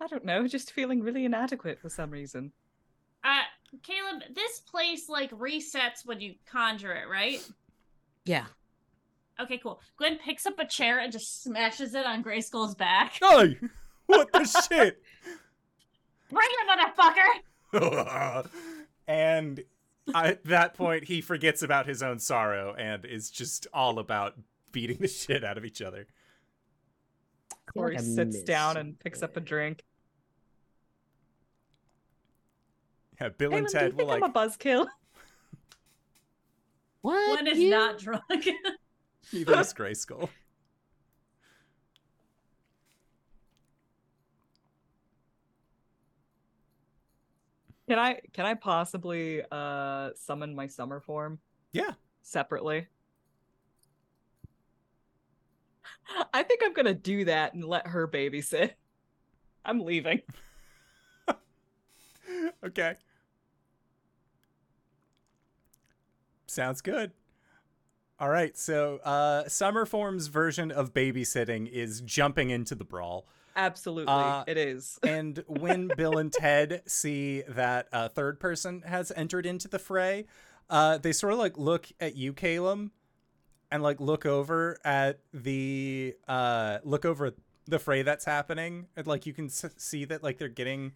[0.00, 0.46] I don't know.
[0.46, 2.52] Just feeling really inadequate for some reason.
[3.24, 3.42] uh,
[3.82, 7.40] Caleb, this place like resets when you conjure it, right?
[8.24, 8.46] Yeah.
[9.40, 9.80] Okay, cool.
[9.96, 13.18] Gwen picks up a chair and just smashes it on Grayskull's back.
[13.22, 13.54] No!
[14.06, 15.02] What the shit?
[16.30, 16.92] Bring it,
[17.72, 18.48] motherfucker!
[19.08, 19.64] and
[20.14, 24.34] at that point, he forgets about his own sorrow and is just all about
[24.72, 26.06] beating the shit out of each other.
[27.72, 29.84] feel Corey like sits down and picks up a drink.
[33.20, 34.22] Yeah, Bill Hey, and Ted will like.
[34.22, 34.86] I'm a buzzkill?
[37.04, 37.38] What?
[37.42, 38.22] Gwen is You- not drunk.
[39.32, 40.30] Neither is Grayskull.
[47.88, 51.38] Can I can I possibly uh summon my summer form
[51.72, 51.90] Yeah.
[52.22, 52.86] separately?
[56.32, 58.72] I think I'm gonna do that and let her babysit.
[59.64, 60.20] I'm leaving.
[62.64, 62.94] okay.
[66.54, 67.10] Sounds good.
[68.20, 73.26] All right, so uh Summer Form's version of babysitting is jumping into the brawl.
[73.56, 74.98] Absolutely, Uh, it is.
[75.04, 80.26] And when Bill and Ted see that a third person has entered into the fray,
[80.70, 82.90] uh, they sort of like look at you, Caleb,
[83.72, 87.34] and like look over at the uh, look over
[87.66, 90.92] the fray that's happening, and like you can s- see that like they're getting.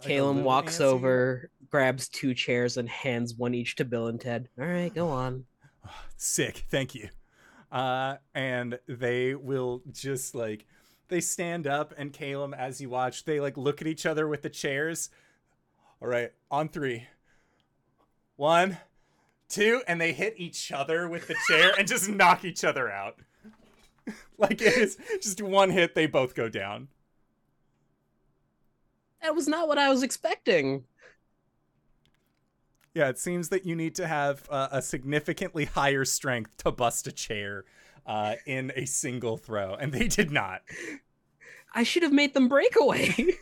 [0.00, 0.82] Like, a Caleb little walks antsy.
[0.82, 4.48] over, grabs two chairs, and hands one each to Bill and Ted.
[4.58, 5.44] All right, go on.
[6.16, 7.08] Sick, thank you.
[7.70, 10.66] Uh, and they will just like
[11.08, 14.42] they stand up, and Caleb, as you watch, they like look at each other with
[14.42, 15.10] the chairs.
[16.00, 17.06] All right, on three.
[18.36, 18.78] One,
[19.48, 23.16] two, and they hit each other with the chair and just knock each other out.
[24.38, 26.88] like it is just one hit, they both go down.
[29.22, 30.84] That was not what I was expecting.
[32.94, 37.06] Yeah, it seems that you need to have uh, a significantly higher strength to bust
[37.06, 37.64] a chair
[38.06, 40.62] uh, in a single throw, and they did not.
[41.72, 43.14] I should have made them break away.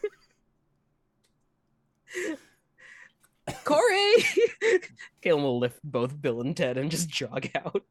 [3.64, 4.14] Corey!
[5.22, 7.84] Caleb will lift both Bill and Ted and just jog out.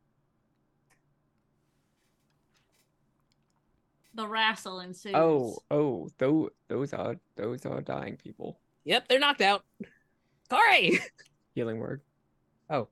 [4.18, 5.14] The wrestle ensues.
[5.15, 8.60] Oh, oh, those those are those are dying people.
[8.84, 9.64] Yep, they're knocked out.
[10.49, 10.98] Corey!
[11.56, 12.02] Healing word.
[12.69, 12.88] Oh.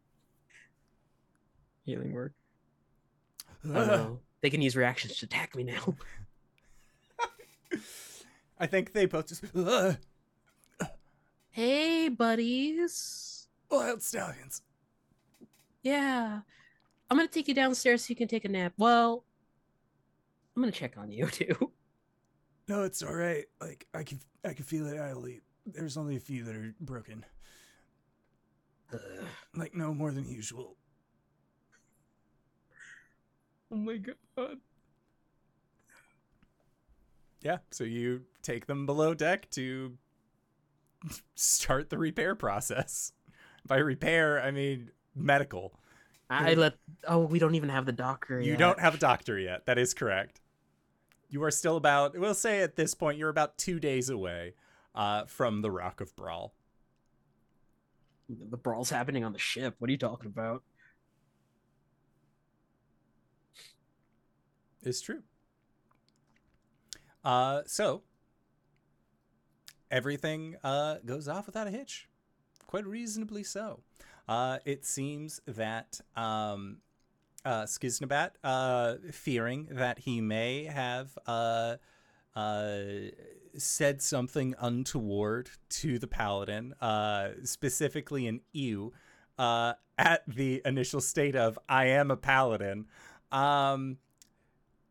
[1.84, 2.34] Healing word.
[3.66, 4.20] Oh no.
[4.42, 5.96] They can use reactions to attack me now.
[8.60, 9.44] I think they both just.
[9.56, 9.98] "Ugh,
[11.50, 13.48] Hey, buddies.
[13.72, 14.62] wild stallions.
[15.82, 16.42] Yeah.
[17.10, 18.74] I'm gonna take you downstairs so you can take a nap.
[18.78, 19.24] Well,
[20.56, 21.72] I'm gonna check on you too.
[22.68, 23.46] No, it's all right.
[23.62, 25.42] Like I can, I can feel it idly.
[25.66, 27.26] There's only a few that are broken.
[29.56, 30.78] Like no more than usual.
[33.72, 34.58] Oh my god.
[37.42, 37.58] Yeah.
[37.72, 39.98] So you take them below deck to
[41.36, 43.12] start the repair process.
[43.68, 45.80] By repair, I mean medical.
[46.30, 46.76] I let.
[47.08, 48.40] Oh, we don't even have the doctor.
[48.40, 48.60] You yet.
[48.60, 49.66] don't have a doctor yet.
[49.66, 50.42] That is correct.
[51.36, 54.54] You are still about, we'll say at this point, you're about two days away
[54.96, 56.54] uh, from the Rock of Brahl.
[58.30, 59.76] The brawl's happening on the ship.
[59.80, 60.64] What are you talking about?
[64.82, 65.24] It's true.
[67.22, 68.04] Uh, so
[69.92, 72.08] everything uh, goes off without a hitch,
[72.66, 73.82] quite reasonably so.
[74.26, 76.78] Uh, it seems that um,
[77.46, 81.76] uh, Skiznabat, uh, fearing that he may have uh,
[82.36, 82.80] uh,
[83.58, 88.94] said something untoward to the paladin, uh, specifically an ew,
[89.38, 92.88] uh, at the initial state of "I am a paladin."
[93.32, 93.98] Um,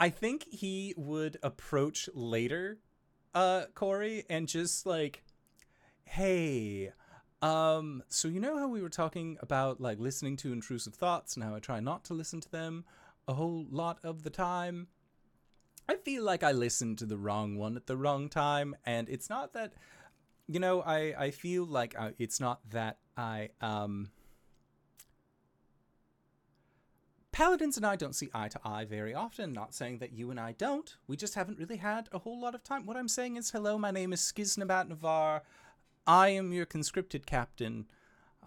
[0.01, 2.78] I think he would approach later,
[3.74, 5.24] Corey, and just like,
[6.05, 6.93] hey,
[7.45, 11.45] um, so you know how we were talking about like listening to intrusive thoughts and
[11.45, 12.85] how I try not to listen to them
[13.29, 14.89] a whole lot of the time?
[15.87, 19.29] I feel like I listened to the wrong one at the wrong time, and it's
[19.29, 19.75] not that,
[20.47, 24.11] you know, I I feel like I, it's not that I um.
[27.33, 29.53] Paladins and I don't see eye to eye very often.
[29.53, 30.97] Not saying that you and I don't.
[31.09, 32.87] We just haven't really had a whole lot of time.
[32.87, 35.41] What I'm saying is, hello, my name is Skiznabat Navar.
[36.06, 37.86] I am your conscripted captain,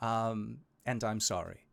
[0.01, 1.67] um, and I'm sorry.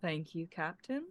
[0.00, 1.04] Thank you, Captain.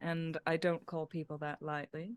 [0.00, 2.16] And I don't call people that lightly.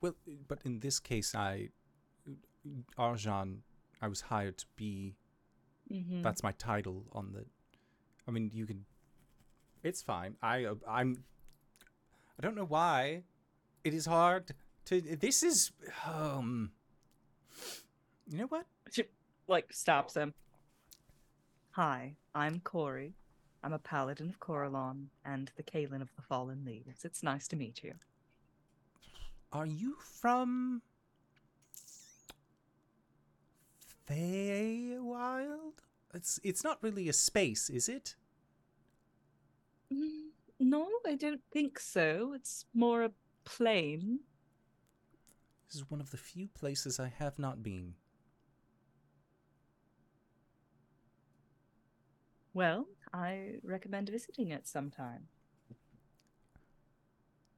[0.00, 0.14] Well,
[0.48, 1.68] but in this case, I,
[2.98, 3.58] Arjan,
[4.00, 5.16] I was hired to be.
[5.92, 6.22] Mm-hmm.
[6.22, 7.44] That's my title on the.
[8.26, 8.84] I mean, you can.
[9.82, 10.36] It's fine.
[10.42, 11.24] I uh, I'm.
[12.38, 13.22] I don't know why.
[13.84, 14.52] It is hard
[14.86, 15.00] to.
[15.00, 15.70] This is
[16.06, 16.72] um.
[18.28, 18.66] You know what?
[18.90, 19.04] She,
[19.46, 20.34] like stops him.
[21.72, 23.14] Hi, I'm Corey.
[23.62, 27.04] I'm a paladin of Corellon and the Kalen of the Fallen Leaves.
[27.04, 27.94] It's nice to meet you.
[29.52, 30.82] Are you from
[34.08, 35.80] Feywild?
[36.14, 38.16] It's it's not really a space, is it?
[39.92, 40.30] Mm,
[40.60, 42.32] no, I don't think so.
[42.34, 43.10] It's more a
[43.44, 44.20] plane.
[45.68, 47.94] This is one of the few places I have not been.
[52.54, 55.28] Well, I recommend visiting it sometime.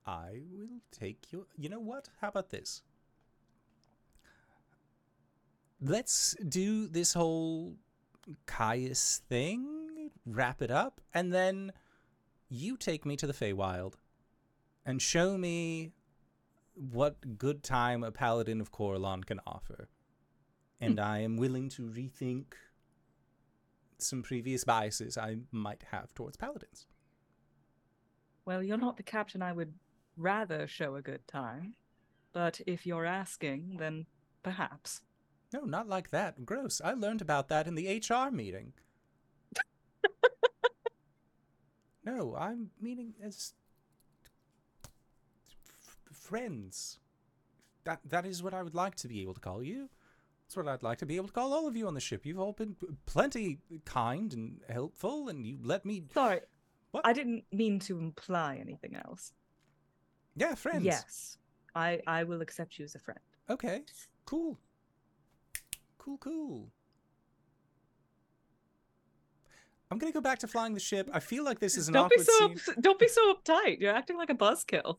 [0.06, 1.46] I will take you.
[1.56, 2.08] You know what?
[2.20, 2.82] How about this?
[5.80, 7.76] Let's do this whole
[8.46, 11.72] Caius thing, wrap it up, and then
[12.48, 13.94] you take me to the Feywild
[14.84, 15.92] and show me
[16.74, 19.88] what good time a paladin of Corellon can offer.
[20.80, 21.04] And hmm.
[21.04, 22.54] I am willing to rethink
[23.98, 26.86] some previous biases I might have towards paladins.
[28.44, 29.74] Well, you're not the captain I would
[30.16, 31.74] rather show a good time.
[32.32, 34.06] But if you're asking, then
[34.42, 35.02] perhaps.
[35.52, 36.44] No, not like that.
[36.44, 36.80] Gross.
[36.84, 38.74] I learned about that in the HR meeting.
[42.04, 43.54] no, I'm meaning as
[46.12, 46.98] friends.
[47.84, 49.88] That that is what I would like to be able to call you.
[50.44, 52.24] That's what I'd like to be able to call all of you on the ship.
[52.26, 52.76] You've all been
[53.06, 56.04] plenty kind and helpful, and you let me.
[56.12, 56.40] Sorry,
[56.90, 57.06] What?
[57.06, 59.32] I didn't mean to imply anything else.
[60.36, 60.84] Yeah, friends.
[60.84, 61.38] Yes,
[61.74, 63.20] I I will accept you as a friend.
[63.48, 63.82] Okay.
[64.26, 64.58] Cool.
[65.98, 66.68] Cool, cool.
[69.90, 71.08] I'm gonna go back to flying the ship.
[71.12, 72.52] I feel like this is an don't be awkward so scene.
[72.52, 73.80] ups- don't be so uptight.
[73.80, 74.96] You're acting like a buzzkill.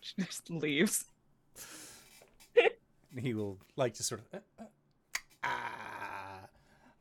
[0.00, 1.04] she just leaves.
[3.18, 4.62] He will like to sort of uh,
[5.42, 6.40] uh, ah,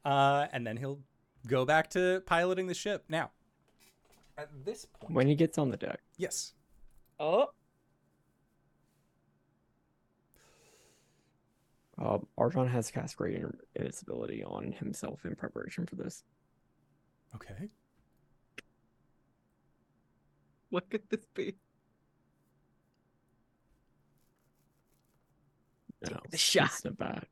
[0.06, 1.00] uh, and then he'll
[1.46, 3.04] go back to piloting the ship.
[3.10, 3.32] Now,
[4.38, 6.54] at this point, When he gets on the deck, yes,
[7.20, 7.50] Oh,
[12.02, 16.24] uh, Archon has cast great in- invisibility on himself in preparation for this.
[17.36, 17.70] okay.
[20.70, 21.56] what could this be?
[26.10, 26.66] No, the shot.
[26.66, 27.26] It's not bad.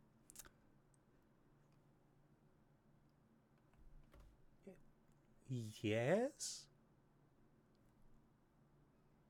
[5.81, 6.65] Yes.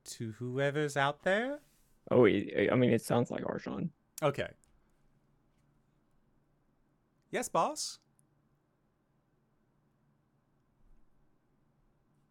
[0.06, 1.60] To whoever's out there.
[2.12, 3.92] Oh, I mean, it sounds like Archon.
[4.22, 4.48] Okay.
[7.34, 7.98] Yes, boss.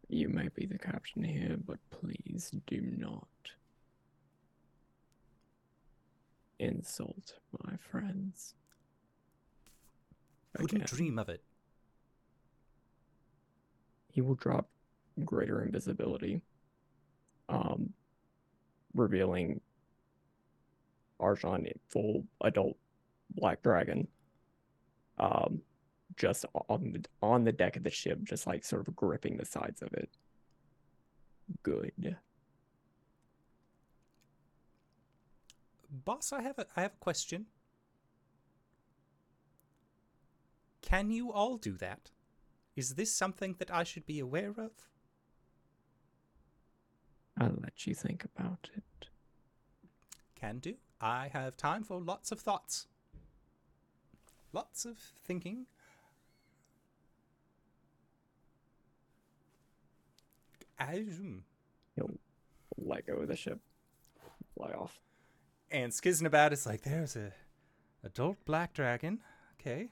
[0.07, 3.27] You may be the captain here, but please do not
[6.57, 7.33] insult
[7.65, 8.53] my friends.
[10.57, 10.97] I wouldn't Again.
[10.97, 11.43] dream of it.
[14.09, 14.69] he will drop
[15.25, 16.39] greater invisibility,
[17.49, 17.91] um,
[18.93, 19.59] revealing
[21.19, 22.77] Archon in full adult
[23.31, 24.07] black dragon,
[25.19, 25.61] um,
[26.15, 29.45] just on the on the deck of the ship, just like sort of gripping the
[29.45, 30.09] sides of it.
[31.63, 32.17] Good.
[35.89, 37.45] Boss, I have a I have a question.
[40.81, 42.11] Can you all do that?
[42.75, 44.71] Is this something that I should be aware of?
[47.39, 49.07] I'll let you think about it.
[50.35, 50.75] Can do.
[50.99, 52.87] I have time for lots of thoughts.
[54.53, 55.65] Lots of thinking.
[61.95, 62.11] He'll
[62.77, 63.59] let go of the ship,
[64.55, 64.99] fly off.
[65.71, 67.31] And Skiznabat is like, there's a
[68.03, 69.19] adult black dragon.
[69.59, 69.89] Okay.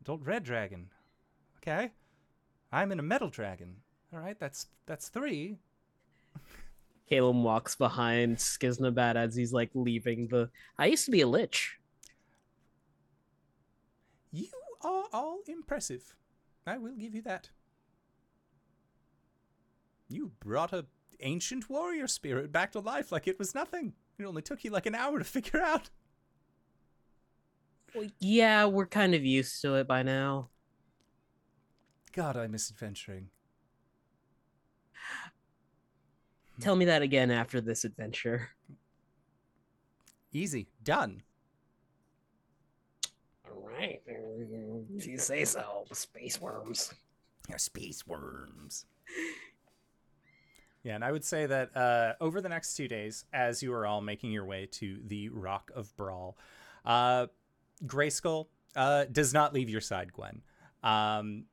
[0.00, 0.88] Adult red dragon.
[1.58, 1.92] Okay.
[2.72, 3.76] I'm in a metal dragon.
[4.12, 5.58] All right, that's that's three.
[7.08, 10.50] Caleb walks behind Skiznabat as he's like leaving the.
[10.78, 11.79] I used to be a lich.
[14.32, 14.48] You
[14.82, 16.14] are all impressive.
[16.66, 17.50] I will give you that.
[20.08, 20.86] You brought a
[21.20, 23.92] ancient warrior spirit back to life like it was nothing.
[24.18, 25.90] It only took you like an hour to figure out.
[27.94, 30.48] Well, yeah, we're kind of used to it by now.
[32.12, 33.30] God, I miss adventuring.
[36.60, 38.50] Tell me that again after this adventure.
[40.32, 40.68] Easy.
[40.84, 41.22] Done.
[43.80, 44.02] Right,
[44.98, 45.86] you say so.
[45.92, 46.92] Space worms.
[47.48, 48.84] They're space worms.
[50.82, 53.86] Yeah, and I would say that uh, over the next two days, as you are
[53.86, 56.36] all making your way to the Rock of Brahl,
[56.84, 57.26] uh,
[57.86, 60.42] Grayskull uh, does not leave your side, Gwen.
[60.82, 61.44] Um,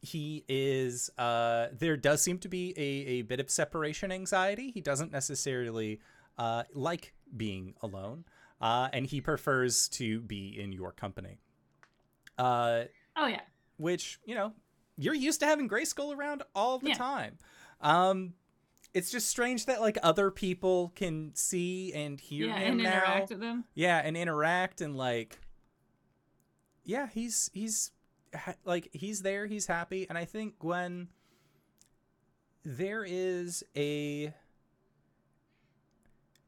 [0.00, 1.10] he is.
[1.18, 4.70] Uh, there does seem to be a, a bit of separation anxiety.
[4.70, 6.00] He doesn't necessarily
[6.38, 8.24] uh, like being alone,
[8.62, 11.38] uh, and he prefers to be in your company.
[12.40, 12.84] Uh,
[13.16, 13.40] Oh yeah.
[13.76, 14.52] which you know
[14.96, 16.94] you're used to having Grayskull around all the Yeah.
[16.94, 17.38] time.
[17.80, 18.34] Um,
[18.94, 22.90] it's just strange that like other people can see and hear yeah, him and now.
[22.96, 23.64] interact with them.
[23.74, 25.38] Yeah, and interact and like,
[26.84, 27.92] yeah, he's he's
[28.34, 31.08] ha- like he's there, he's happy, and I think Gwen.
[32.62, 34.34] There is a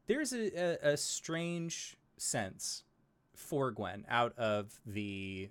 [0.07, 0.51] there's a,
[0.87, 2.83] a, a strange sense
[3.35, 5.49] for Gwen out of the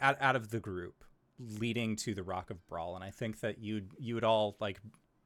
[0.00, 1.04] out, out of the group
[1.38, 4.80] leading to the Rock of Brahl, and I think that you'd you would all like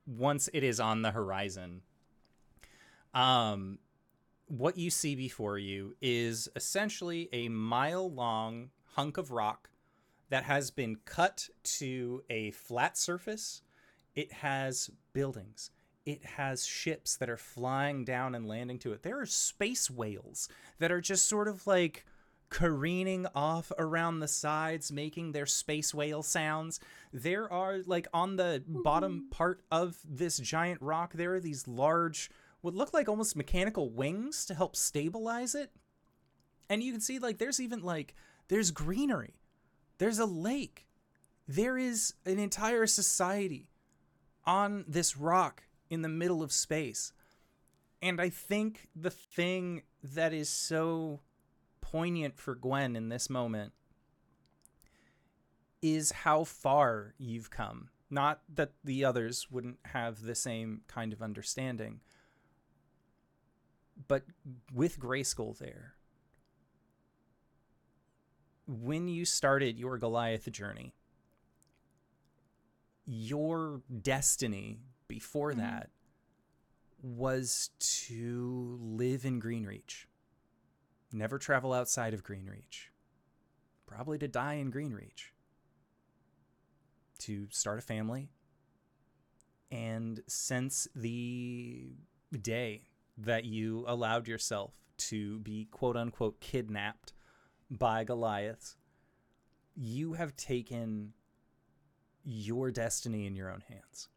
[0.07, 1.83] once it is on the horizon.
[3.15, 3.79] Um,
[4.47, 9.71] what you see before you is essentially a mile long hunk of rock
[10.29, 13.63] that has been cut to a flat surface.
[14.15, 15.71] It has buildings.
[16.05, 19.03] It has ships that are flying down and landing to it.
[19.03, 22.05] There are space whales that are just sort of like
[22.53, 26.79] careening off around the sides, making their space whale sounds.
[27.13, 29.29] There are, like, on the bottom mm-hmm.
[29.31, 32.31] part of this giant rock, there are these large,
[32.61, 35.71] what look like almost mechanical wings to help stabilize it.
[36.69, 38.15] And you can see, like, there's even, like,
[38.49, 39.41] there's greenery,
[39.97, 40.87] there's a lake,
[41.49, 43.71] there is an entire society
[44.45, 47.13] on this rock in the middle of space.
[48.03, 51.21] And I think the thing that is so
[51.93, 53.75] poignant for Gwen in this moment
[55.83, 57.91] is how far you've come.
[58.09, 62.01] Not that the others wouldn't have the same kind of understanding,
[64.09, 64.25] but
[64.73, 65.95] with Grayskull there,
[68.67, 70.95] when you started your Goliath journey,
[73.05, 75.57] your destiny before Mhm.
[75.59, 75.91] that
[77.03, 80.07] was to live in Greenreach,
[81.13, 82.89] never travel outside of Greenreach,
[83.87, 85.33] probably to die in Greenreach,
[87.21, 88.31] to start a family.
[89.71, 91.93] And since the
[92.41, 97.13] day that you allowed yourself to be quote unquote kidnapped
[97.71, 98.77] by Goliaths,
[99.75, 101.15] you have taken
[102.25, 104.09] your destiny in your own hands.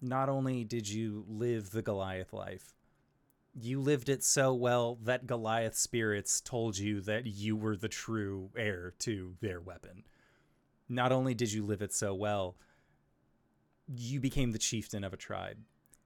[0.00, 2.75] Not only did you live the Goliath life,
[3.58, 8.50] you lived it so well that Goliath spirits told you that you were the true
[8.54, 10.04] heir to their weapon.
[10.88, 12.56] Not only did you live it so well,
[13.88, 15.56] you became the chieftain of a tribe.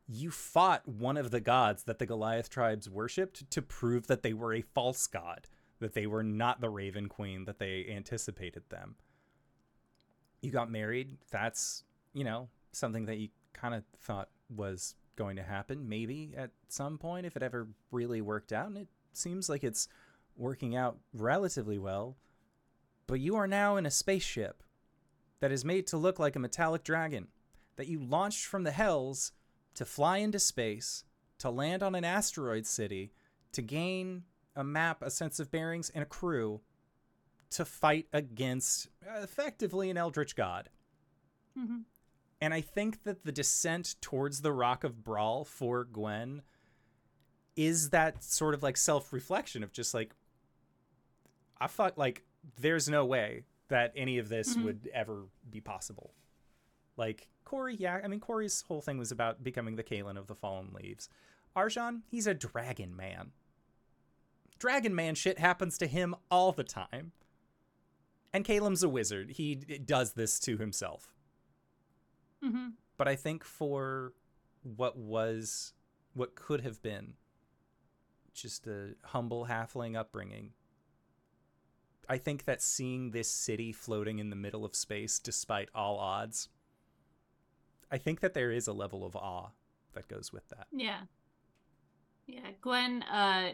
[0.06, 4.32] You fought one of the gods that the Goliath tribes worshipped to prove that they
[4.32, 5.48] were a false god,
[5.80, 8.94] that they were not the Raven Queen that they anticipated them.
[10.40, 11.18] You got married.
[11.30, 16.50] That's, you know, something that you kind of thought was going to happen, maybe at
[16.68, 18.68] some point, if it ever really worked out.
[18.68, 19.86] And it seems like it's
[20.34, 22.16] working out relatively well.
[23.06, 24.62] But you are now in a spaceship
[25.40, 27.28] that is made to look like a metallic dragon
[27.76, 29.32] that you launched from the hells
[29.74, 31.04] to fly into space,
[31.38, 33.12] to land on an asteroid city,
[33.52, 34.24] to gain
[34.56, 36.62] a map, a sense of bearings, and a crew
[37.50, 40.70] to fight against effectively an eldritch god.
[41.58, 41.84] Mhm.
[42.40, 46.42] And I think that the descent towards the Rock of Brahl for Gwen
[47.56, 50.14] is that sort of like self reflection of just like,
[51.60, 52.24] I thought like
[52.58, 54.64] there's no way that any of this Mhm.
[54.64, 56.14] would ever be possible.
[56.96, 60.34] Like Corey, yeah, I mean Corey's whole thing was about becoming the Kalen of the
[60.34, 61.08] Fallen Leaves.
[61.54, 63.32] Arjan, he's a dragon man.
[64.58, 67.12] Dragon man shit happens to him all the time.
[68.32, 69.30] And Kalem's a wizard.
[69.32, 71.12] He does this to himself.
[72.42, 72.74] Mhm.
[72.96, 74.14] But I think for
[74.62, 75.72] what was,
[76.14, 77.14] what could have been
[78.32, 80.52] just a humble halfling upbringing,
[82.08, 86.48] I think that seeing this city floating in the middle of space despite all odds,
[87.90, 89.50] I think that there is a level of awe
[89.92, 90.66] that goes with that.
[90.72, 91.02] Yeah.
[92.26, 92.50] Yeah.
[92.60, 93.52] Gwen uh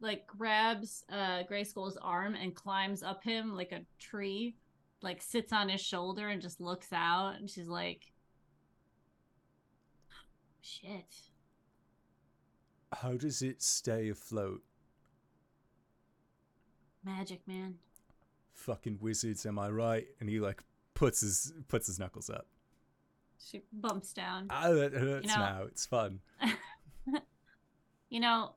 [0.00, 4.56] like grabs uh Grayskull's arm and climbs up him like a tree,
[5.00, 8.11] like sits on his shoulder and just looks out and she's like
[10.62, 11.14] shit.
[12.92, 14.62] How does it stay afloat?
[17.04, 17.76] Magic man.
[18.54, 20.06] Fucking wizards, am I right?
[20.20, 20.62] And he like
[20.94, 22.46] puts his puts his knuckles up.
[23.44, 24.46] She bumps down.
[24.50, 25.62] Ah, that hurts know- now.
[25.66, 26.20] It's fun.
[28.08, 28.54] you know,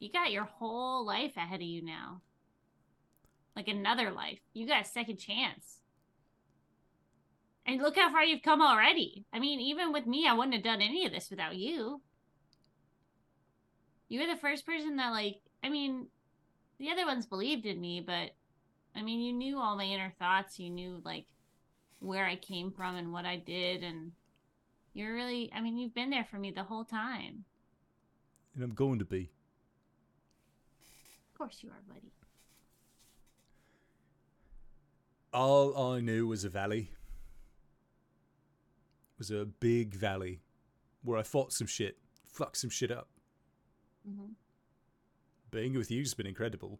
[0.00, 2.22] you got your whole life ahead of you now.
[3.54, 4.40] Like another life.
[4.52, 5.78] You got a second chance.
[7.68, 9.26] And look how far you've come already.
[9.30, 12.00] I mean, even with me, I wouldn't have done any of this without you.
[14.08, 16.06] You were the first person that, like, I mean,
[16.78, 18.30] the other ones believed in me, but
[18.96, 20.58] I mean, you knew all my inner thoughts.
[20.58, 21.26] You knew, like,
[21.98, 23.82] where I came from and what I did.
[23.82, 24.12] And
[24.94, 27.44] you're really, I mean, you've been there for me the whole time.
[28.54, 29.30] And I'm going to be.
[31.32, 32.12] Of course you are, buddy.
[35.34, 36.92] All I knew was a valley.
[39.18, 40.40] Was a big valley
[41.02, 43.08] where I fought some shit, fucked some shit up.
[44.06, 44.32] hmm
[45.50, 46.78] Being with you's been incredible.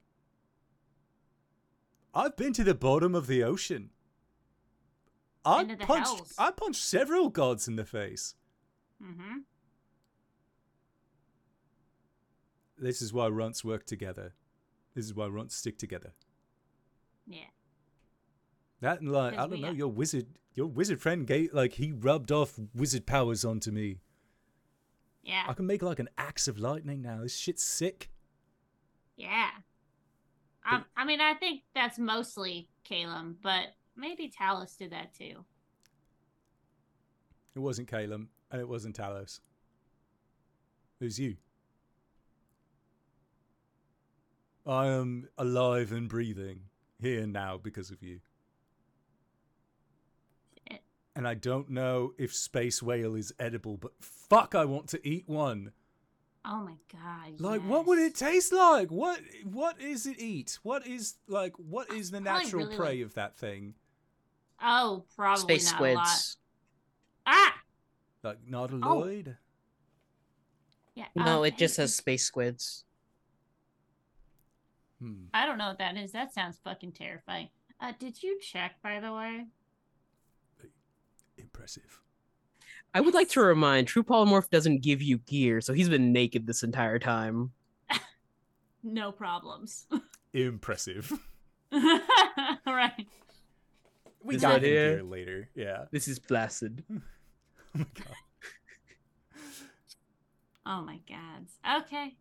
[2.15, 3.91] I've been to the bottom of the ocean.
[5.45, 6.35] I punched hells.
[6.39, 8.35] I punched several gods in the face.
[9.03, 9.39] hmm
[12.77, 14.35] This is why runts work together.
[14.95, 16.13] This is why runts stick together.
[17.27, 17.51] Yeah.
[18.81, 22.31] That and like I don't know, your wizard your wizard friend gave like he rubbed
[22.31, 23.99] off wizard powers onto me.
[25.23, 25.45] Yeah.
[25.49, 27.21] I can make like an axe of lightning now.
[27.23, 28.11] This shit's sick.
[29.17, 29.51] Yeah.
[30.71, 35.45] Um, I mean, I think that's mostly Calum, but maybe Talos did that too.
[37.55, 39.41] It wasn't Calum, and it wasn't Talos.
[41.01, 41.37] It was you.
[44.67, 46.61] I am alive and breathing
[47.01, 48.21] here and now because of you.
[51.19, 51.25] Shit.
[51.25, 55.25] and I don't know if space whale is edible, but fuck, I want to eat
[55.27, 55.73] one.
[56.45, 57.41] Oh my god.
[57.41, 58.91] Like, what would it taste like?
[58.91, 60.59] What what is it eat?
[60.63, 63.75] What is like what is the Probably natural really prey like- of that thing?
[64.63, 66.07] Oh, probably Space not a lot.
[66.09, 66.37] squids.
[67.27, 67.55] Ah,
[68.23, 69.37] Like nautiloid?
[70.95, 71.05] yeah.
[71.15, 72.85] No, um, it just says space squids.
[75.01, 75.27] Hmm.
[75.33, 76.13] I don't know what that is.
[76.13, 77.51] That sounds fucking terrifying.
[77.81, 79.47] Uh, did you check, by the way?
[81.59, 82.01] Impressive.
[82.95, 86.47] I would like to remind True Polymorph doesn't give you gear, so he's been naked
[86.47, 87.51] this entire time.
[88.85, 89.87] No problems.
[90.33, 91.13] Impressive.
[91.73, 93.07] right.
[94.23, 94.91] We This got right here?
[94.93, 95.49] here later.
[95.57, 95.87] Yeah.
[95.91, 96.85] This is flaccid.
[97.75, 98.17] Oh my god.
[100.65, 101.83] Oh my god.
[101.83, 102.17] Okay.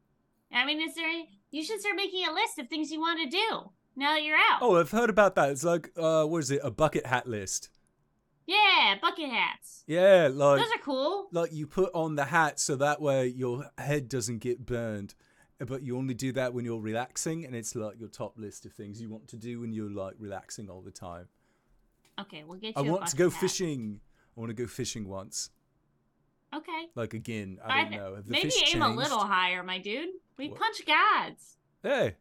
[0.52, 1.08] I mean, is there?
[1.08, 4.24] Any, you should start making a list of things you want to do now that
[4.24, 4.60] you're out.
[4.62, 5.52] Oh, I've heard about that.
[5.52, 6.60] It's like uh what is it?
[6.64, 7.70] A bucket hat list.
[8.48, 9.84] Yeah, bucket hats.
[9.86, 11.28] Yeah, like Those are cool.
[11.32, 15.14] like you put on the hat so that way your head doesn't get burned.
[15.60, 18.74] But you only do that when you're relaxing, and it's like your top list of
[18.74, 21.28] things you want to do when you're like relaxing all the time.
[22.20, 22.90] Okay, we'll get I you.
[22.90, 23.40] a want to go hat.
[23.40, 24.00] fishing.
[24.36, 25.50] I want to go fishing once.
[26.56, 26.86] Okay.
[26.96, 28.16] Like again, I don't know.
[28.16, 30.10] Have the Maybe aim a little higher, my dude.
[30.38, 30.60] We What?
[30.60, 31.58] punch gods.
[31.84, 32.16] Hey,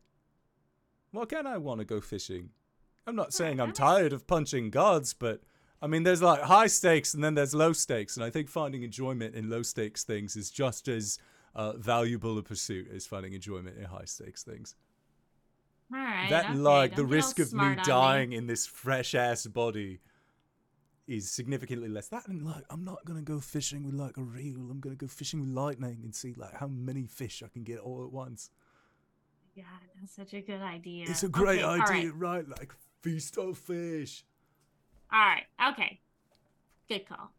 [1.12, 2.50] why can't I want to go fishing?
[3.06, 5.42] I'm not saying I'm tired of punching gods, but
[5.86, 8.82] I mean, there's like high stakes and then there's low stakes, and I think finding
[8.82, 11.20] enjoyment in low stakes things is just as
[11.54, 14.74] uh, valuable a pursuit as finding enjoyment in high stakes things.
[15.94, 16.28] All right.
[16.28, 19.46] that okay, like the don't get all risk of me dying in this fresh ass
[19.46, 20.00] body
[21.06, 22.08] is significantly less.
[22.08, 24.56] That and like I'm not gonna go fishing with like a reel.
[24.68, 27.78] I'm gonna go fishing with lightning and see like how many fish I can get
[27.78, 28.50] all at once.
[29.54, 29.64] God,
[30.00, 31.04] that's such a good idea.
[31.08, 32.44] It's a great Okay, idea, right.
[32.44, 32.48] right.
[32.48, 34.24] Like feast of fish.
[35.12, 35.44] All right.
[35.72, 36.00] Okay.
[36.88, 37.32] Good call.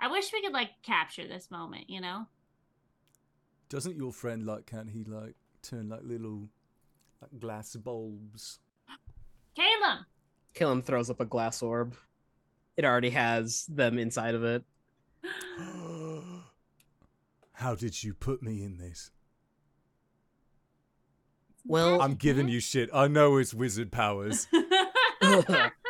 [0.00, 2.26] I wish we could like capture this moment, you know?
[3.68, 4.66] Doesn't your friend like?
[4.66, 6.48] Can he like turn like little
[7.22, 8.58] like glass bulbs?
[9.56, 10.04] Caleb.
[10.54, 11.96] Killam throws up a glass orb.
[12.76, 14.64] It already has them inside of it.
[17.52, 19.10] How did you put me in this?
[21.66, 22.90] Well, I'm giving you shit.
[22.92, 24.46] I know it's wizard powers.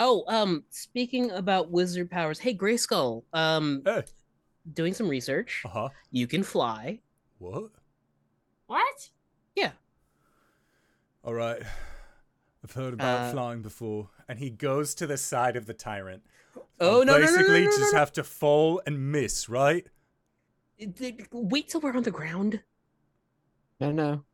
[0.00, 4.02] oh, um, speaking about wizard powers, hey Grayskull, um, Hey.
[4.72, 5.62] doing some research.
[5.64, 5.88] Uh huh.
[6.10, 7.00] You can fly.
[7.38, 7.70] What?
[8.66, 9.10] what?
[9.54, 9.72] Yeah.
[11.22, 11.62] All right.
[12.64, 14.10] I've heard about Uh, flying before.
[14.28, 16.22] And he goes to the side of the tyrant.
[16.80, 19.48] Oh I no, no, no, no, Basically, no, no, just have to fall and miss,
[19.48, 19.86] right?
[21.32, 22.62] Wait till we're on the ground.
[23.80, 24.24] No, no.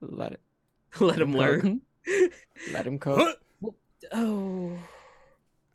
[0.00, 0.40] Let it.
[1.00, 1.38] Let him Okay.
[1.38, 1.80] learn.
[2.72, 3.38] Let him cook.
[4.12, 4.18] Huh?
[4.20, 4.78] oh,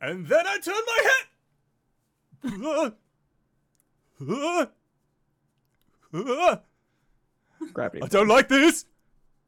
[0.00, 2.92] And then I turn my head.
[7.72, 8.02] Gravity.
[8.02, 8.84] I don't like this.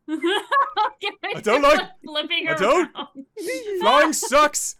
[0.09, 2.91] I don't like- flipping I don't.
[3.81, 4.77] Flying sucks.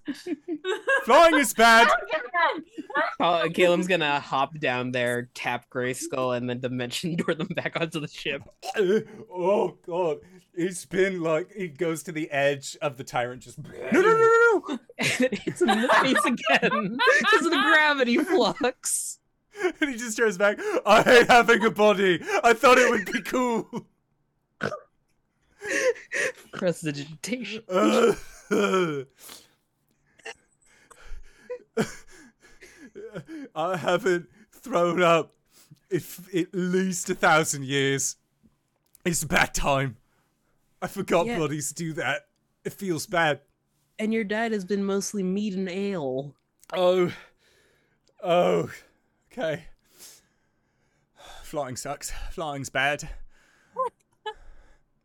[1.05, 1.89] Flying is bad.
[3.21, 8.01] uh, Caleb's gonna hop down there, tap Grayskull, and then dimension door them back onto
[8.01, 8.43] the ship.
[9.33, 10.19] Oh god.
[10.57, 14.13] He's been like he goes to the edge of the tyrant just No, no, no,
[14.13, 14.79] no, no!
[14.99, 19.19] And it hits in the face again because of the gravity flux.
[19.81, 20.59] And he just turns back.
[20.87, 22.21] I hate having a body.
[22.43, 23.87] I thought it would be cool.
[26.53, 27.63] Prestidigitation.
[28.51, 29.05] Uh,
[33.55, 35.35] I haven't thrown up
[35.91, 38.17] if at least a thousand years.
[39.05, 39.97] It's bad time.
[40.83, 41.39] I forgot Yeah.
[41.39, 42.27] bodies do that.
[42.65, 43.41] It feels bad.
[43.99, 46.35] And your diet has been mostly meat and ale.
[46.73, 47.13] Oh.
[48.23, 48.71] Oh.
[49.33, 49.65] Okay.
[51.43, 52.13] Flying sucks.
[52.33, 53.09] Flying's bad.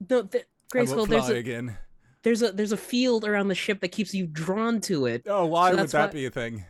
[0.07, 0.45] No, th-
[0.75, 1.77] I won't there's a, again.
[2.23, 5.45] there's a there's a field around the ship that keeps you drawn to it, Oh,
[5.47, 6.65] why so would that why- be a thing?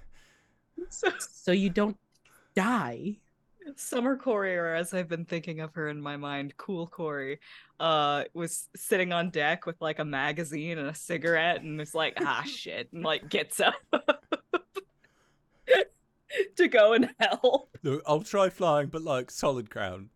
[0.90, 1.98] So, so you don't
[2.56, 3.18] die.
[3.76, 7.40] Summer Corey, or as I've been thinking of her in my mind, Cool Corey,
[7.80, 12.14] uh, was sitting on deck with like a magazine and a cigarette, and was like,
[12.20, 13.76] "Ah, shit," and like gets up
[16.56, 17.70] to go and help.
[17.84, 20.10] Look, I'll try flying, but like solid ground.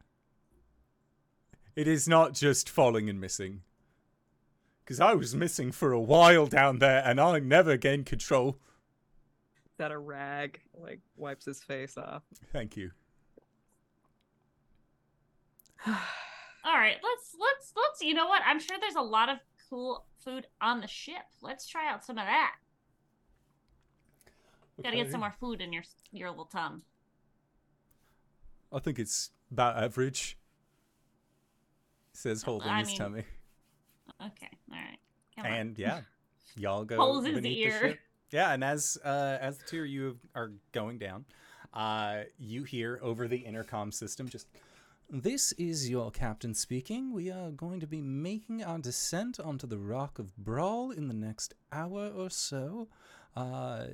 [1.75, 3.61] It is not just falling and missing.
[4.83, 8.57] Because I was missing for a while down there, and I never gained control.
[9.77, 12.23] That a rag like wipes his face off.
[12.51, 12.91] Thank you.
[15.87, 15.95] All
[16.65, 18.01] right, let's let's let's.
[18.01, 18.41] You know what?
[18.45, 19.37] I'm sure there's a lot of
[19.69, 21.23] cool food on the ship.
[21.41, 22.55] Let's try out some of that.
[24.81, 26.83] Gotta get some more food in your your little tum.
[28.71, 30.37] I think it's about average.
[32.13, 33.23] Says holding I his mean, tummy.
[34.25, 34.97] Okay, all right.
[35.35, 35.51] Come on.
[35.53, 36.01] And yeah,
[36.55, 37.79] y'all go Holds his beneath the ear.
[37.89, 37.99] ship.
[38.31, 41.25] Yeah, and as uh, as the two of you are going down,
[41.73, 44.47] uh, you hear over the intercom system just.
[45.09, 47.11] This is your captain speaking.
[47.13, 51.13] We are going to be making our descent onto the Rock of Brahl in the
[51.13, 52.87] next hour or so.
[53.35, 53.85] Uh,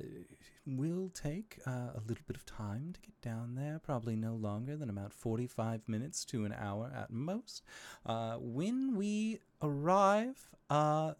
[0.66, 4.76] will take uh, a little bit of time to get down there, probably no longer
[4.76, 7.62] than about 45 minutes to an hour at most.
[8.06, 11.14] Uh, when we arrive, uh,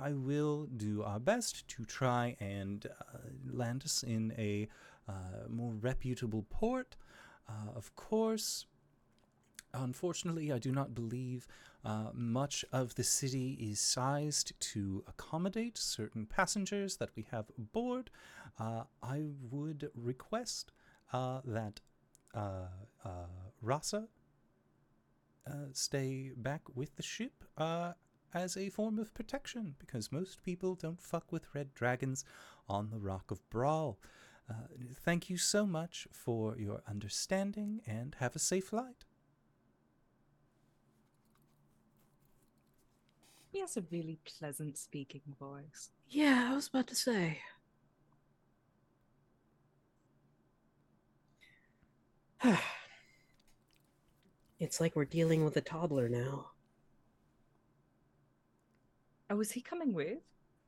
[0.00, 3.18] I will do our best to try and uh,
[3.50, 4.68] land us in a
[5.08, 6.96] uh, more reputable port.
[7.48, 8.66] Uh, of course,
[9.72, 11.46] unfortunately, I do not believe
[11.84, 18.10] uh, much of the city is sized to accommodate certain passengers that we have aboard.
[18.58, 20.72] Uh, I would request
[21.12, 21.80] uh, that
[22.34, 22.68] uh,
[23.04, 23.08] uh,
[23.60, 24.08] Rasa
[25.72, 27.44] stay back with the ship
[28.32, 32.24] as a form of protection because most people don't fuck with red dragons
[32.66, 33.98] on the Rock of Brahl.
[35.04, 39.03] Thank you so much for your understanding and have a safe flight.
[43.54, 45.90] He has a really pleasant speaking voice.
[46.08, 47.38] Yeah, I was about to say.
[54.58, 56.50] it's like we're dealing with a toddler now.
[59.30, 60.18] Oh, is he coming with?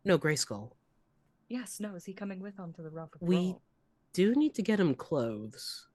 [0.05, 0.71] No, Grayskull.
[1.49, 3.63] Yes, no, is he coming with onto the Rock We- Brahl?
[4.13, 5.89] Do need to get him clothes.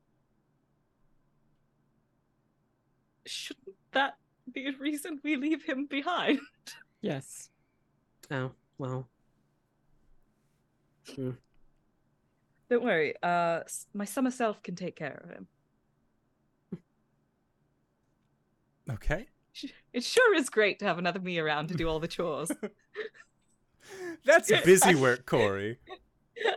[3.26, 4.18] Shouldn't that
[4.54, 6.40] be a reason we leave him behind?
[7.02, 7.50] Yes.
[8.30, 9.08] Oh, well.
[12.70, 13.62] Don't worry, uh,
[13.94, 15.48] my summer self can take care of him.
[18.90, 19.28] Okay.
[19.94, 22.52] It sure is great to have another me around to do all the chores.
[24.26, 25.80] That's busy work, Corey.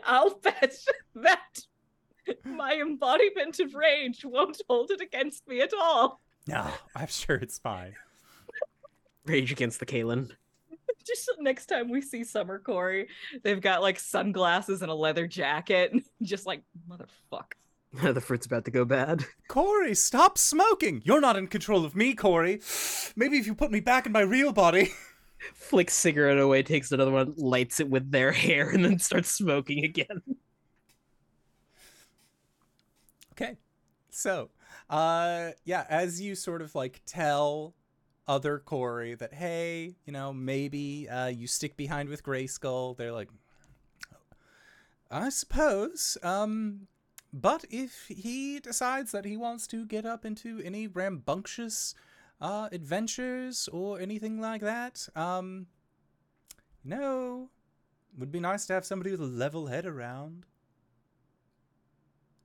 [0.05, 0.77] I'll bet
[1.17, 1.61] that
[2.45, 6.21] my embodiment of rage won't hold it against me at all.
[6.47, 7.95] No, I'm sure it's fine.
[9.27, 10.31] Rage against the Kalen.
[11.07, 13.09] Just next time we see Summer Corey,
[13.43, 15.93] they've got like sunglasses and a leather jacket.
[16.23, 17.53] Just like, motherfuck.
[17.93, 19.25] the fruit's about to go bad.
[19.49, 21.03] Corey, stop smoking.
[21.05, 22.61] You're not in control of me, Corey.
[23.17, 24.93] Maybe if you put me back in my real body.
[25.53, 29.85] Flicks cigarette away, takes another one, lights it with their hair, and then starts smoking
[29.85, 30.23] again.
[33.33, 33.59] Okay.
[34.11, 34.49] So,
[34.91, 37.75] uh yeah, as you sort of like tell
[38.27, 43.29] other Corey that hey, you know, maybe uh you stick behind with Grayskull, they're like
[45.11, 46.17] I suppose.
[46.23, 46.89] Um
[47.33, 51.95] but if he decides that he wants to get up into any rambunctious
[52.41, 55.67] uh adventures or anything like that, um
[56.85, 57.49] you know,
[58.19, 60.45] would be nice to have somebody with a level head around.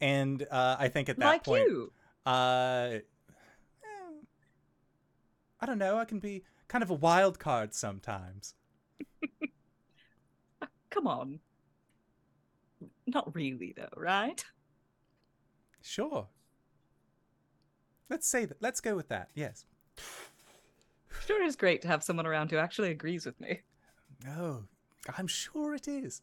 [0.01, 1.91] And uh, I think at that like point, you.
[2.29, 2.99] Uh, eh,
[5.59, 5.97] I don't know.
[5.97, 8.53] I can be kind of a wild card sometimes.
[10.89, 11.39] Come on.
[13.07, 14.43] Not really, though, right?
[15.81, 16.27] Sure.
[18.09, 18.61] Let's say that.
[18.61, 19.29] Let's go with that.
[19.33, 19.65] Yes.
[21.25, 23.61] Sure is great to have someone around who actually agrees with me.
[24.23, 24.65] No,
[25.17, 26.21] I'm sure it is.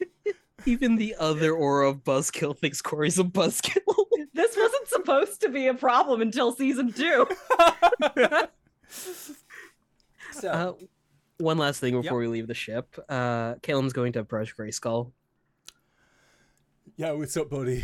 [0.64, 3.76] Even the other aura of Buzzkill thinks Corey's a Buzzkill.
[4.32, 7.26] This wasn't supposed to be a problem until season two.
[10.32, 10.72] so, Uh,
[11.38, 12.28] one last thing before Yep.
[12.30, 12.96] we leave the ship.
[13.08, 15.12] Uh, Kalen's going to approach Grayskull.
[16.96, 17.82] yeah, what's up, buddy?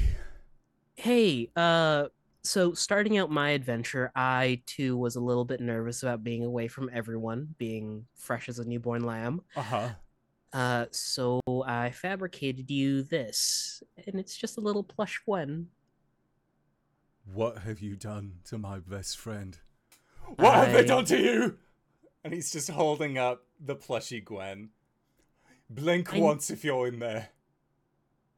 [0.97, 2.09] Hey, uh,
[2.43, 6.69] so starting out my adventure, I too was a little bit nervous about being away
[6.69, 9.41] from everyone, being fresh as a newborn lamb.
[9.57, 9.89] Uh huh.
[10.53, 15.69] Uh, so I fabricated you this, and it's just a little plush Gwen.
[17.33, 19.59] What have you done to my best friend?
[20.37, 21.59] What have they done to you?
[22.25, 24.71] And he's just holding up the plushy Gwen.
[25.71, 27.31] Blink I- once if you're in there.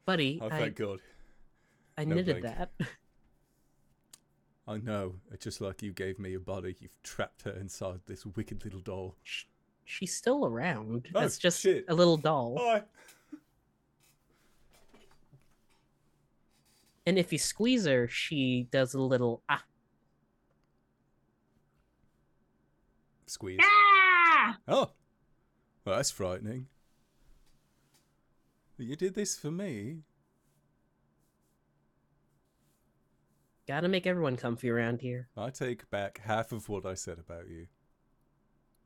[0.07, 1.01] Buddy, Oh, I, thank God.
[1.97, 2.57] I no knitted blink.
[2.57, 2.73] that.
[4.69, 5.17] I know.
[5.41, 9.17] Just like you gave me a body, you've trapped her inside this wicked little doll.
[9.23, 9.45] Sh-
[9.85, 11.09] She's still around.
[11.15, 11.85] Oh, That's just shit.
[11.89, 12.57] a little doll.
[12.59, 12.83] Hi.
[17.07, 19.63] And if you squeeze her, she does a little ah.
[23.27, 23.61] Squeeze.
[23.63, 24.59] Ah!
[24.69, 24.91] Oh.
[25.85, 26.67] Well, that's frightening.
[28.79, 29.99] You did this for me.
[33.67, 35.29] Gotta make everyone comfy around here.
[35.37, 37.67] I take back half of what I said about you.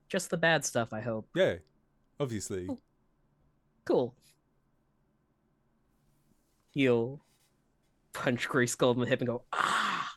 [0.09, 1.28] Just the bad stuff, I hope.
[1.35, 1.56] Yeah,
[2.18, 2.68] obviously.
[3.85, 4.14] Cool.
[6.70, 7.20] He'll
[8.12, 10.16] punch Grayskull in the hip and go, ah!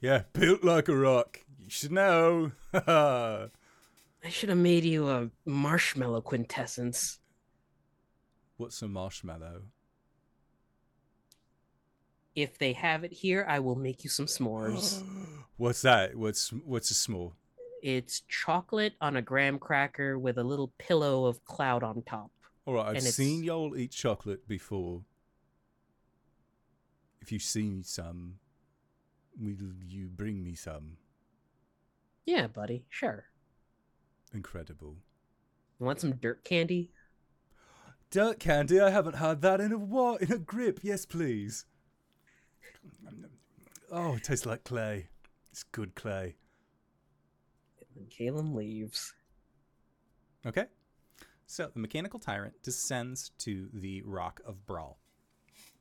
[0.00, 1.40] Yeah, built like a rock.
[1.62, 2.52] You should know.
[2.74, 3.48] I
[4.28, 7.18] should have made you a marshmallow quintessence.
[8.56, 9.62] What's a marshmallow?
[12.34, 15.02] If they have it here, I will make you some s'mores.
[15.56, 16.16] what's that?
[16.16, 17.34] What's what's a small?
[17.82, 22.30] It's chocolate on a graham cracker with a little pillow of cloud on top.
[22.66, 25.02] All right, I've And seen y'all eat chocolate before.
[27.20, 28.36] If you see me some,
[29.38, 29.54] will
[29.86, 30.96] you bring me some?
[32.26, 33.24] Yeah, buddy, sure.
[34.32, 34.96] Incredible.
[35.78, 36.90] You want some dirt candy?
[38.10, 40.16] Dirt candy, I haven't had that in a while.
[40.16, 41.64] In a grip, yes, please.
[43.90, 45.08] Oh, it tastes like clay.
[45.50, 46.36] It's good clay.
[48.00, 49.12] And Kalen leaves.
[50.46, 50.64] Okay.
[51.46, 54.98] So the mechanical tyrant descends to the Rock of Brahl.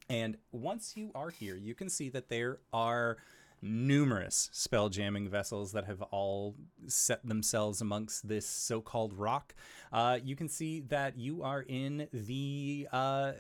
[0.09, 3.17] And once you are here, you can see that there are
[3.61, 6.55] numerous spelljamming vessels that have all
[6.87, 9.53] set themselves amongst this so called rock.
[9.93, 12.87] Uh, you can see that you are in the.
[12.91, 13.33] Uh,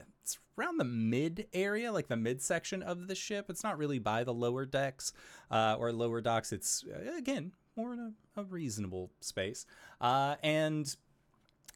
[0.59, 3.49] around the mid area, like the mid section of the ship.
[3.49, 5.13] It's not really by the lower decks
[5.49, 6.51] uh, or lower docks.
[6.51, 9.65] It's, uh, again, more in a, a reasonable space.
[10.01, 10.95] Uh, and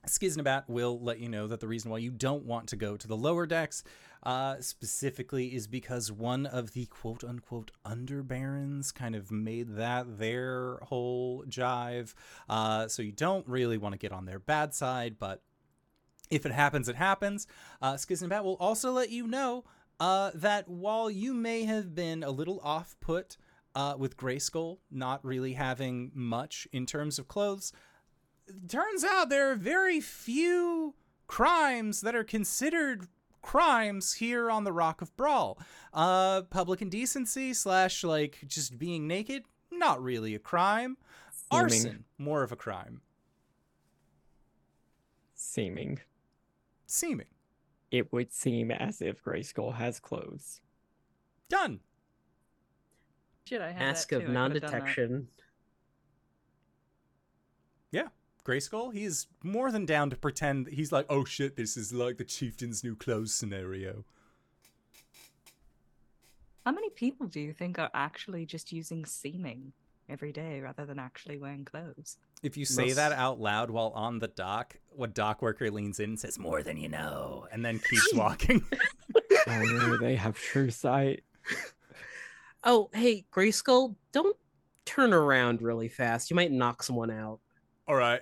[0.07, 3.07] Skiznabat will let you know that the reason why you don't want to go to
[3.07, 3.83] the lower decks
[4.23, 10.79] uh, specifically is because one of the quote unquote underbarons kind of made that their
[10.83, 12.13] whole jive.
[12.49, 15.41] Uh, so you don't really want to get on their bad side, but
[16.29, 17.47] if it happens, it happens.
[17.81, 19.63] Uh, Skiznabat will also let you know
[19.99, 23.37] uh, that while you may have been a little off put
[23.75, 27.73] uh, with Grayskull not really having much in terms of clothes,
[28.67, 30.95] turns out there are very few
[31.27, 33.07] crimes that are considered
[33.41, 35.59] crimes here on the Rock of Brahl.
[35.93, 40.97] Uh, public indecency slash like just being naked, not really a crime.
[41.31, 41.63] Seeming.
[41.63, 43.01] Arson, more of a crime.
[45.35, 45.99] Seeming.
[46.87, 47.27] Seeming.
[47.91, 50.61] It would seem as if Grayskull has clothes.
[51.49, 51.81] Done.
[53.53, 54.31] Shit, I had Mask that of too.
[54.31, 54.61] I could've done that.
[54.71, 55.27] non-detection.
[57.91, 58.07] Yeah.
[58.43, 62.23] Grayskull, he's more than down to pretend he's like, oh shit, this is like the
[62.23, 64.05] chieftain's new clothes scenario.
[66.65, 69.71] How many people do you think are actually just using seeming
[70.09, 72.17] every day rather than actually wearing clothes?
[72.41, 75.99] If you say Most- that out loud while on the dock, a dock worker leans
[75.99, 78.63] in and says, more than you know, and then keeps walking.
[79.45, 81.23] Oh no, they have true sight.
[82.63, 84.37] Oh, hey, Gray Skull, don't
[84.85, 86.29] turn around really fast.
[86.29, 87.39] You might knock someone out.
[87.87, 88.21] All right.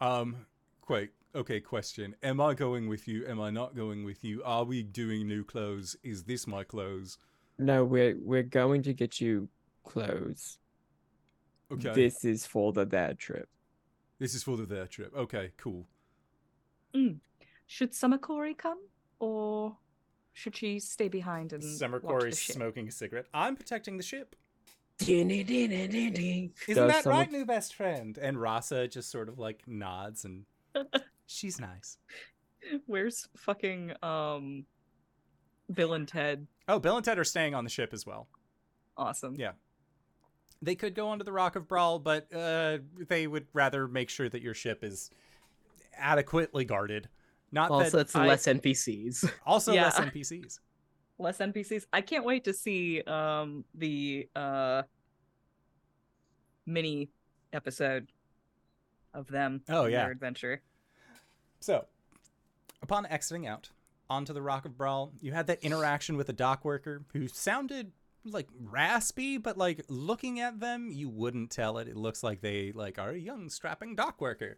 [0.00, 0.46] Um,
[0.88, 1.10] wait.
[1.34, 2.14] Okay, question.
[2.22, 3.26] Am I going with you?
[3.26, 4.42] Am I not going with you?
[4.44, 5.96] Are we doing new clothes?
[6.04, 7.18] Is this my clothes?
[7.58, 9.48] No, we're we're going to get you
[9.84, 10.58] clothes.
[11.72, 11.92] Okay.
[11.92, 13.48] This, This is for the dad trip.
[14.18, 15.12] This is for the their trip.
[15.16, 15.86] Okay, cool.
[17.66, 18.78] Should Samakori come,
[19.18, 19.76] or
[20.34, 22.56] should she stay behind and Summer watch the Corey's ship?
[22.56, 23.26] smoking a cigarette.
[23.32, 24.36] I'm protecting the ship.
[25.00, 28.18] Isn't Does that Summer- right, new best friend?
[28.18, 30.44] And Rasa just sort of like nods and
[31.26, 31.98] she's nice.
[32.86, 34.66] Where's fucking um,
[35.72, 36.46] Bill and Ted?
[36.68, 38.28] Oh, Bill and Ted are staying on the ship as well.
[38.96, 39.34] Awesome.
[39.36, 39.52] Yeah.
[40.62, 42.78] They could go onto the Rock of Brahl, but uh,
[43.08, 45.10] they would rather make sure that your ship is
[45.98, 47.08] adequately guarded.
[47.54, 49.30] Not Also, that it's I- less NPCs.
[49.46, 49.84] also Yeah.
[49.84, 50.58] less NPCs.
[51.20, 51.86] Less NPCs.
[51.92, 54.82] I can't wait to see um the uh
[56.66, 57.10] mini
[57.52, 58.08] episode
[59.12, 59.62] of them.
[59.68, 60.02] Oh, yeah.
[60.02, 60.62] their adventure.
[61.60, 61.86] So,
[62.82, 63.70] upon exiting out
[64.10, 67.92] onto the Rock of Brahl, you had that interaction with a dock worker who sounded
[68.24, 71.86] like raspy, but like looking at them, you wouldn't tell it.
[71.86, 74.56] It looks like they like are a young strapping dock worker.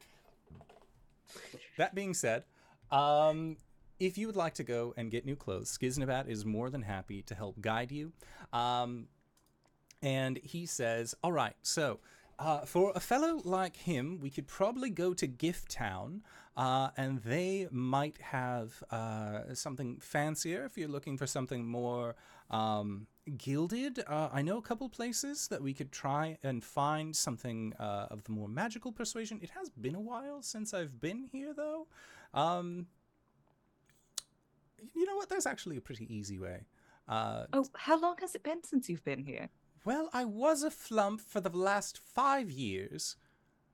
[1.77, 2.45] That being said,
[2.91, 3.57] um,
[3.99, 7.23] if you would like to go and get new clothes, Skiznabat is more than happy
[7.23, 8.13] to help guide you.
[8.53, 9.09] Um,
[10.03, 12.01] and he says, "All right, so."
[12.39, 16.23] Uh, for a fellow like him, we could probably go to Gift Town,
[16.55, 22.15] uh, and they might have uh, something fancier if you're looking for something more
[22.51, 23.07] um,
[23.39, 24.01] gilded.
[24.07, 28.25] Uh, I know a couple places that we could try and find something uh, of
[28.25, 29.41] the more magical persuasion.
[29.43, 31.87] It has been a while since I've been here, though.
[32.35, 32.87] Um,
[34.95, 35.29] you know what?
[35.29, 36.67] There's actually a pretty easy way.
[37.09, 39.49] Uh, Oh, how long has it been since you've been here?
[39.85, 43.17] well, I was a flump for the last five years,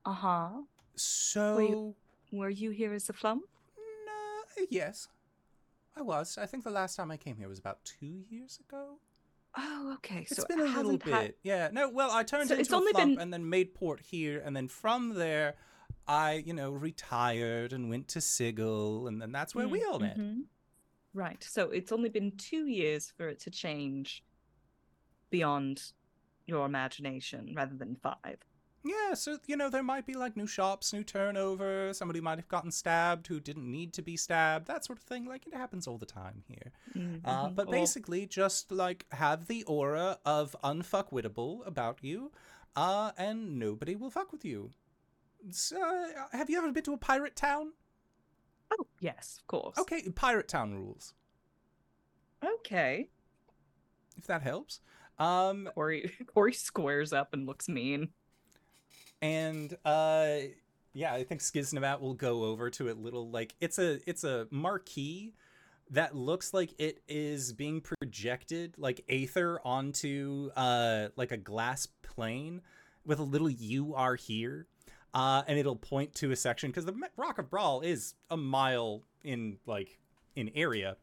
[0.05, 0.49] Uh huh.
[0.95, 1.95] so
[2.31, 3.43] Were you here as a flump?
[4.05, 5.07] no, yes,
[5.95, 6.37] I was.
[6.37, 8.97] I think the last time I came here was about two years ago.
[9.57, 10.21] Oh, okay.
[10.29, 11.13] It's so been it a little bit.
[11.13, 11.69] had- Yeah.
[11.71, 14.55] No, well, I turned So into a flump been- and then made port here, and
[14.55, 15.55] then from there,
[16.07, 19.99] I, you know, retired and went to Sigil, and then that's where we Mm, all
[19.99, 20.17] met.
[20.17, 20.43] mhm.
[21.13, 21.43] Right.
[21.43, 24.23] So it's only been two years for it to change
[25.29, 25.91] beyond
[26.45, 28.37] your imagination rather than five.
[28.85, 31.93] Yeah, so you know there might be like new shops, new turnover.
[31.93, 34.67] Somebody might have gotten stabbed who didn't need to be stabbed.
[34.67, 35.23] That sort of thing.
[35.25, 36.73] Like it happens all the time here.
[37.23, 37.55] Uh, Mhm.
[37.55, 42.33] but Or- basically, just like have the aura of unfuckwittable about you,
[42.75, 44.71] uh, and nobody will fuck with you.
[45.51, 47.73] So, uh, have you ever been to a pirate town?
[48.71, 49.77] oh, yes, of course.
[49.77, 51.13] Okay, pirate town rules,
[52.43, 53.09] Okay.
[54.17, 54.79] if that helps.
[55.19, 58.09] Um, Corey Corey squares up and looks mean.
[59.21, 60.37] and uh
[60.93, 64.47] yeah i think skiznabat will go over to it little like it's a it's a
[64.51, 65.33] marquee
[65.89, 72.61] that looks like it is being projected like aether onto uh like a glass plane
[73.05, 74.67] with a little you are here
[75.13, 79.03] uh and it'll point to a section because the rock of brahl is a mile
[79.23, 79.99] in like
[80.35, 80.97] in area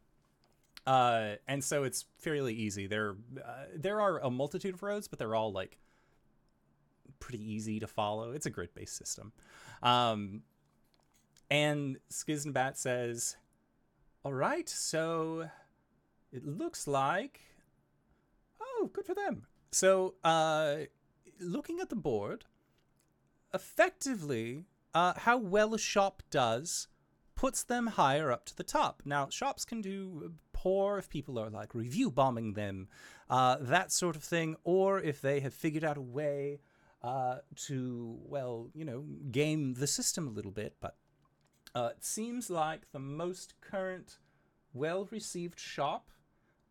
[0.87, 5.19] uh and so it's fairly easy there uh, there are a multitude of roads but
[5.19, 5.79] they're all like
[7.21, 8.33] pretty easy to follow.
[8.33, 9.33] It's a grid based system.
[9.83, 10.43] Um,
[11.51, 13.37] and Skiznabat says,
[14.25, 15.49] All right, so
[16.33, 17.41] it looks like.
[18.61, 19.47] Oh, good for them.
[19.73, 20.77] So, uh,
[21.39, 22.45] looking at the board,
[23.55, 24.65] effectively,
[24.95, 26.89] uh, how well a shop does
[27.35, 29.03] puts them higher up to the top.
[29.05, 32.89] Now, shops can do poor if people are like review bombing them,
[33.31, 36.61] uh, that sort of thing, or if they have figured out a way
[37.03, 40.77] uh, to, well, you know, game the system a little bit.
[40.81, 40.97] But
[41.75, 44.19] uh, it seems like the most current,
[44.75, 46.11] well received shop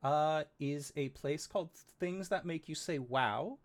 [0.04, 3.58] uh, is a place called Things That Make You Say Wow.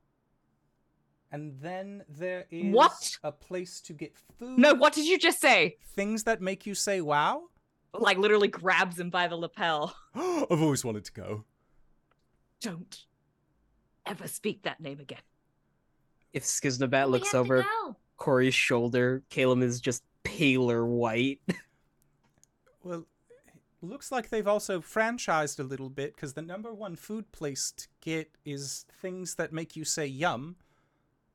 [1.32, 3.18] And then there is What?
[3.24, 4.58] a place to get food.
[4.58, 5.76] No, what did you just say?
[5.96, 7.44] Things that make you say wow?
[7.92, 9.94] Like literally grabs him by the lapel.
[10.14, 11.44] I've always wanted to go.
[12.60, 13.04] Don't
[14.06, 15.18] ever speak that name again.
[16.32, 17.64] If Skiznabat looks over.
[18.16, 21.40] Corey's shoulder, Caleb is just paler white.
[22.82, 23.06] Well,
[23.80, 27.88] looks like they've also franchised a little bit because the number one food place to
[28.02, 30.56] get is things that make you say yum.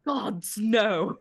[0.09, 1.19] Gods, no.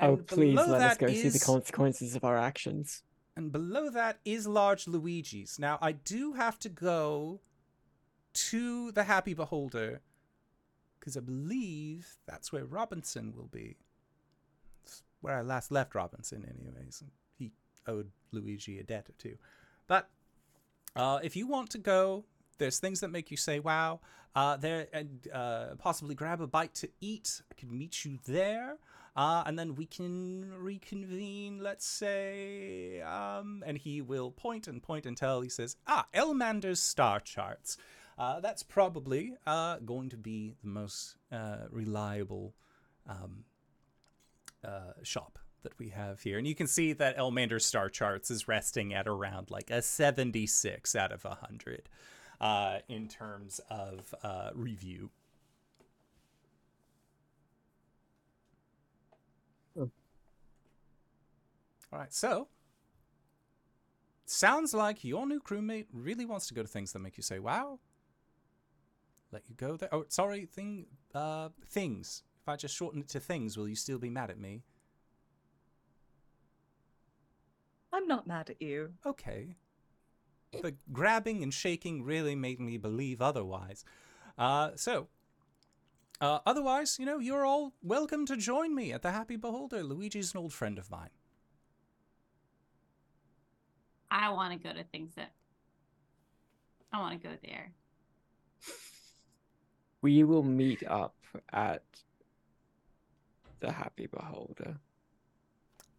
[0.00, 3.02] Oh, please let us that go see the consequences of our actions.
[3.36, 5.58] And below that is large Luigi's.
[5.58, 7.40] Now, I do have to go
[8.34, 10.00] to the Happy Beholder
[10.98, 13.76] because I believe that's where Robinson will be.
[14.84, 17.04] It's where I last left Robinson, anyways.
[17.38, 17.52] He
[17.86, 19.36] owed Luigi a debt or two.
[19.86, 20.08] But
[20.96, 22.24] uh, if you want to go,
[22.58, 24.00] there's things that make you say wow.
[24.36, 27.42] Uh, there and uh, possibly grab a bite to eat.
[27.50, 28.76] I can meet you there.
[29.16, 33.00] Uh, and then we can reconvene, let's say.
[33.00, 37.78] Um, and he will point and point until he says, Ah, Elmander's star charts.
[38.16, 42.54] Uh, that's probably uh, going to be the most uh, reliable
[43.08, 43.44] um,
[44.64, 46.38] uh, shop that we have here.
[46.38, 50.94] And you can see that Elmander's star charts is resting at around like a 76
[50.94, 51.88] out of 100
[52.40, 55.10] uh, in terms of uh, review.
[61.90, 62.48] All right, so
[64.26, 67.38] sounds like your new crewmate really wants to go to things that make you say
[67.38, 67.78] "wow."
[69.32, 69.88] Let you go there.
[69.92, 72.22] Oh, sorry, thing, uh, things.
[72.42, 74.62] If I just shorten it to things, will you still be mad at me?
[77.92, 78.94] I'm not mad at you.
[79.04, 79.56] Okay.
[80.52, 83.84] The grabbing and shaking really made me believe otherwise.
[84.36, 85.08] Uh, so,
[86.20, 89.82] uh, otherwise, you know, you're all welcome to join me at the Happy Beholder.
[89.82, 91.10] Luigi's an old friend of mine.
[94.10, 95.32] I want to go to things that.
[96.92, 97.72] I want to go there.
[100.00, 101.14] We will meet up
[101.52, 101.82] at
[103.60, 104.78] the Happy Beholder.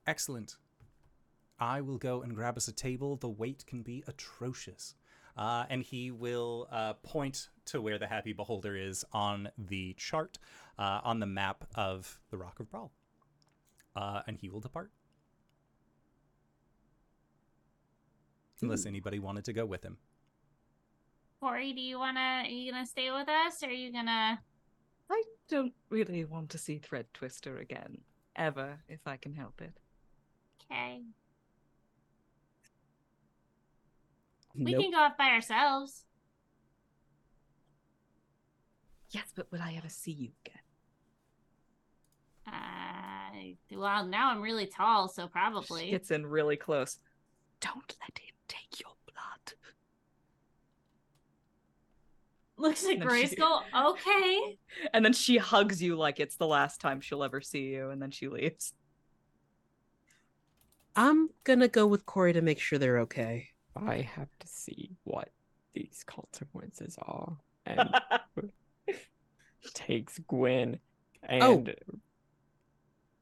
[0.08, 0.56] Excellent.
[1.60, 3.16] I will go and grab us a table.
[3.16, 4.96] The wait can be atrocious.
[5.38, 10.38] Uh, and he will uh, point to where the Happy Beholder is on the chart,
[10.78, 12.92] uh, on the map of the Rock of Brahl.
[13.96, 14.92] Uh, and he will depart.
[18.62, 19.98] Unless anybody wanted to go with him.
[21.40, 24.42] Corey, do you wanna are you gonna stay with us or are you gonna
[25.10, 28.00] I don't really want to see Thread Twister again,
[28.36, 29.80] ever, if I can help it.
[30.72, 31.02] Okay.
[34.60, 34.82] We Nope.
[34.84, 36.04] can go off by ourselves.
[39.12, 40.60] Yes, but will I ever see you again?
[42.48, 45.62] Uh well now I'm really tall, so probably.
[45.62, 45.92] She probably.
[45.92, 46.98] gets in really close.
[47.62, 49.54] Don't let him take your blood.
[52.58, 53.62] Looks at And then she- Grayskull.
[53.92, 54.58] Okay.
[54.94, 58.02] And then she hugs you like it's the last time she'll ever see you, and
[58.02, 58.74] then she leaves.
[60.96, 63.50] I'm gonna go with Corey to make sure they're okay.
[63.76, 65.30] I have to see what
[65.74, 67.38] these consequences are.
[67.66, 67.90] And
[69.74, 70.80] takes Gwen
[71.24, 71.70] and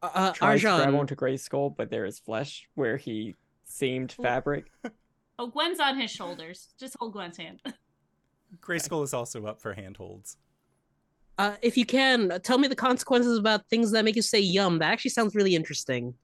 [0.02, 4.12] Uh, Uh, tries to grab Arjan, onto Grayskull, but there is flesh where he seamed
[4.12, 4.66] fabric.
[5.40, 6.74] Oh, Gwen's on his shoulders.
[6.80, 7.62] Just hold Gwen's hand.
[8.60, 10.38] Grayskull is also up for handholds.
[11.38, 14.40] uh, if you can, uh, tell me the consequences about things that make you say
[14.40, 16.16] "yum." That actually sounds really interesting.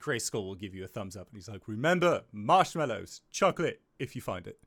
[0.00, 4.22] Grayskull will give you a thumbs up and he's like, Remember, marshmallows, chocolate, if you
[4.22, 4.58] find it.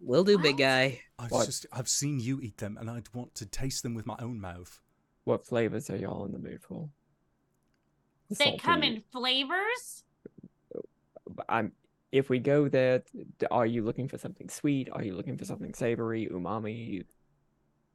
[0.00, 1.00] Will do, big guy.
[1.18, 1.46] I've What?
[1.46, 4.40] just I've seen you eat them and I'd want to taste them with my own
[4.40, 4.80] mouth.
[5.24, 6.88] What flavors are y'all in the mood for?
[8.30, 10.04] They come in flavors.
[11.48, 11.72] I'm.
[12.10, 13.02] If we go there,
[13.50, 14.88] are you looking for something sweet?
[14.92, 17.04] Are you looking for something savory, umami?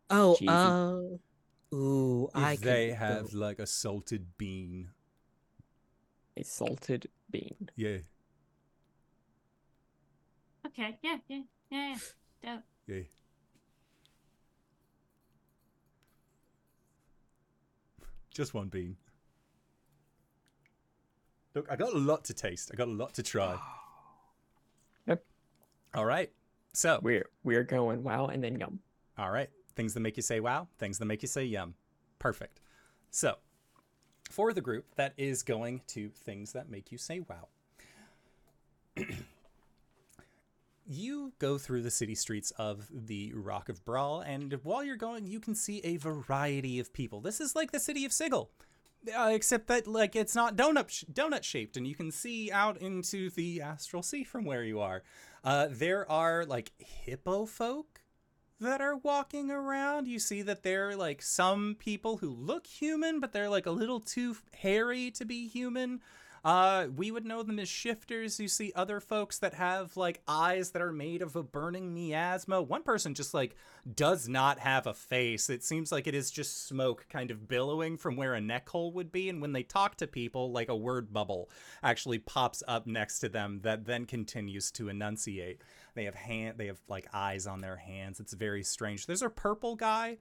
[0.09, 0.47] Oh, Cheesy.
[0.49, 4.89] uh, ooh, If I they could have go- like a salted bean.
[6.37, 7.69] A salted bean.
[7.75, 7.97] Yeah,
[10.67, 10.97] Okay.
[11.01, 11.17] Yeah.
[11.27, 11.41] Yeah.
[11.71, 11.95] Yeah.
[12.43, 12.55] yeah.
[12.55, 12.63] Dope.
[12.85, 13.01] yeah.
[18.33, 18.97] Just one bean.
[21.55, 22.69] Look, I got a lot to taste.
[22.71, 23.57] I got a lot to try.
[25.07, 25.23] Yep.
[25.95, 26.29] All right.
[26.73, 28.79] So, We're we're going wow and then yum.
[29.17, 29.49] All right.
[29.77, 31.75] Things that make you say wow, things that make you say yum.
[32.19, 32.59] Perfect.
[33.09, 33.37] So,
[34.29, 37.47] for the group that is going to things that make you say wow,
[40.87, 45.27] you go through the city streets of the Rock of Brahl, and while you're going,
[45.27, 47.21] you can see a variety of people.
[47.21, 48.49] This is like the city of Sigil.
[49.15, 52.77] Uh, except that like it's not donut sh- donut shaped and you can see out
[52.81, 55.03] into the astral sea from where you are
[55.45, 58.01] uh, there are like hippo folk
[58.59, 60.07] that are walking around.
[60.07, 63.99] You see that they're like some people who look human, but they're like a little
[63.99, 66.01] too hairy to be human.
[66.43, 68.39] Uh, we would know them as shifters.
[68.39, 72.61] You see other folks that have like eyes that are made of a burning miasma.
[72.61, 73.55] One person just like
[73.95, 75.49] does not have a face.
[75.49, 78.93] It seems like it is just smoke kind of billowing from where a neck hole
[78.93, 79.29] would be.
[79.29, 81.49] And when they talk to people, like a word bubble
[81.83, 85.61] actually pops up next to them that then continues to enunciate.
[85.97, 88.19] They have hand they have like eyes on their hands.
[88.19, 89.07] It's very strange.
[89.07, 90.19] There's a purple guy.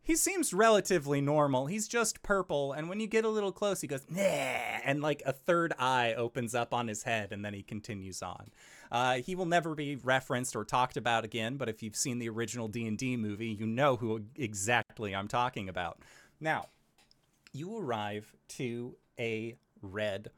[0.00, 1.66] He seems relatively normal.
[1.66, 5.24] He's just purple, and when you get a little close, he goes nah, and like
[5.26, 8.50] a third eye opens up on his head, and then he continues on.
[8.92, 11.56] Uh, he will never be referenced or talked about again.
[11.56, 15.28] But if you've seen the original D and D movie, you know who exactly I'm
[15.28, 15.98] talking about.
[16.40, 16.66] Now,
[17.52, 20.30] you arrive to a red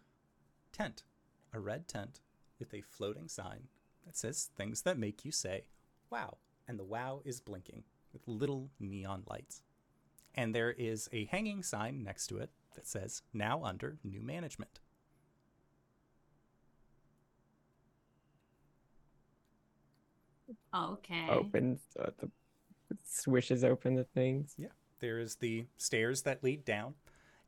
[0.73, 1.03] tent,
[1.53, 2.21] a red tent
[2.59, 3.69] with a floating sign
[4.05, 5.65] that says things that make you say,
[6.11, 6.37] wow.
[6.69, 9.63] And the wow is blinking with little neon lights.
[10.35, 14.81] And there is a hanging sign next to it that says, now under new management.
[20.75, 21.29] Okay.
[21.29, 22.31] Opens uh, the
[23.05, 24.55] swishes open the things.
[24.57, 24.69] Yeah.
[25.01, 26.95] There is the stairs that lead down.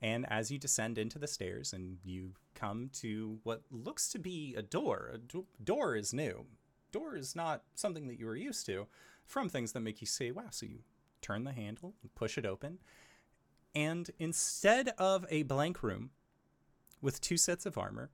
[0.05, 4.55] And as you descend into the stairs and you come to what looks to be
[4.55, 6.45] a door, a do- door is new.
[6.93, 8.87] Door is not something that you are used to
[9.25, 10.49] from things that make you say, wow.
[10.51, 10.81] So you
[11.23, 12.81] turn the handle and push it open.
[13.75, 16.11] And instead of a blank room
[17.01, 18.11] with two sets of armor,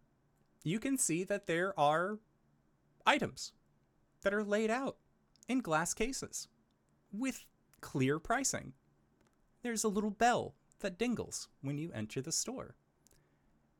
[0.62, 2.20] you can see that there are
[3.04, 3.50] items
[4.22, 4.98] that are laid out
[5.48, 6.46] in glass cases
[7.12, 7.44] with
[7.80, 8.74] clear pricing.
[9.62, 12.74] There's a little bell that dingles when you enter the store.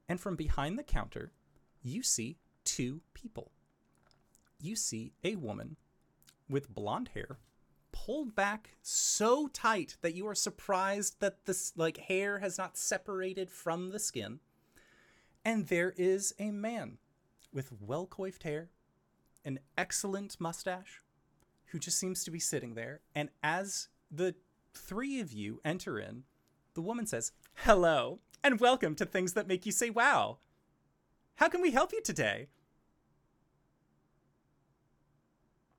[0.09, 1.33] And from behind the counter,
[1.83, 3.53] you see two people.
[4.61, 5.77] You see a woman
[6.49, 7.39] with blonde hair
[7.93, 13.51] pulled back so tight that you are surprised that this like hair has not separated
[13.51, 14.41] from the skin.
[15.45, 16.99] And there is a man
[17.53, 18.71] with well-coiffed hair,
[19.45, 21.01] an excellent mustache,
[21.67, 23.01] who just seems to be sitting there.
[23.15, 24.35] And as the
[24.75, 26.25] three of you enter in,
[26.75, 30.39] the woman says, Hello, and welcome to Things That Make You Say Wow.
[31.37, 32.49] How can we help you today?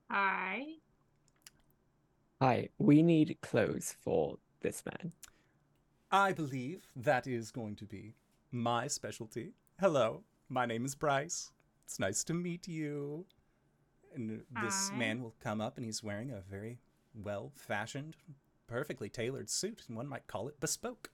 [0.09, 0.65] Hi.
[2.41, 5.13] Hi, we need clothes for this man.
[6.11, 8.15] I believe that is going to be
[8.51, 9.53] my specialty.
[9.79, 11.51] Hello, my name is Bryce.
[11.85, 13.25] It's nice to meet you.
[14.13, 14.97] And this Hi.
[14.97, 16.79] man will come up and he's wearing a very
[17.13, 18.17] well fashioned,
[18.71, 21.11] perfectly tailored suit, and one might call it bespoke.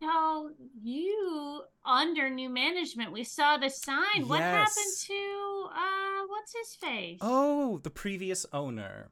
[0.00, 0.50] So
[0.82, 4.26] you under new management, we saw the sign.
[4.26, 7.18] What happened to uh what's his face?
[7.20, 9.10] Oh, the previous owner.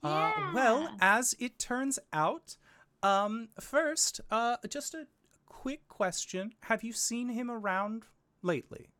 [0.00, 2.56] Uh, well, as it turns out,
[3.02, 5.08] um, first, uh, just a
[5.44, 8.04] quick question: Have you seen him around
[8.40, 8.90] lately?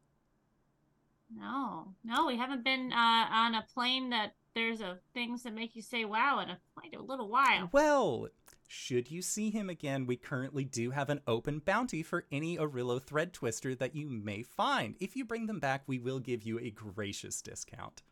[1.37, 1.95] No.
[2.03, 5.83] No, we haven't been uh on a plane that there's a things that make you
[5.83, 7.69] say wow in a quite a little while.
[7.73, 8.29] Well,
[8.67, 13.01] should you see him again, we currently do have an open bounty for any Arillo
[13.01, 14.97] thread twister that you may find.
[15.01, 18.03] If you bring them back, we will give you a gracious discount.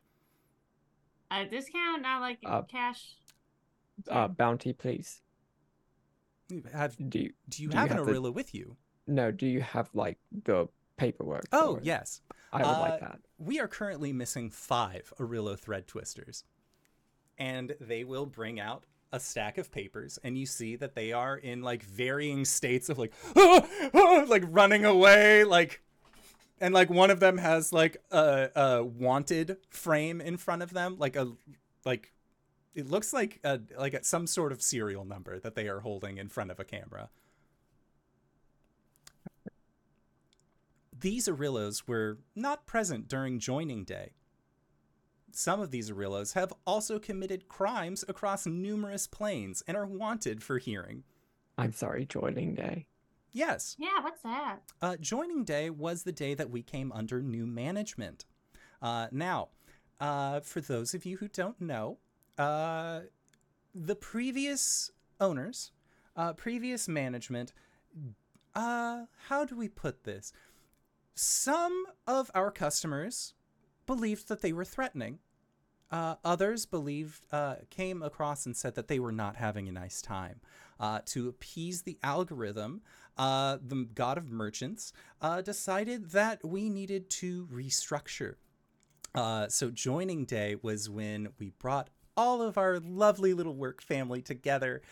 [1.31, 3.17] A discount, not like Uh, cash.
[4.09, 5.23] Uh, bounty, please.
[6.73, 8.77] Have Do you, do you do you have an have the- Arillo with you?
[9.09, 9.33] no?
[9.33, 11.45] Do you have like the paperwork?
[11.53, 12.21] Oh, yes.
[12.53, 13.21] I would like Uh, that.
[13.39, 16.45] We are currently missing five Arillo thread twisters.
[17.39, 21.37] And they will bring out a stack of papers, and you see that they are
[21.37, 23.13] in like varying states of like,
[24.29, 25.83] like running away, like,
[26.61, 30.97] and like one of them has like a, a wanted frame in front of them,
[30.99, 31.33] like a,
[31.85, 32.13] like,
[32.75, 36.19] it looks like a like a, some sort of serial number that they are holding
[36.19, 37.09] in front of a camera.
[41.07, 44.15] These Arillos were not present during joining day.
[45.31, 50.59] Some of these Arillos have also committed crimes across numerous planes and are wanted for
[50.59, 51.05] hearing.
[51.57, 52.89] I'm sorry, joining day.
[53.31, 54.63] Yes, Yeah, what's that?
[54.83, 58.25] uh, joining day was the day that we came under new management.
[58.83, 59.51] Uh, now,
[60.01, 61.99] uh, for those of you who don't know,
[62.37, 63.03] uh,
[63.73, 65.71] the previous owners,
[66.17, 67.53] uh, previous management,
[68.57, 70.33] uh, how do we put this?
[71.19, 73.33] Some of our customers
[73.87, 75.19] believed that they were threatening.
[75.91, 80.03] Uh, others believed, uh, came across and said that they were not having a nice
[80.03, 80.43] time.
[80.79, 82.83] Uh, to appease the algorithm,
[83.17, 88.35] uh, the god of merchants uh, decided that we needed to restructure.
[89.15, 94.21] Uh, so joining day was when we brought all of our lovely little work family
[94.21, 94.83] together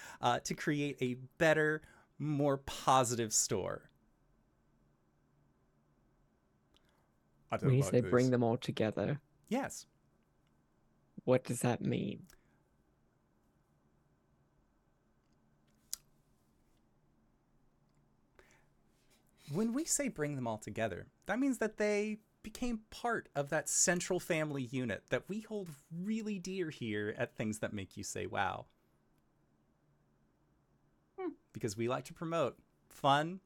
[0.42, 1.82] to create a better,
[2.18, 3.90] more positive store.
[7.62, 9.86] I When you say bring them all together, Yes.
[11.24, 12.26] what does that mean?
[19.52, 23.68] When we say bring them all together, that means that they became part of that
[23.68, 25.68] central family unit that we hold
[26.02, 28.66] really dear here at Things That Make You Say Wow.
[31.18, 31.30] Hmm.
[31.52, 32.58] Because we like to promote
[32.88, 33.40] fun,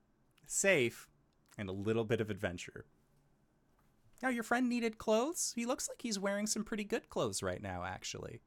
[0.47, 1.09] safe,
[1.57, 2.87] and a little bit of adventure.
[4.23, 5.53] Now, your friend needed clothes.
[5.55, 8.41] He looks like he's wearing some pretty good clothes right now, actually.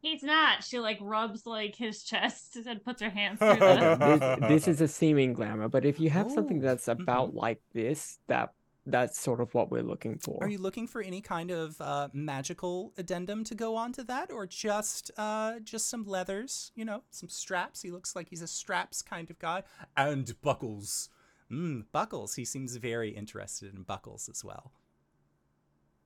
[0.00, 0.62] He's not.
[0.62, 4.80] She like rubs like his chest and puts her hands through the this, this is
[4.80, 8.52] a seeming glamour, but if you have something Oh, that's about like this, that
[8.84, 10.38] that's sort of what we're looking for.
[10.42, 14.30] Are you looking for any kind of uh, magical addendum to go on to that,
[14.32, 16.72] or just uh, just some leathers?
[16.74, 17.82] You know, some straps.
[17.82, 19.62] He looks like he's a straps kind of guy,
[19.96, 21.08] and buckles.
[21.50, 22.34] Mm, buckles.
[22.34, 24.72] He seems very interested in buckles as well.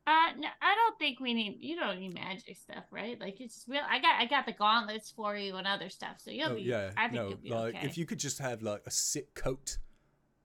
[0.07, 1.59] Uh, no, I don't think we need.
[1.61, 3.20] You don't need magic stuff, right?
[3.20, 3.83] Like it's real.
[3.91, 6.62] I got, I got the gauntlets for you and other stuff, so you'll be.
[6.62, 7.81] Yeah, I think you'll be okay.
[7.83, 9.78] If you could just have like a sick coat,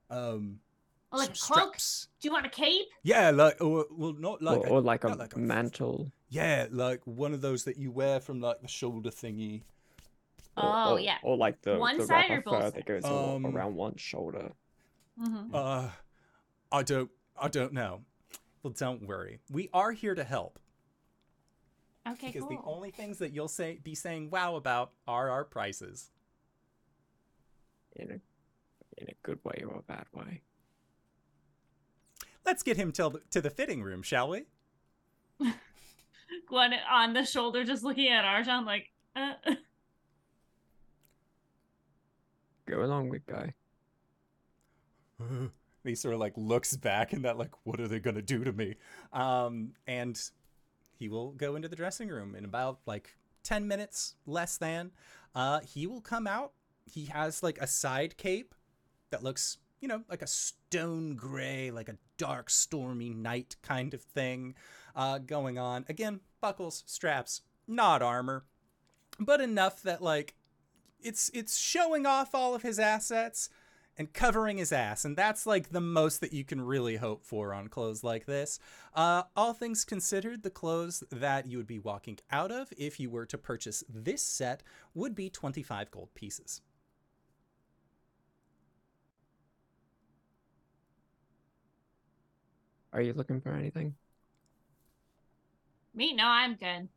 [0.10, 0.60] um,
[1.14, 1.78] Oh, like a cloak.
[2.22, 2.88] Do you want a cape?
[3.04, 6.12] Yeah, like or well, not like or, a- or like a not like a- mantle?
[6.30, 9.62] yeah, like one of those that you wear from like the shoulder thingy.
[10.58, 11.18] Or, Oh, or- yeah.
[11.22, 13.76] Or like the, One the side wrap or of fur both that goes Um, around
[13.76, 14.54] one shoulder.
[15.22, 15.54] Mm-hmm.
[15.54, 15.90] Uh,
[16.72, 18.02] I don't, I don't know.
[18.64, 19.40] Well, don't worry.
[19.52, 20.60] We are here to help
[22.08, 22.50] Okay, because cool.
[22.50, 26.10] the only things that you'll say be saying wow about are our prices.
[27.96, 28.20] in a
[28.98, 30.42] in a good way or a bad way.
[32.46, 34.46] Let's get him till to the fitting room, shall we?
[36.48, 39.34] Gwen on the shoulder, just looking at Arjan, like, uh,
[42.68, 43.54] Go along with guy.
[45.84, 48.52] he sort of like looks back and that like, what are they gonna do to
[48.52, 48.76] me?
[49.14, 50.20] Um, and
[50.98, 54.92] he will go into the dressing room in about like ten minutes, less than.
[55.34, 56.54] Uh, he will come out.
[56.86, 58.54] He has like a side cape
[59.10, 64.02] that looks you know, like a stone gray, like a dark, stormy night kind of
[64.02, 64.54] thing
[64.96, 65.86] uh, going on.
[65.90, 68.46] Again, buckles, straps, not armor,
[69.20, 70.36] but enough that like
[71.02, 73.50] it's it's showing off all of his assets
[73.98, 77.54] and covering his ass and that's like the most that you can really hope for
[77.54, 78.60] on clothes like this
[78.96, 83.10] uh, all things considered the clothes that you would be walking out of if you
[83.10, 84.64] were to purchase this set
[84.94, 86.62] would be 25 gold pieces
[92.94, 93.96] Are you looking for anything?
[95.94, 96.14] Me?
[96.14, 96.90] No, I'm good.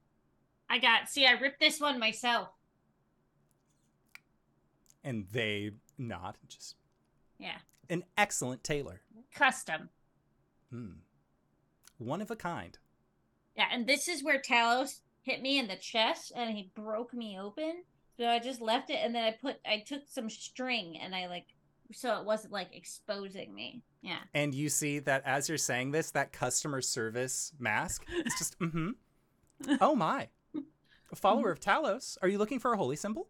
[0.69, 1.09] I got.
[1.09, 2.49] See, I ripped this one myself.
[5.05, 6.77] and they not just
[7.39, 7.59] Yeah,
[7.91, 9.01] an excellent tailor
[9.35, 9.91] custom.
[10.71, 10.93] Hmm.
[11.99, 12.79] one of a kind
[13.57, 17.39] Yeah, and this is where Talos hit me in the chest and he broke me
[17.41, 17.85] open.
[18.17, 21.27] So I just left it and then I put I took some string and I
[21.27, 21.47] like
[21.93, 23.83] so it wasn't like exposing me.
[24.03, 24.19] Yeah.
[24.35, 28.91] and you see that as you're saying this that customer service mask it's just mm-hmm
[29.81, 30.29] oh my
[31.11, 33.29] a follower of talos are you looking for a holy symbol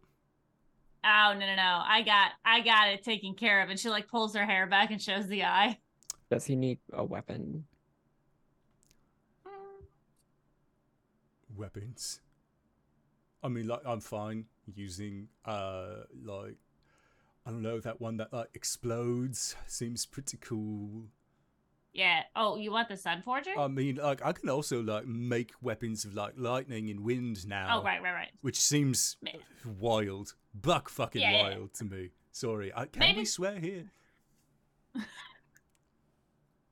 [1.05, 1.81] Oh no no no.
[1.85, 4.91] I got I got it taken care of and she like pulls her hair back
[4.91, 5.79] and shows the eye.
[6.31, 7.65] Does he need a weapon?
[11.55, 12.19] weapons
[13.43, 16.57] i mean like i'm fine using uh like
[17.45, 21.05] i don't know that one that like explodes seems pretty cool
[21.93, 22.23] Yeah.
[22.35, 23.51] Oh, you want the Sun Forger?
[23.57, 27.79] i mean like i can also like make weapons of like lightning and wind now
[27.79, 28.31] oh right, right, right.
[28.41, 29.31] which seems Meh.
[29.79, 31.43] wild buck fucking Yeah, yeah.
[31.57, 33.85] wild to me sorry I, can Maybe- we swear here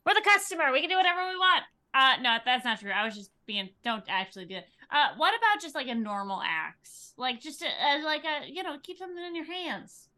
[0.05, 0.71] We're the customer.
[0.71, 1.63] We can do whatever we want.
[1.93, 2.91] Uh no, that's not true.
[2.91, 4.65] I was just being don't actually do it.
[4.91, 7.13] Uh what about just like a normal axe?
[7.17, 10.09] Like just a, uh, like a you know, keep something in your hands.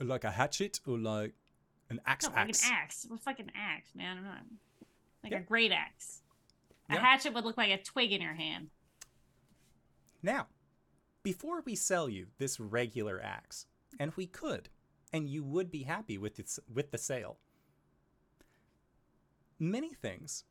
[0.00, 1.34] like a hatchet or like
[1.90, 3.06] an axe No, like an axe.
[3.08, 4.18] What's like an axe, man?
[4.18, 4.42] I'm not
[5.22, 5.38] like Yeah.
[5.38, 6.22] a great axe.
[6.90, 7.00] A Yeah.
[7.00, 8.70] hatchet would look like a twig in your hand.
[10.22, 10.46] Now,
[11.22, 13.66] before we sell you this regular axe,
[13.98, 14.68] and we could,
[15.12, 17.38] and you would be happy with its with the sale.
[19.58, 20.44] Many things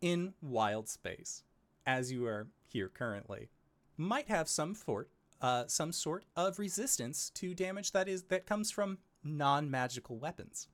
[0.00, 1.44] in wild space,
[1.86, 3.48] as you are here currently,
[3.96, 5.08] might have some sort,
[5.40, 10.68] uh, some sort of resistance to damage that is that comes from non-magical weapons.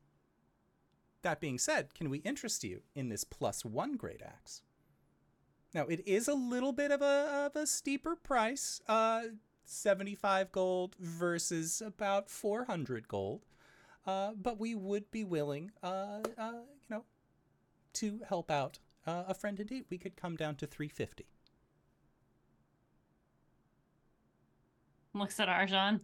[1.23, 4.63] That being said, can we interest you in this plus one great axe?
[5.73, 9.23] Now it is a little bit of a of a steeper price, uh,
[9.65, 13.47] seventy five gold versus about four hundred gold,
[14.07, 17.05] uh, but we would be willing, uh, uh, you know,
[17.95, 19.85] to help out uh, a friend indeed.
[19.91, 21.27] We could come down to three fifty.
[25.15, 26.01] Looks at Arjan.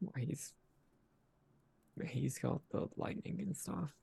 [0.00, 0.54] Well, He's
[2.06, 3.94] he's got the lightning and stuff.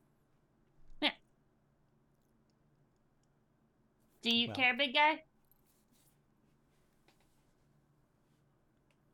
[4.28, 4.56] Do you Well.
[4.58, 5.24] care, big guy?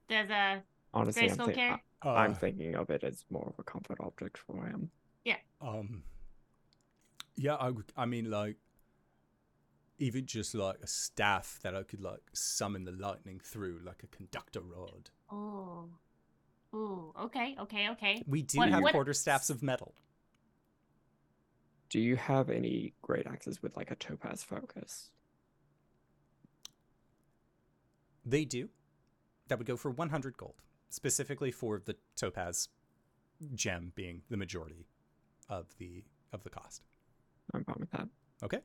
[0.09, 0.59] Does uh
[0.91, 1.81] Honestly, I'm, Grayskull care?
[2.01, 4.89] I- I'm thinking of it as more of a comfort object for him.
[5.23, 5.37] Yeah.
[5.61, 6.03] Um.
[7.35, 8.57] Yeah, I, I mean, like,
[9.99, 14.07] even just like a staff that I could like summon the lightning through, like a
[14.07, 15.09] conductor rod.
[15.31, 15.89] Oh.
[16.75, 18.23] Ooh, okay, okay, okay.
[18.25, 19.93] We do What- have what- quarter staffs of metal.
[21.93, 25.11] Do you have any great axes with like a topaz focus?
[28.25, 28.69] They do.
[29.47, 30.55] That would go for 100 gold,
[30.89, 32.69] specifically for the topaz
[33.53, 34.87] gem being the majority
[35.47, 36.81] of the of the cost.
[37.53, 38.07] I'm fine with that.
[38.41, 38.61] Okay.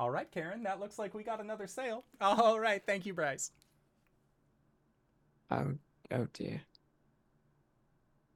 [0.00, 2.02] All right, Karen, that looks like we got another sale.
[2.20, 3.52] All right, thank you, Bryce.
[5.48, 5.74] Oh,
[6.10, 6.62] oh dear.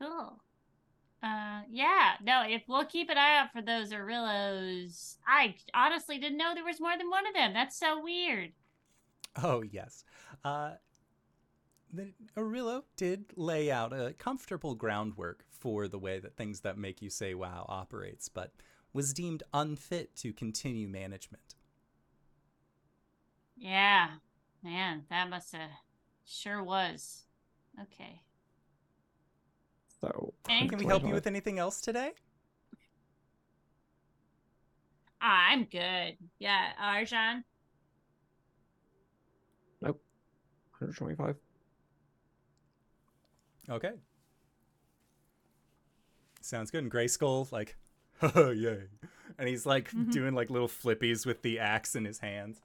[0.00, 0.38] Cool.
[1.26, 2.12] Uh, yeah.
[2.22, 5.16] No, if we'll keep an eye out for those Arillos.
[5.26, 7.52] I honestly didn't know there was more than one of them.
[7.52, 8.52] That's so weird.
[9.42, 10.04] Oh, yes.
[10.44, 10.72] Uh,
[11.92, 17.02] the Arillo did lay out a comfortable groundwork for the way that things that make
[17.02, 18.52] you say wow operates, but
[18.92, 21.56] was deemed unfit to continue management.
[23.56, 24.10] Yeah.
[24.62, 25.70] Man, that must have
[26.24, 27.24] sure was.
[27.82, 28.20] Okay.
[30.06, 32.12] So And Can we help you with anything else today?
[35.20, 36.16] Ah, I'm good.
[36.38, 37.42] Yeah, Arjan.
[39.80, 40.00] Nope.
[40.78, 41.36] 125?
[43.68, 43.92] Okay.
[46.40, 46.84] Sounds good.
[46.84, 47.76] And Grayskull, like,
[48.20, 48.82] haha, yay.
[49.38, 50.12] And he's like Mhm.
[50.12, 52.60] doing like little flippies with the axe in his hands.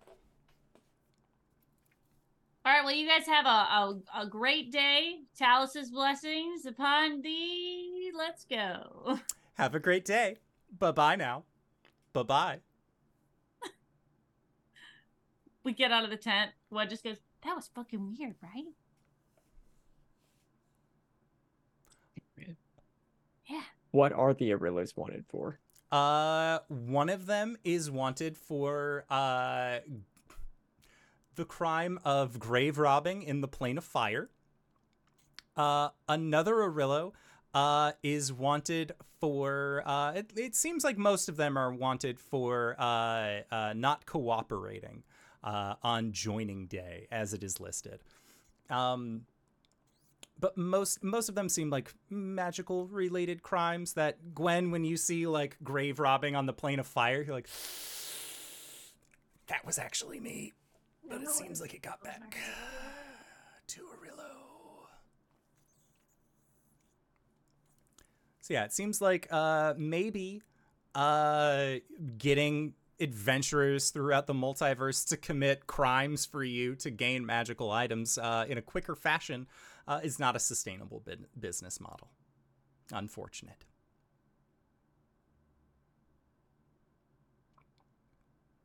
[2.63, 2.85] All right.
[2.85, 5.21] Well, you guys have a, a, a great day.
[5.37, 8.11] Talos's blessings upon thee.
[8.15, 9.19] Let's go.
[9.55, 10.37] Have a great day.
[10.77, 11.43] Bye bye now.
[12.13, 12.59] Bye bye.
[15.63, 16.51] We get out of the tent.
[16.69, 18.65] What just goes, that was fucking weird, right?
[23.45, 23.61] Yeah.
[23.91, 25.59] What are the Arillos wanted for?
[25.91, 29.79] Uh, one of them is wanted for uh
[31.35, 34.29] the crime of grave robbing in the plane of fire.
[35.55, 37.13] Uh, another Arillo
[37.53, 42.75] uh is wanted for uh it, it seems like most of them are wanted for
[42.79, 45.03] uh, uh not cooperating
[45.43, 47.99] uh on joining day as it is listed.
[48.69, 49.25] Um
[50.39, 55.27] but most most of them seem like magical related crimes that Gwen when you see
[55.27, 57.49] like grave robbing on the plane of fire you're like
[59.47, 60.53] that was actually me
[61.11, 62.37] but it seems like it got back
[63.67, 64.87] to Arillo.
[68.41, 70.41] So yeah, it seems like uh maybe
[70.95, 71.75] uh
[72.17, 78.45] getting adventurers throughout the multiverse to commit crimes for you to gain magical items uh,
[78.47, 79.47] in a quicker fashion
[79.87, 81.03] uh, is not a sustainable
[81.39, 82.09] business model.
[82.91, 83.65] Unfortunate.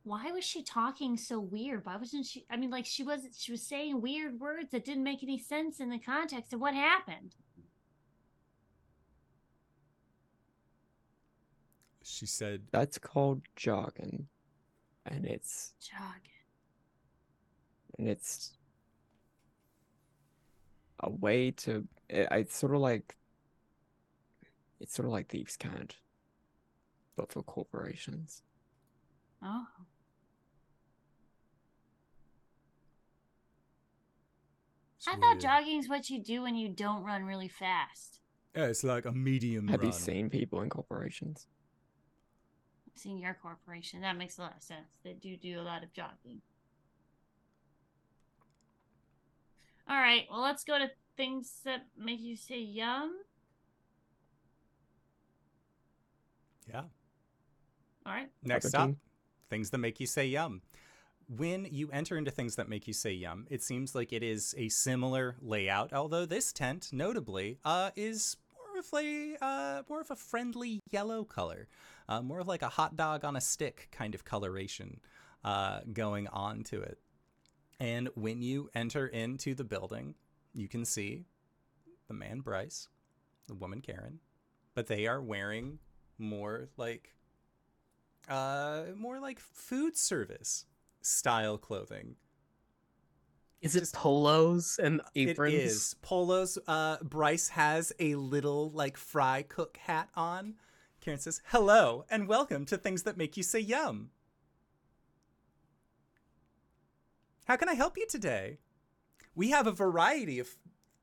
[0.07, 1.85] Why was she talking so weird?
[1.85, 2.45] Why wasn't she?
[2.49, 5.81] I mean, like she was she was saying weird words that didn't make any sense
[5.81, 7.35] in the context of what happened.
[12.03, 14.27] She said, That's called jogging,
[15.05, 16.31] and it's Jogging.
[17.99, 18.53] and it's
[21.01, 21.85] a way to.
[22.09, 23.17] It, it's sort of like
[24.79, 25.97] it's sort of like thieves' cant,
[27.17, 28.41] but for corporations.
[29.43, 29.65] Oh.
[35.07, 38.19] I thought jogging is what you do when you don't run really fast.
[38.55, 41.47] Yeah, it's like a medium Have you seen people in corporations?
[42.91, 44.01] I've seen your corporation.
[44.01, 44.97] That makes a lot of sense.
[45.03, 46.41] They do do a lot of jogging.
[49.89, 50.25] All right.
[50.29, 53.15] Well, let's go to things that make you say yum.
[56.67, 56.83] Yeah.
[58.05, 58.29] All right.
[58.43, 58.91] Next up,
[59.49, 60.61] things that make you say yum.
[61.29, 64.55] When you enter into things that make you say yum, it seems like it is
[64.57, 70.09] a similar layout, although this tent, notably, uh, is more of a uh, more of
[70.09, 71.67] a friendly yellow color,
[72.07, 75.01] uh, more of like a hot dog on a stick kind of coloration
[75.43, 76.97] uh, going on to it.
[77.77, 80.15] And when you enter into the building,
[80.53, 81.25] you can see
[82.07, 82.87] the man Bryce,
[83.47, 84.19] the woman Karen,
[84.75, 85.79] but they are wearing
[86.17, 87.13] more like
[88.27, 90.65] uh more like food service
[91.07, 92.15] style clothing.
[93.61, 95.53] Is it Just- polos and aprons?
[95.53, 96.57] It is polos.
[96.67, 100.55] Uh, Bryce has a little like fry cook hat on.
[101.01, 104.11] Karen says, "Hello and welcome to things that make you say yum."
[107.45, 108.59] How can I help you today?
[109.33, 110.57] We have a variety of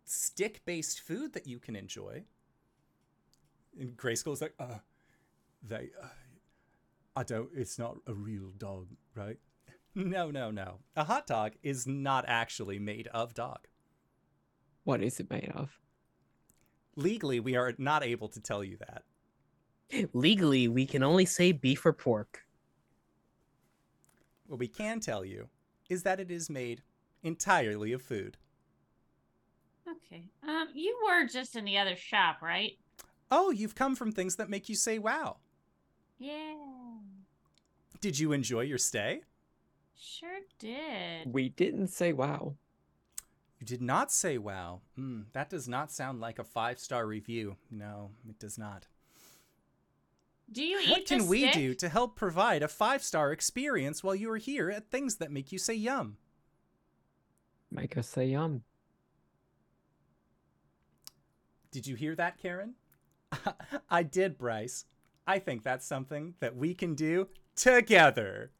[0.05, 2.25] stick-based food that you can enjoy.
[3.79, 4.81] And Grayskull's like, "Uh,
[5.63, 6.09] they, uh,
[7.17, 7.51] I don't.
[7.55, 9.41] It's not a real dog, right?"
[9.95, 10.81] No, no, no.
[10.97, 13.69] A hot dog is not actually made of dog.
[14.83, 15.79] What is it made of?
[16.97, 19.03] Legally, we are not able to tell you that.
[20.13, 22.45] Legally, we can only say beef or pork.
[24.47, 25.49] What we can tell you
[25.89, 26.83] is that it is made
[27.23, 28.37] entirely of food.
[29.89, 30.25] Okay.
[30.43, 32.73] Um, you were just in the other shop, right?
[33.31, 35.37] Oh, you've come from things that make you say wow.
[36.19, 36.55] Yeah.
[38.01, 39.23] Did you enjoy your stay?
[39.97, 41.33] Sure did.
[41.33, 42.55] We didn't say wow.
[43.59, 44.81] You did not say wow.
[44.99, 47.57] Mm, that does not sound like a five star review.
[47.71, 48.87] No, it does not.
[50.53, 51.55] Do you eat What the can we stick?
[51.55, 55.31] do to help provide a five star experience while you are here at things that
[55.33, 56.19] make you say yum?
[57.71, 58.63] Make us say yum.
[61.71, 62.75] Did you hear that, Karen?
[63.91, 64.85] I did, Bryce.
[65.27, 68.53] I think that's something that we can do together.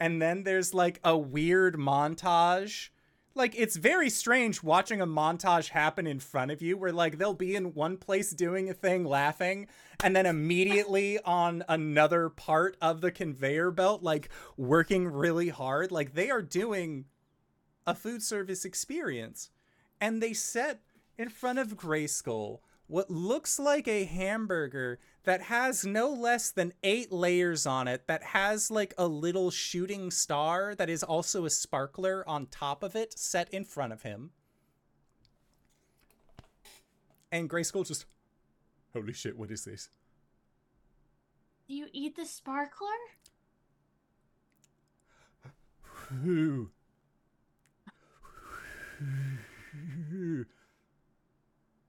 [0.00, 2.90] And then there's like a weird montage.
[3.36, 7.34] Like, it's very strange watching a montage happen in front of you where, like, they'll
[7.34, 9.66] be in one place doing a thing laughing,
[10.04, 15.90] and then immediately on another part of the conveyor belt, like, working really hard.
[15.90, 17.06] Like, they are doing
[17.84, 19.50] a food service experience.
[20.00, 20.82] And they set
[21.18, 27.10] in front of Grayskull what looks like a hamburger that has no less than eight
[27.10, 32.22] layers on it, that has like a little shooting star that is also a sparkler
[32.28, 34.30] on top of it set in front of him.
[37.32, 38.04] And Grayskull just,
[38.92, 39.88] holy shit, what is this?
[41.66, 42.88] Do you eat the sparkler?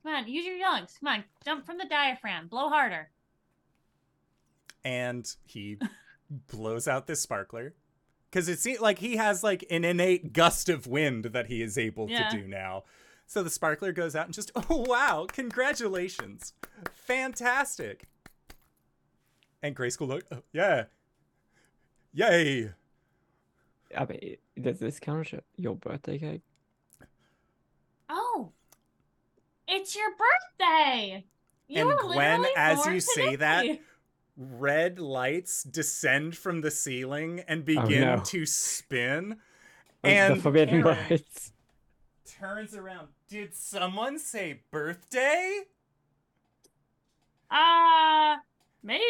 [0.06, 0.11] Who?
[0.11, 0.98] Come on, use your lungs.
[1.00, 2.48] Come on, jump from the diaphragm.
[2.48, 3.09] Blow harder.
[4.84, 5.77] and he
[6.51, 7.74] blows out this sparkler
[8.30, 11.75] because it seems like he has like an innate gust of wind that he is
[11.77, 12.30] able Yeah.
[12.30, 12.84] to do now.
[13.27, 16.53] So the sparkler goes out and just, oh wow, congratulations,
[16.93, 18.08] fantastic.
[19.64, 20.84] And Grayskull look, oh, yeah,
[22.14, 22.69] yay.
[23.98, 26.42] I mean, does this count as your birthday cake?
[28.09, 28.51] Oh,
[29.68, 31.26] it's your birthday.
[31.68, 33.66] You And were Gwen, as born you say that.
[34.38, 38.22] Red lights descend from the ceiling and Oh, begin no.
[38.26, 39.30] to spin.
[40.03, 41.53] Like And the forbidden Aaron- words.
[42.27, 43.08] turns around.
[43.30, 45.61] Did someone say birthday?
[47.50, 48.35] Uh,
[48.84, 49.03] maybe.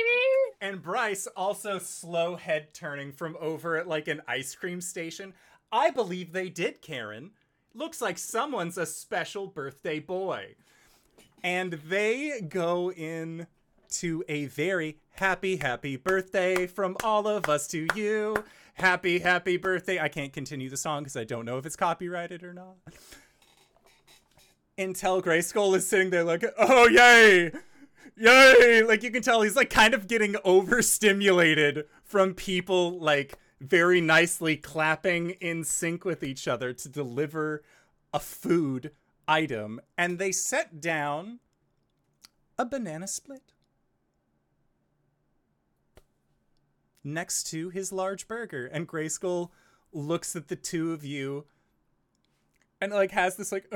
[0.61, 5.33] And Bryce also slow head turning from over at like an ice cream station.
[5.71, 7.31] I believe they did, Karen.
[7.75, 10.55] Looks like someone's a special birthday boy.
[11.43, 13.47] And they go in
[13.89, 18.37] to a very happy, happy birthday from all of us to you.
[18.75, 19.99] Happy, happy birthday.
[19.99, 22.75] I can't continue the song because I don't know if it's copyrighted or not.
[24.77, 27.51] Until Grayskull is sitting there like, oh, yay!
[28.15, 28.83] Yay!
[28.83, 34.55] Like you can tell he's like kind of getting overstimulated from people like very nicely
[34.57, 37.63] clapping in sync with each other to deliver
[38.13, 38.91] a food
[39.27, 39.81] item.
[39.97, 41.39] And they set down
[42.57, 43.53] a banana split
[47.03, 48.65] next to his large burger.
[48.65, 49.49] And Grayskull
[49.91, 51.45] looks at the two of you
[52.81, 53.67] and like has this like,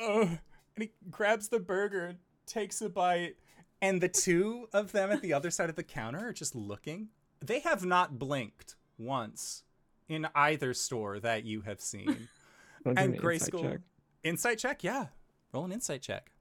[0.00, 0.38] uh, and
[0.76, 3.36] he grabs the burger takes a bite.
[3.82, 7.08] And the two of them at the other side of the counter are just looking.
[7.44, 9.64] They have not blinked once
[10.08, 12.28] in either store that you have seen.
[12.86, 13.62] And an insight Grayskull.
[13.62, 13.80] check?
[14.24, 15.06] Insight check, yeah.
[15.54, 16.32] Roll an insight check.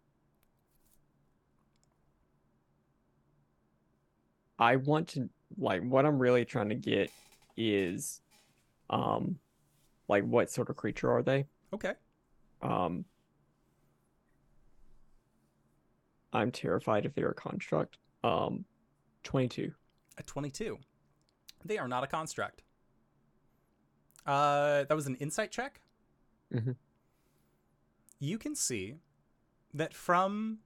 [4.59, 7.11] I want to like what I'm really trying to get
[7.55, 8.19] is
[8.89, 9.39] um
[10.09, 11.45] like what sort of creature are they?
[11.73, 11.93] Okay.
[12.61, 13.05] Um
[16.33, 17.99] I'm terrified if they're a construct.
[18.21, 18.65] Um
[19.23, 19.71] 22.
[20.17, 20.77] A 22.
[21.65, 22.63] They are not a construct.
[24.25, 25.81] Uh, that was an insight check.
[26.51, 26.75] Mhm.
[28.19, 28.99] You can see
[29.73, 30.59] that from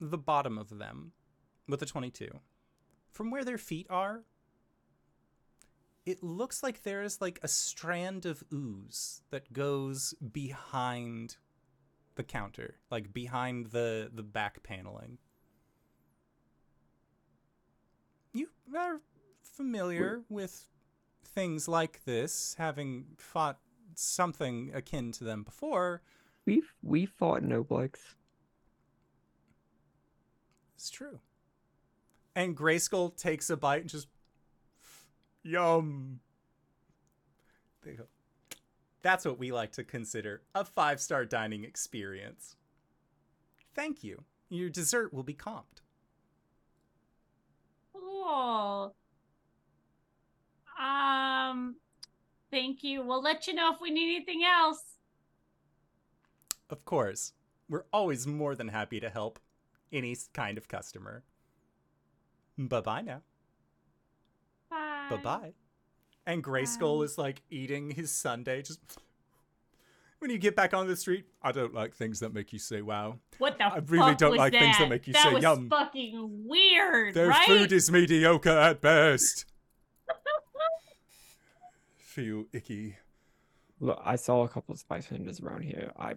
[0.00, 1.12] the bottom of them,
[1.68, 2.40] with a 22,
[3.10, 4.24] from where their feet are,
[6.06, 11.36] it looks like there is like a strand of ooze that goes behind
[12.14, 15.18] the counter, like behind the the back paneling.
[18.32, 19.00] You are
[19.58, 20.68] familiar with
[21.24, 23.58] things like this, having fought
[23.96, 26.00] something akin to them before.
[26.46, 27.98] We've we fought Noblex.
[30.76, 31.18] It's true.
[32.36, 34.06] And Grayskull takes a bite and just
[35.42, 36.20] yum.
[37.84, 38.04] They go,
[39.02, 42.54] That's what we like to consider a five star dining experience.
[43.74, 44.22] Thank you.
[44.50, 45.82] Your dessert will be comped.
[47.92, 48.94] Cool.
[50.78, 51.76] Um,
[52.50, 53.02] thank you.
[53.02, 54.80] We'll let you know if we need anything else.
[56.70, 57.32] Of course,
[57.68, 59.38] we're always more than happy to help
[59.92, 61.24] any kind of customer.
[62.58, 63.22] Bye bye now.
[64.70, 65.06] Bye.
[65.10, 65.52] Bye bye.
[66.26, 68.60] And Grayskull is like eating his sundae.
[68.62, 68.80] Just
[70.18, 72.82] when you get back on the street, I don't like things that make you say
[72.82, 73.18] wow.
[73.38, 74.60] What the I really don't like that?
[74.60, 75.70] things that make you that say was yum.
[75.70, 77.46] fucking weird, Their right?
[77.46, 79.46] food is mediocre at best.
[82.08, 82.96] Feel icky.
[83.80, 85.92] Look, I saw a couple of spice vendors around here.
[85.98, 86.14] I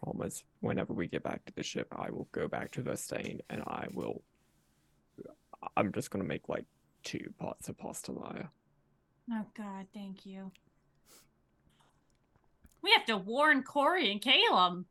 [0.00, 3.40] promise whenever we get back to the ship, I will go back to the stain
[3.50, 4.22] and I will
[5.76, 6.64] I'm just gonna make like
[7.02, 8.44] two pots of pasta Maya.
[9.32, 10.52] Oh God, thank you.
[12.80, 14.84] We have to warn Corey and Caleb.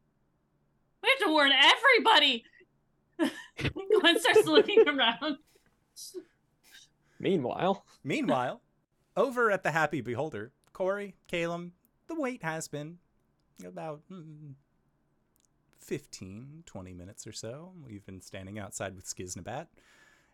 [1.01, 2.43] We have to warn everybody.
[3.57, 5.37] Gwen starts looking around.
[7.21, 8.61] Meanwhile, Meanwhile,
[9.21, 11.71] over at the Happy Beholder, Corey, Caleb,
[12.07, 12.97] the wait has been
[13.63, 14.55] about mm,
[15.77, 17.73] 15, 20 minutes or so.
[17.85, 19.67] We've been standing outside with Skiznabat.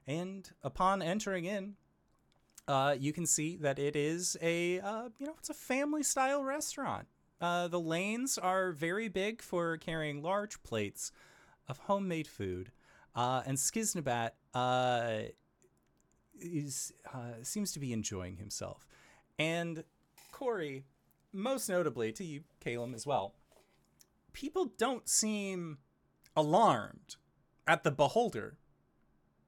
[0.07, 1.75] And upon entering in,
[2.65, 6.43] uh, you can see that it is a, uh, you know, it's a family style
[6.43, 7.07] restaurant.
[7.41, 11.11] Uh, the lanes are very big for carrying large plates
[11.67, 12.71] of homemade food.
[13.13, 14.31] Uh, and Skiznabat
[16.41, 18.85] is uh, seems to be enjoying himself.
[19.39, 19.83] And
[20.31, 20.85] Corey,
[21.33, 23.35] most notably to you, Caleb, as well,
[24.33, 25.77] people don't seem
[26.35, 27.15] alarmed
[27.67, 28.57] at the beholder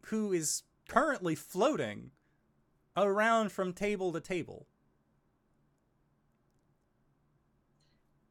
[0.08, 2.12] who is currently floating
[2.98, 4.66] around from table to table.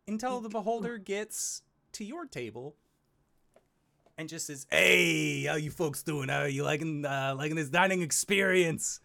[0.06, 1.62] Until the beholder gets
[1.92, 2.76] to your table
[4.18, 6.28] and just says, "Hey, how you folks doing?
[6.28, 9.00] How are you liking uh, liking this dining experience?"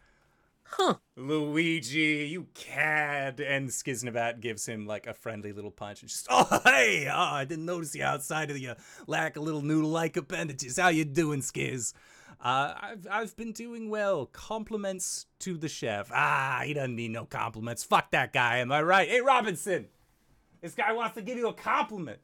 [0.65, 0.95] Huh.
[1.15, 3.39] Luigi, you cad.
[3.39, 7.45] And Skiznabat gives him like a friendly little punch and just, oh, hey, oh, I
[7.45, 8.73] didn't notice you outside of you.
[9.05, 10.77] Lack a little noodle-like appendages.
[10.77, 11.93] How you doing, Skiz?
[12.41, 14.25] Uh, I've, I've been doing well.
[14.25, 16.09] Compliments to the chef.
[16.11, 17.83] Ah, he doesn't need no compliments.
[17.83, 19.07] Fuck that guy, am I right?
[19.07, 19.89] Hey, Robinson,
[20.61, 22.19] this guy wants to give you a compliment.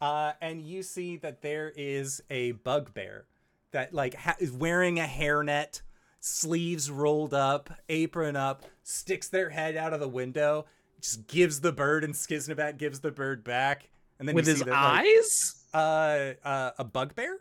[0.00, 3.26] Uh, and you see that there is a bugbear
[3.72, 5.82] that like ha- is wearing a hairnet
[6.20, 10.66] sleeves rolled up, apron up, sticks their head out of the window,
[11.00, 13.88] just gives the bird, and Skiznabat gives the bird back.
[14.18, 15.64] And then With his that, like, eyes?
[15.72, 17.38] uh, uh, a bugbear?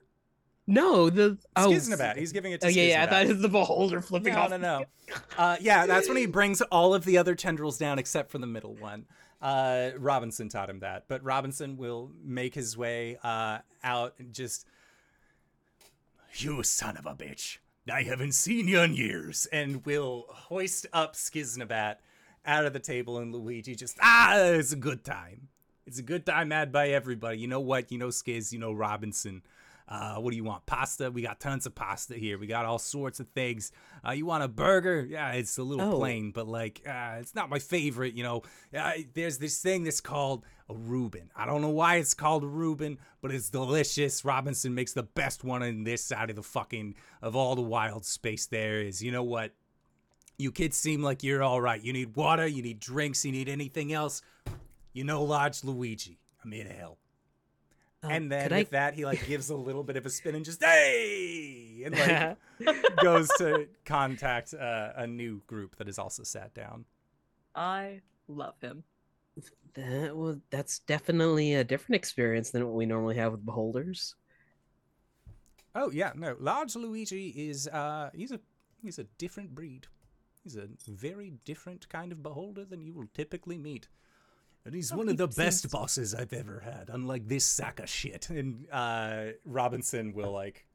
[0.68, 2.18] No, the oh, Skiznabat.
[2.18, 3.04] He's giving it to Oh yeah, yeah.
[3.04, 4.50] I thought it was the beholder flipping No, off.
[4.52, 4.86] no, no.
[5.38, 8.48] Uh, yeah, that's when he brings all of the other tendrils down except for the
[8.48, 9.06] middle one.
[9.42, 14.66] Uh, Robinson taught him that, but Robinson will make his way uh, out and just.
[16.34, 17.58] You son of a bitch!
[17.92, 21.96] I haven't seen you in years, and will hoist up Skiznabat
[22.46, 25.50] out of the table, and Luigi just ah, it's a good time.
[25.86, 27.40] It's a good time had by everybody.
[27.40, 27.92] You know what?
[27.92, 28.52] You know Skiz.
[28.52, 29.44] You know Robinson.
[29.90, 30.66] Uh, what do you want?
[30.66, 31.10] Pasta?
[31.10, 32.38] We got tons of pasta here.
[32.38, 33.72] We got all sorts of things.
[34.06, 35.08] Uh, you want a burger?
[35.10, 35.98] Yeah, it's a little Oh.
[35.98, 38.14] plain, but like, uh, it's not my favorite.
[38.14, 38.42] You know,
[38.78, 41.32] uh, there's this thing that's called a Reuben.
[41.38, 44.26] I don't know why it's called a Reuben, but it's delicious.
[44.26, 48.04] Robinson makes the best one in this side of the fucking of all the wild
[48.06, 49.02] space there is.
[49.02, 49.54] You know what?
[50.38, 51.82] You kids seem like you're all right.
[51.82, 52.46] You need water.
[52.46, 53.24] You need drinks.
[53.24, 54.22] You need anything else.
[54.92, 56.20] You know, Large Luigi.
[56.44, 57.00] I'm here to help.
[58.04, 58.78] Oh, and then could with I...
[58.78, 62.96] that, he like gives a little bit of a spin and just hey, and like
[63.04, 66.86] goes to contact uh, a new group that is also sat down.
[67.56, 68.84] I love him.
[69.74, 74.16] That was that's definitely a different experience than what we normally have with beholders.
[75.76, 78.40] Oh yeah, no, large Luigi is uh he's a
[78.82, 79.88] he's a different breed.
[80.44, 83.88] He's a very different kind of beholder than you will typically meet.
[84.68, 87.80] And he's Oh, one of he the best bosses I've ever had, unlike this sack
[87.80, 88.30] of shit.
[88.30, 90.66] And uh Robinson will like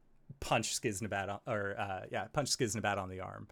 [0.41, 3.49] punch Skiznabat on, or uh yeah, punch Skiznabat on the arm.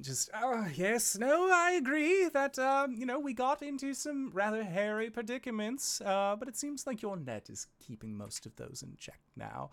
[0.00, 4.62] Just oh yes, no, I agree that um, you know, we got into some rather
[4.62, 8.96] hairy predicaments, uh, but it seems like your net is keeping most of those in
[8.98, 9.70] check now.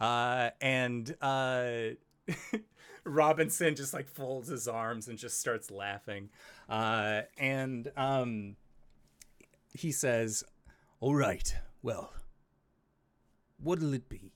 [0.00, 1.90] Uh, and uh,
[3.04, 6.30] Robinson just like folds his arms and just starts laughing.
[6.68, 8.56] Uh, and um,
[9.72, 10.44] he says,
[11.00, 12.12] All right, well,
[13.62, 14.32] what'll it be?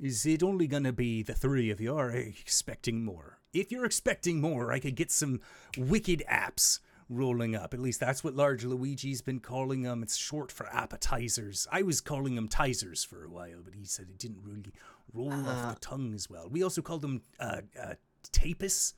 [0.00, 3.38] Is it only gonna be the three of you, or are you expecting more?
[3.52, 5.40] If you're expecting more, I could get some
[5.76, 6.78] wicked apps
[7.08, 7.74] rolling up.
[7.74, 10.02] At least that's what Large Luigi's been calling them.
[10.02, 11.66] It's short for appetizers.
[11.72, 14.72] I was calling them tisers for a while, but he said it didn't really
[15.12, 15.74] roll off Uh.
[15.74, 16.48] the tongue as well.
[16.48, 17.94] We also called them uh, uh,
[18.30, 18.94] tapis,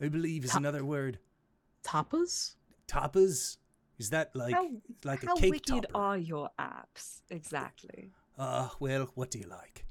[0.00, 1.18] I believe is Ta- another word.
[1.82, 2.54] Tapas?
[2.86, 3.56] Tapas?
[3.98, 4.68] Is that like how
[5.04, 5.96] like a how cake wicked topper?
[5.98, 8.10] are your apps exactly?
[8.38, 9.84] Uh, well, what do you like?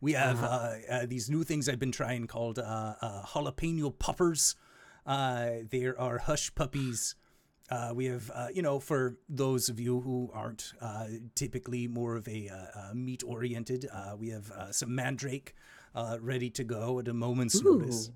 [0.00, 0.76] We have uh, Uh-huh.
[1.02, 4.54] uh, these new things I've been trying called uh, uh, jalapeno poppers.
[5.04, 7.14] Uh, there are hush puppies.
[7.70, 12.16] Uh, we have, uh, you know, for those of you who aren't uh, typically more
[12.16, 15.54] of a uh, uh, meat oriented, uh, we have uh, some mandrake
[15.94, 18.10] uh, ready to go at a moment's notice.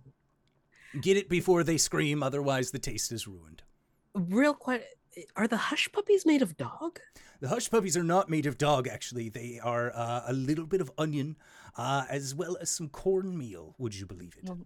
[0.98, 3.62] Get it before they scream, otherwise the taste is ruined.
[4.14, 4.84] Real quick,
[5.36, 7.00] are the hush puppies made of dog?
[7.40, 9.28] The hush puppies are not made of dog, actually.
[9.28, 11.36] They are uh, a little bit of onion,
[11.76, 13.74] uh, as well as some cornmeal.
[13.78, 14.48] Would you believe it?
[14.48, 14.58] Well,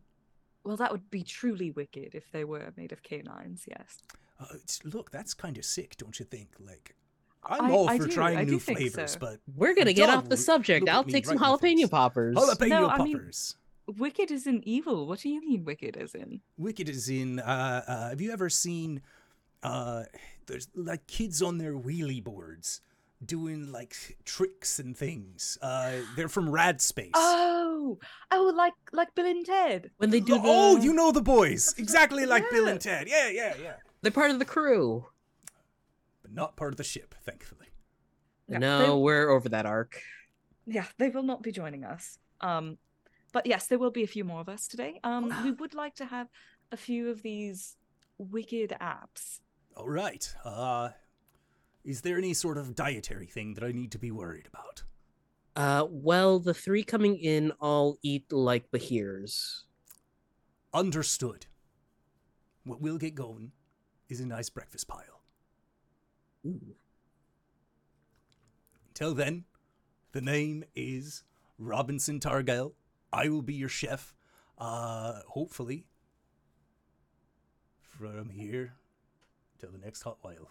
[0.65, 3.65] well, that would be truly wicked if they were made of canines.
[3.69, 3.99] Yes.
[4.41, 6.51] Uh, it's, look, that's kind of sick, don't you think?
[6.59, 6.95] Like,
[7.45, 9.19] I'm I- all I for do, trying do new flavors, so.
[9.21, 10.89] but We're gonna get off the subject.
[10.89, 12.37] I'll take some right in jalapeno poppers.
[12.37, 13.57] jalapeno No, I mean- poppers.
[13.97, 15.07] Wicked isn't evil.
[15.07, 16.41] What do you mean wicked is in?
[16.59, 17.39] Wicked is in.
[17.39, 19.01] Uh, uh, have you ever seen?
[19.63, 20.03] Uh,
[20.47, 22.81] there's like kids on their wheelie boards.
[23.25, 25.57] doing like tricks and things.
[25.63, 27.13] Uh, they're from Rad Space.
[27.15, 27.99] Oh,
[28.31, 29.91] oh, like like Bill and Ted.
[29.97, 33.09] When they do the, oh, you know the boys, exactly like Bill and Ted.
[33.09, 33.77] Yeah, yeah, yeah.
[34.03, 35.07] they're part of the crew.
[36.23, 37.69] But not part of the ship, thankfully.
[38.49, 40.03] Yeah, no, they- we're over that arc.
[40.67, 42.19] Yeah, they will not be joining us.
[42.41, 42.77] Um,
[43.33, 45.01] but yes, there will be a few more of us today.
[45.05, 46.29] Um, we would like to have
[46.71, 47.77] a few of these
[48.19, 49.41] wicked apps.
[49.77, 50.35] All right.
[50.43, 50.91] Uh,
[51.85, 54.83] is there any sort of dietary thing that I need to be worried about?
[55.55, 59.65] Uh, well, the three coming in all eat like Bahirs.
[60.73, 61.47] Understood.
[62.65, 63.53] What we'll get going
[64.09, 65.23] is a nice breakfast pile.
[66.47, 66.75] Ooh.
[68.89, 69.45] Until then,
[70.13, 71.23] the name is
[71.59, 72.73] Robinson Targel.
[73.13, 74.15] I will be your chef.
[74.59, 75.87] Uh, hopefully,
[77.79, 78.75] from here
[79.59, 80.51] till the next hot while.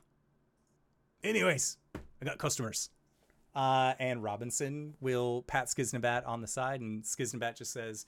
[1.24, 2.90] Anyways, I got customers.
[3.56, 8.06] Uh, and Robinson will pat Skiznabat on the side, and Skiznabat just says,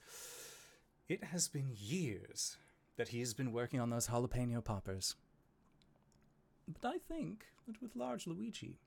[1.08, 2.58] It has been years
[2.96, 5.16] that he has been working on those jalapeno poppers.
[6.68, 8.78] But I think that with large Luigi,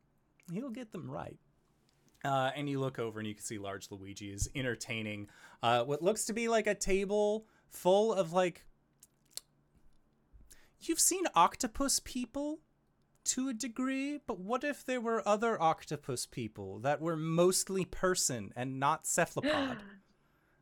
[0.51, 1.39] he'll get them right.
[2.23, 5.27] Uh, and you look over and you can see large Luigi is entertaining
[5.63, 8.63] uh, what looks to be like a table full of like.
[10.81, 12.59] You've seen octopus people
[13.25, 18.51] to a degree, but what if there were other octopus people that were mostly person
[18.55, 19.77] and not cephalopod?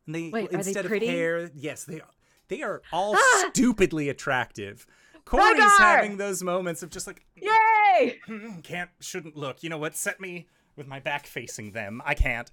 [0.05, 2.09] And they Wait, are they instead of hair, yes, they are.
[2.49, 3.49] They are all Ah!
[3.53, 4.85] stupidly attractive.
[5.25, 5.77] Corey's Rygar!
[5.77, 8.19] having those moments of just like, Yay!
[8.25, 9.61] "Hmm, can't, shouldn't look.
[9.63, 9.95] You know what?
[9.95, 12.01] Set me with my back facing them.
[12.05, 12.49] I can't.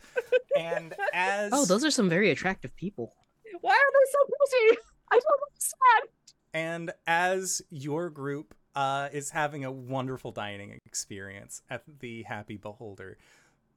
[0.58, 3.14] And as Oh, those are some very attractive people.
[3.60, 4.80] Why are they so pretty?
[5.10, 6.10] I don't understand.
[6.56, 13.18] And as your group uh, is having a wonderful dining experience at the Happy Beholder,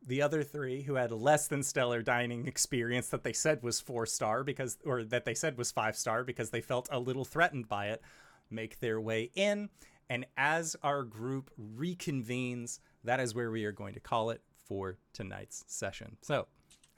[0.07, 4.05] the other three who had less than stellar dining experience that they said was four
[4.05, 7.67] star because, or that they said was five star because they felt a little threatened
[7.67, 8.01] by it,
[8.49, 9.67] make their way in.
[10.09, 14.97] And as our group reconvenes, that is where we are going to call it for
[15.11, 16.15] tonight's session.
[16.21, 16.47] So,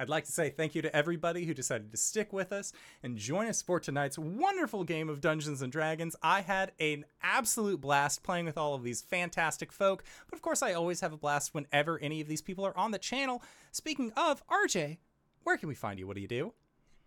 [0.01, 2.73] I'd like to say thank you to everybody who decided to stick with us
[3.03, 6.15] and join us for tonight's wonderful game of Dungeons and Dragons.
[6.23, 10.63] I had an absolute blast playing with all of these fantastic folk, but of course,
[10.63, 13.43] I always have a blast whenever any of these people are on the channel.
[13.71, 14.97] Speaking of RJ,
[15.43, 16.07] where can we find you?
[16.07, 16.53] What do you do?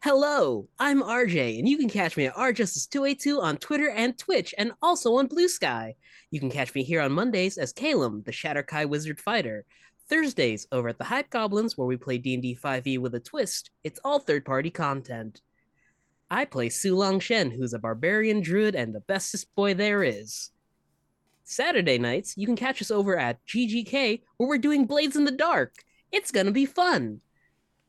[0.05, 4.71] Hello, I'm RJ, and you can catch me at rjustice282 on Twitter and Twitch, and
[4.83, 5.97] also on Blue Sky.
[6.31, 9.65] You can catch me here on Mondays as Calum, the Shadar-kai Wizard Fighter.
[10.09, 13.71] Thursdays over at the Hype Goblins, where we play D&D 5e E with a twist.
[13.85, 15.41] It's all third-party content.
[16.31, 20.51] I play Su Long Shen, who's a barbarian druid and the bestest boy there is.
[21.45, 25.31] Saturday nights, you can catch us over at GGK, where we're doing Blades in the
[25.31, 25.75] Dark.
[26.11, 27.21] It's gonna be fun.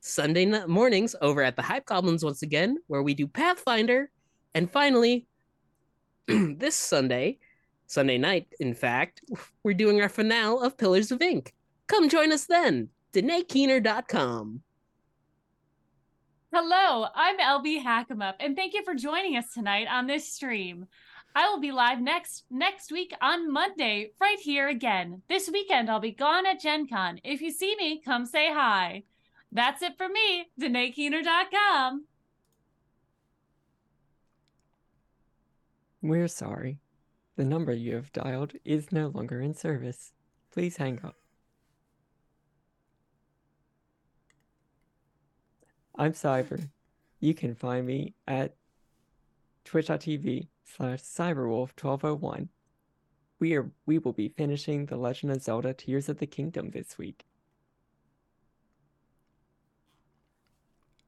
[0.02, 4.12] Sunday mornings over at the Hype Goblins once again, where we do Pathfinder.
[4.54, 5.26] And finally,
[6.28, 7.40] this Sunday,
[7.88, 9.22] Sunday night, in fact,
[9.64, 11.55] we're doing our finale of Pillars of Ink.
[11.88, 12.90] Come join us then.
[13.14, 14.62] DanaeKeener.com.
[16.54, 20.86] Hello, I'm LB Hackemup, and thank you for joining us tonight on this stream.
[21.36, 25.22] I will be live next next week on Monday, right here again.
[25.28, 27.20] This weekend I'll be gone at Gen Con.
[27.26, 29.04] If you see me, come say hi.
[29.52, 32.06] That's it for me, DanaeKeener.com.
[36.02, 36.80] We're sorry.
[37.36, 40.14] The number you have dialed is no longer in service.
[40.54, 41.18] Please hang up.
[45.98, 46.70] I'm Cyber.
[47.22, 48.56] You can find me at
[49.64, 52.50] twitch.tv slash cyberwolf1201.
[53.40, 56.98] We are we will be finishing The Legend of Zelda Tears of the Kingdom this
[56.98, 57.26] week.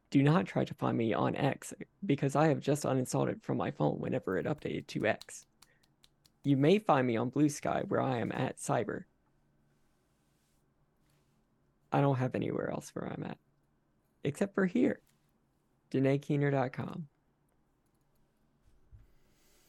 [0.10, 1.74] Do not try to find me on X
[2.06, 5.46] because I have just uninstalled it from my phone whenever it updated to X.
[6.46, 9.04] You may find me on Blue Sky where I am at Cyber.
[11.92, 13.38] I don't have anywhere else where I'm at.
[14.28, 15.00] Except for here.
[15.92, 17.08] DanaeKeener.com.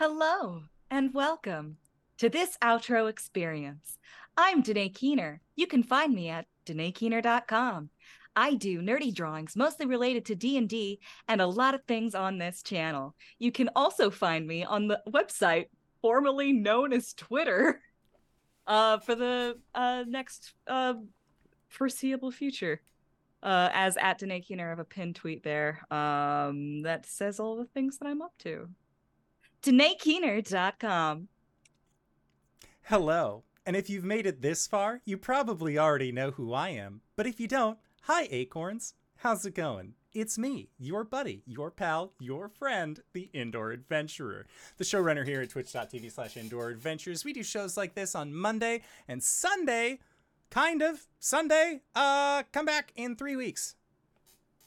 [0.01, 1.77] Hello and welcome
[2.17, 3.99] to this outro experience.
[4.37, 5.41] I'm Danae Keener.
[5.55, 7.91] You can find me at DanaeKeener.com.
[8.35, 12.61] I do nerdy drawings mostly related to D&D and a lot of things on this
[12.61, 13.15] channel.
[13.39, 15.67] You can also find me on the website
[16.03, 17.81] formerly known as Twitter
[18.67, 20.95] uh, for the uh, next uh,
[21.69, 22.81] foreseeable future.
[23.43, 27.57] Uh, as at Danae Keener, I have a pinned tweet there um, that says all
[27.57, 28.69] the things that I'm up to.
[29.63, 31.29] DanaeKeener.com.
[32.83, 37.03] Hello, And if you've made it this far, you probably already know who I am.
[37.17, 38.95] But if you don't, hi, Acorns.
[39.17, 39.95] How's it going?
[40.15, 44.47] It's me, your buddy, your pal, your friend, the Indoor Adventurer,
[44.79, 47.27] the showrunner here at twitch.tv slash indoor adventures.
[47.27, 49.99] We do shows like this on Monday and Sunday,
[50.51, 51.07] kind of.
[51.19, 53.75] Sunday, uh, come back in three weeks.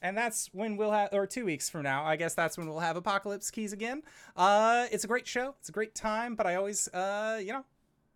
[0.02, 2.80] And that's when we'll have, or two weeks from now, I guess that's when we'll
[2.80, 4.02] have Apocalypse Keys again.
[4.36, 5.56] Uh, it's a great show.
[5.60, 7.66] It's a great time, but I always, uh, you know,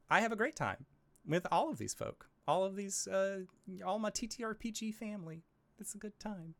[0.09, 0.85] I have a great time
[1.27, 3.41] with all of these folk, all of these, uh,
[3.85, 5.43] all my TTRPG family.
[5.79, 6.55] It's a good time.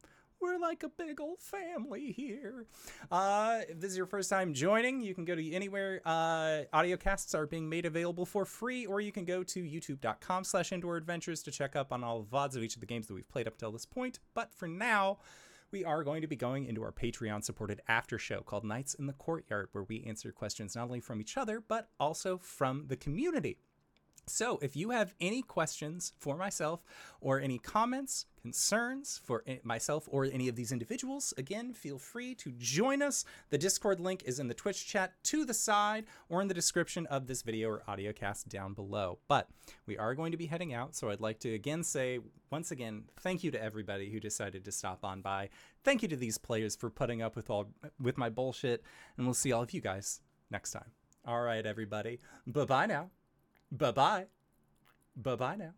[0.45, 2.67] We're like a big old family here.
[3.09, 6.97] Uh, if this is your first time joining, you can go to anywhere uh, audio
[6.97, 10.97] casts are being made available for free, or you can go to youtube.com slash indoor
[10.97, 13.27] adventures to check up on all the VODs of each of the games that we've
[13.27, 14.19] played up till this point.
[14.35, 15.17] But for now,
[15.71, 19.07] we are going to be going into our Patreon supported after show called Nights in
[19.07, 22.95] the Courtyard, where we answer questions not only from each other, but also from the
[22.95, 23.57] community.
[24.27, 26.83] So, if you have any questions for myself
[27.21, 32.51] or any comments, concerns for myself or any of these individuals, again, feel free to
[32.51, 33.25] join us.
[33.49, 37.07] The Discord link is in the Twitch chat to the side or in the description
[37.07, 39.17] of this video or audio cast down below.
[39.27, 39.49] But
[39.87, 42.19] we are going to be heading out, so I'd like to again say,
[42.51, 45.49] once again, thank you to everybody who decided to stop on by.
[45.83, 48.83] Thank you to these players for putting up with all with my bullshit,
[49.17, 50.21] and we'll see all of you guys
[50.51, 50.91] next time.
[51.25, 52.19] All right, everybody.
[52.45, 53.09] Bye bye now.
[53.71, 54.25] Bye bye.
[55.15, 55.73] Bye bye now.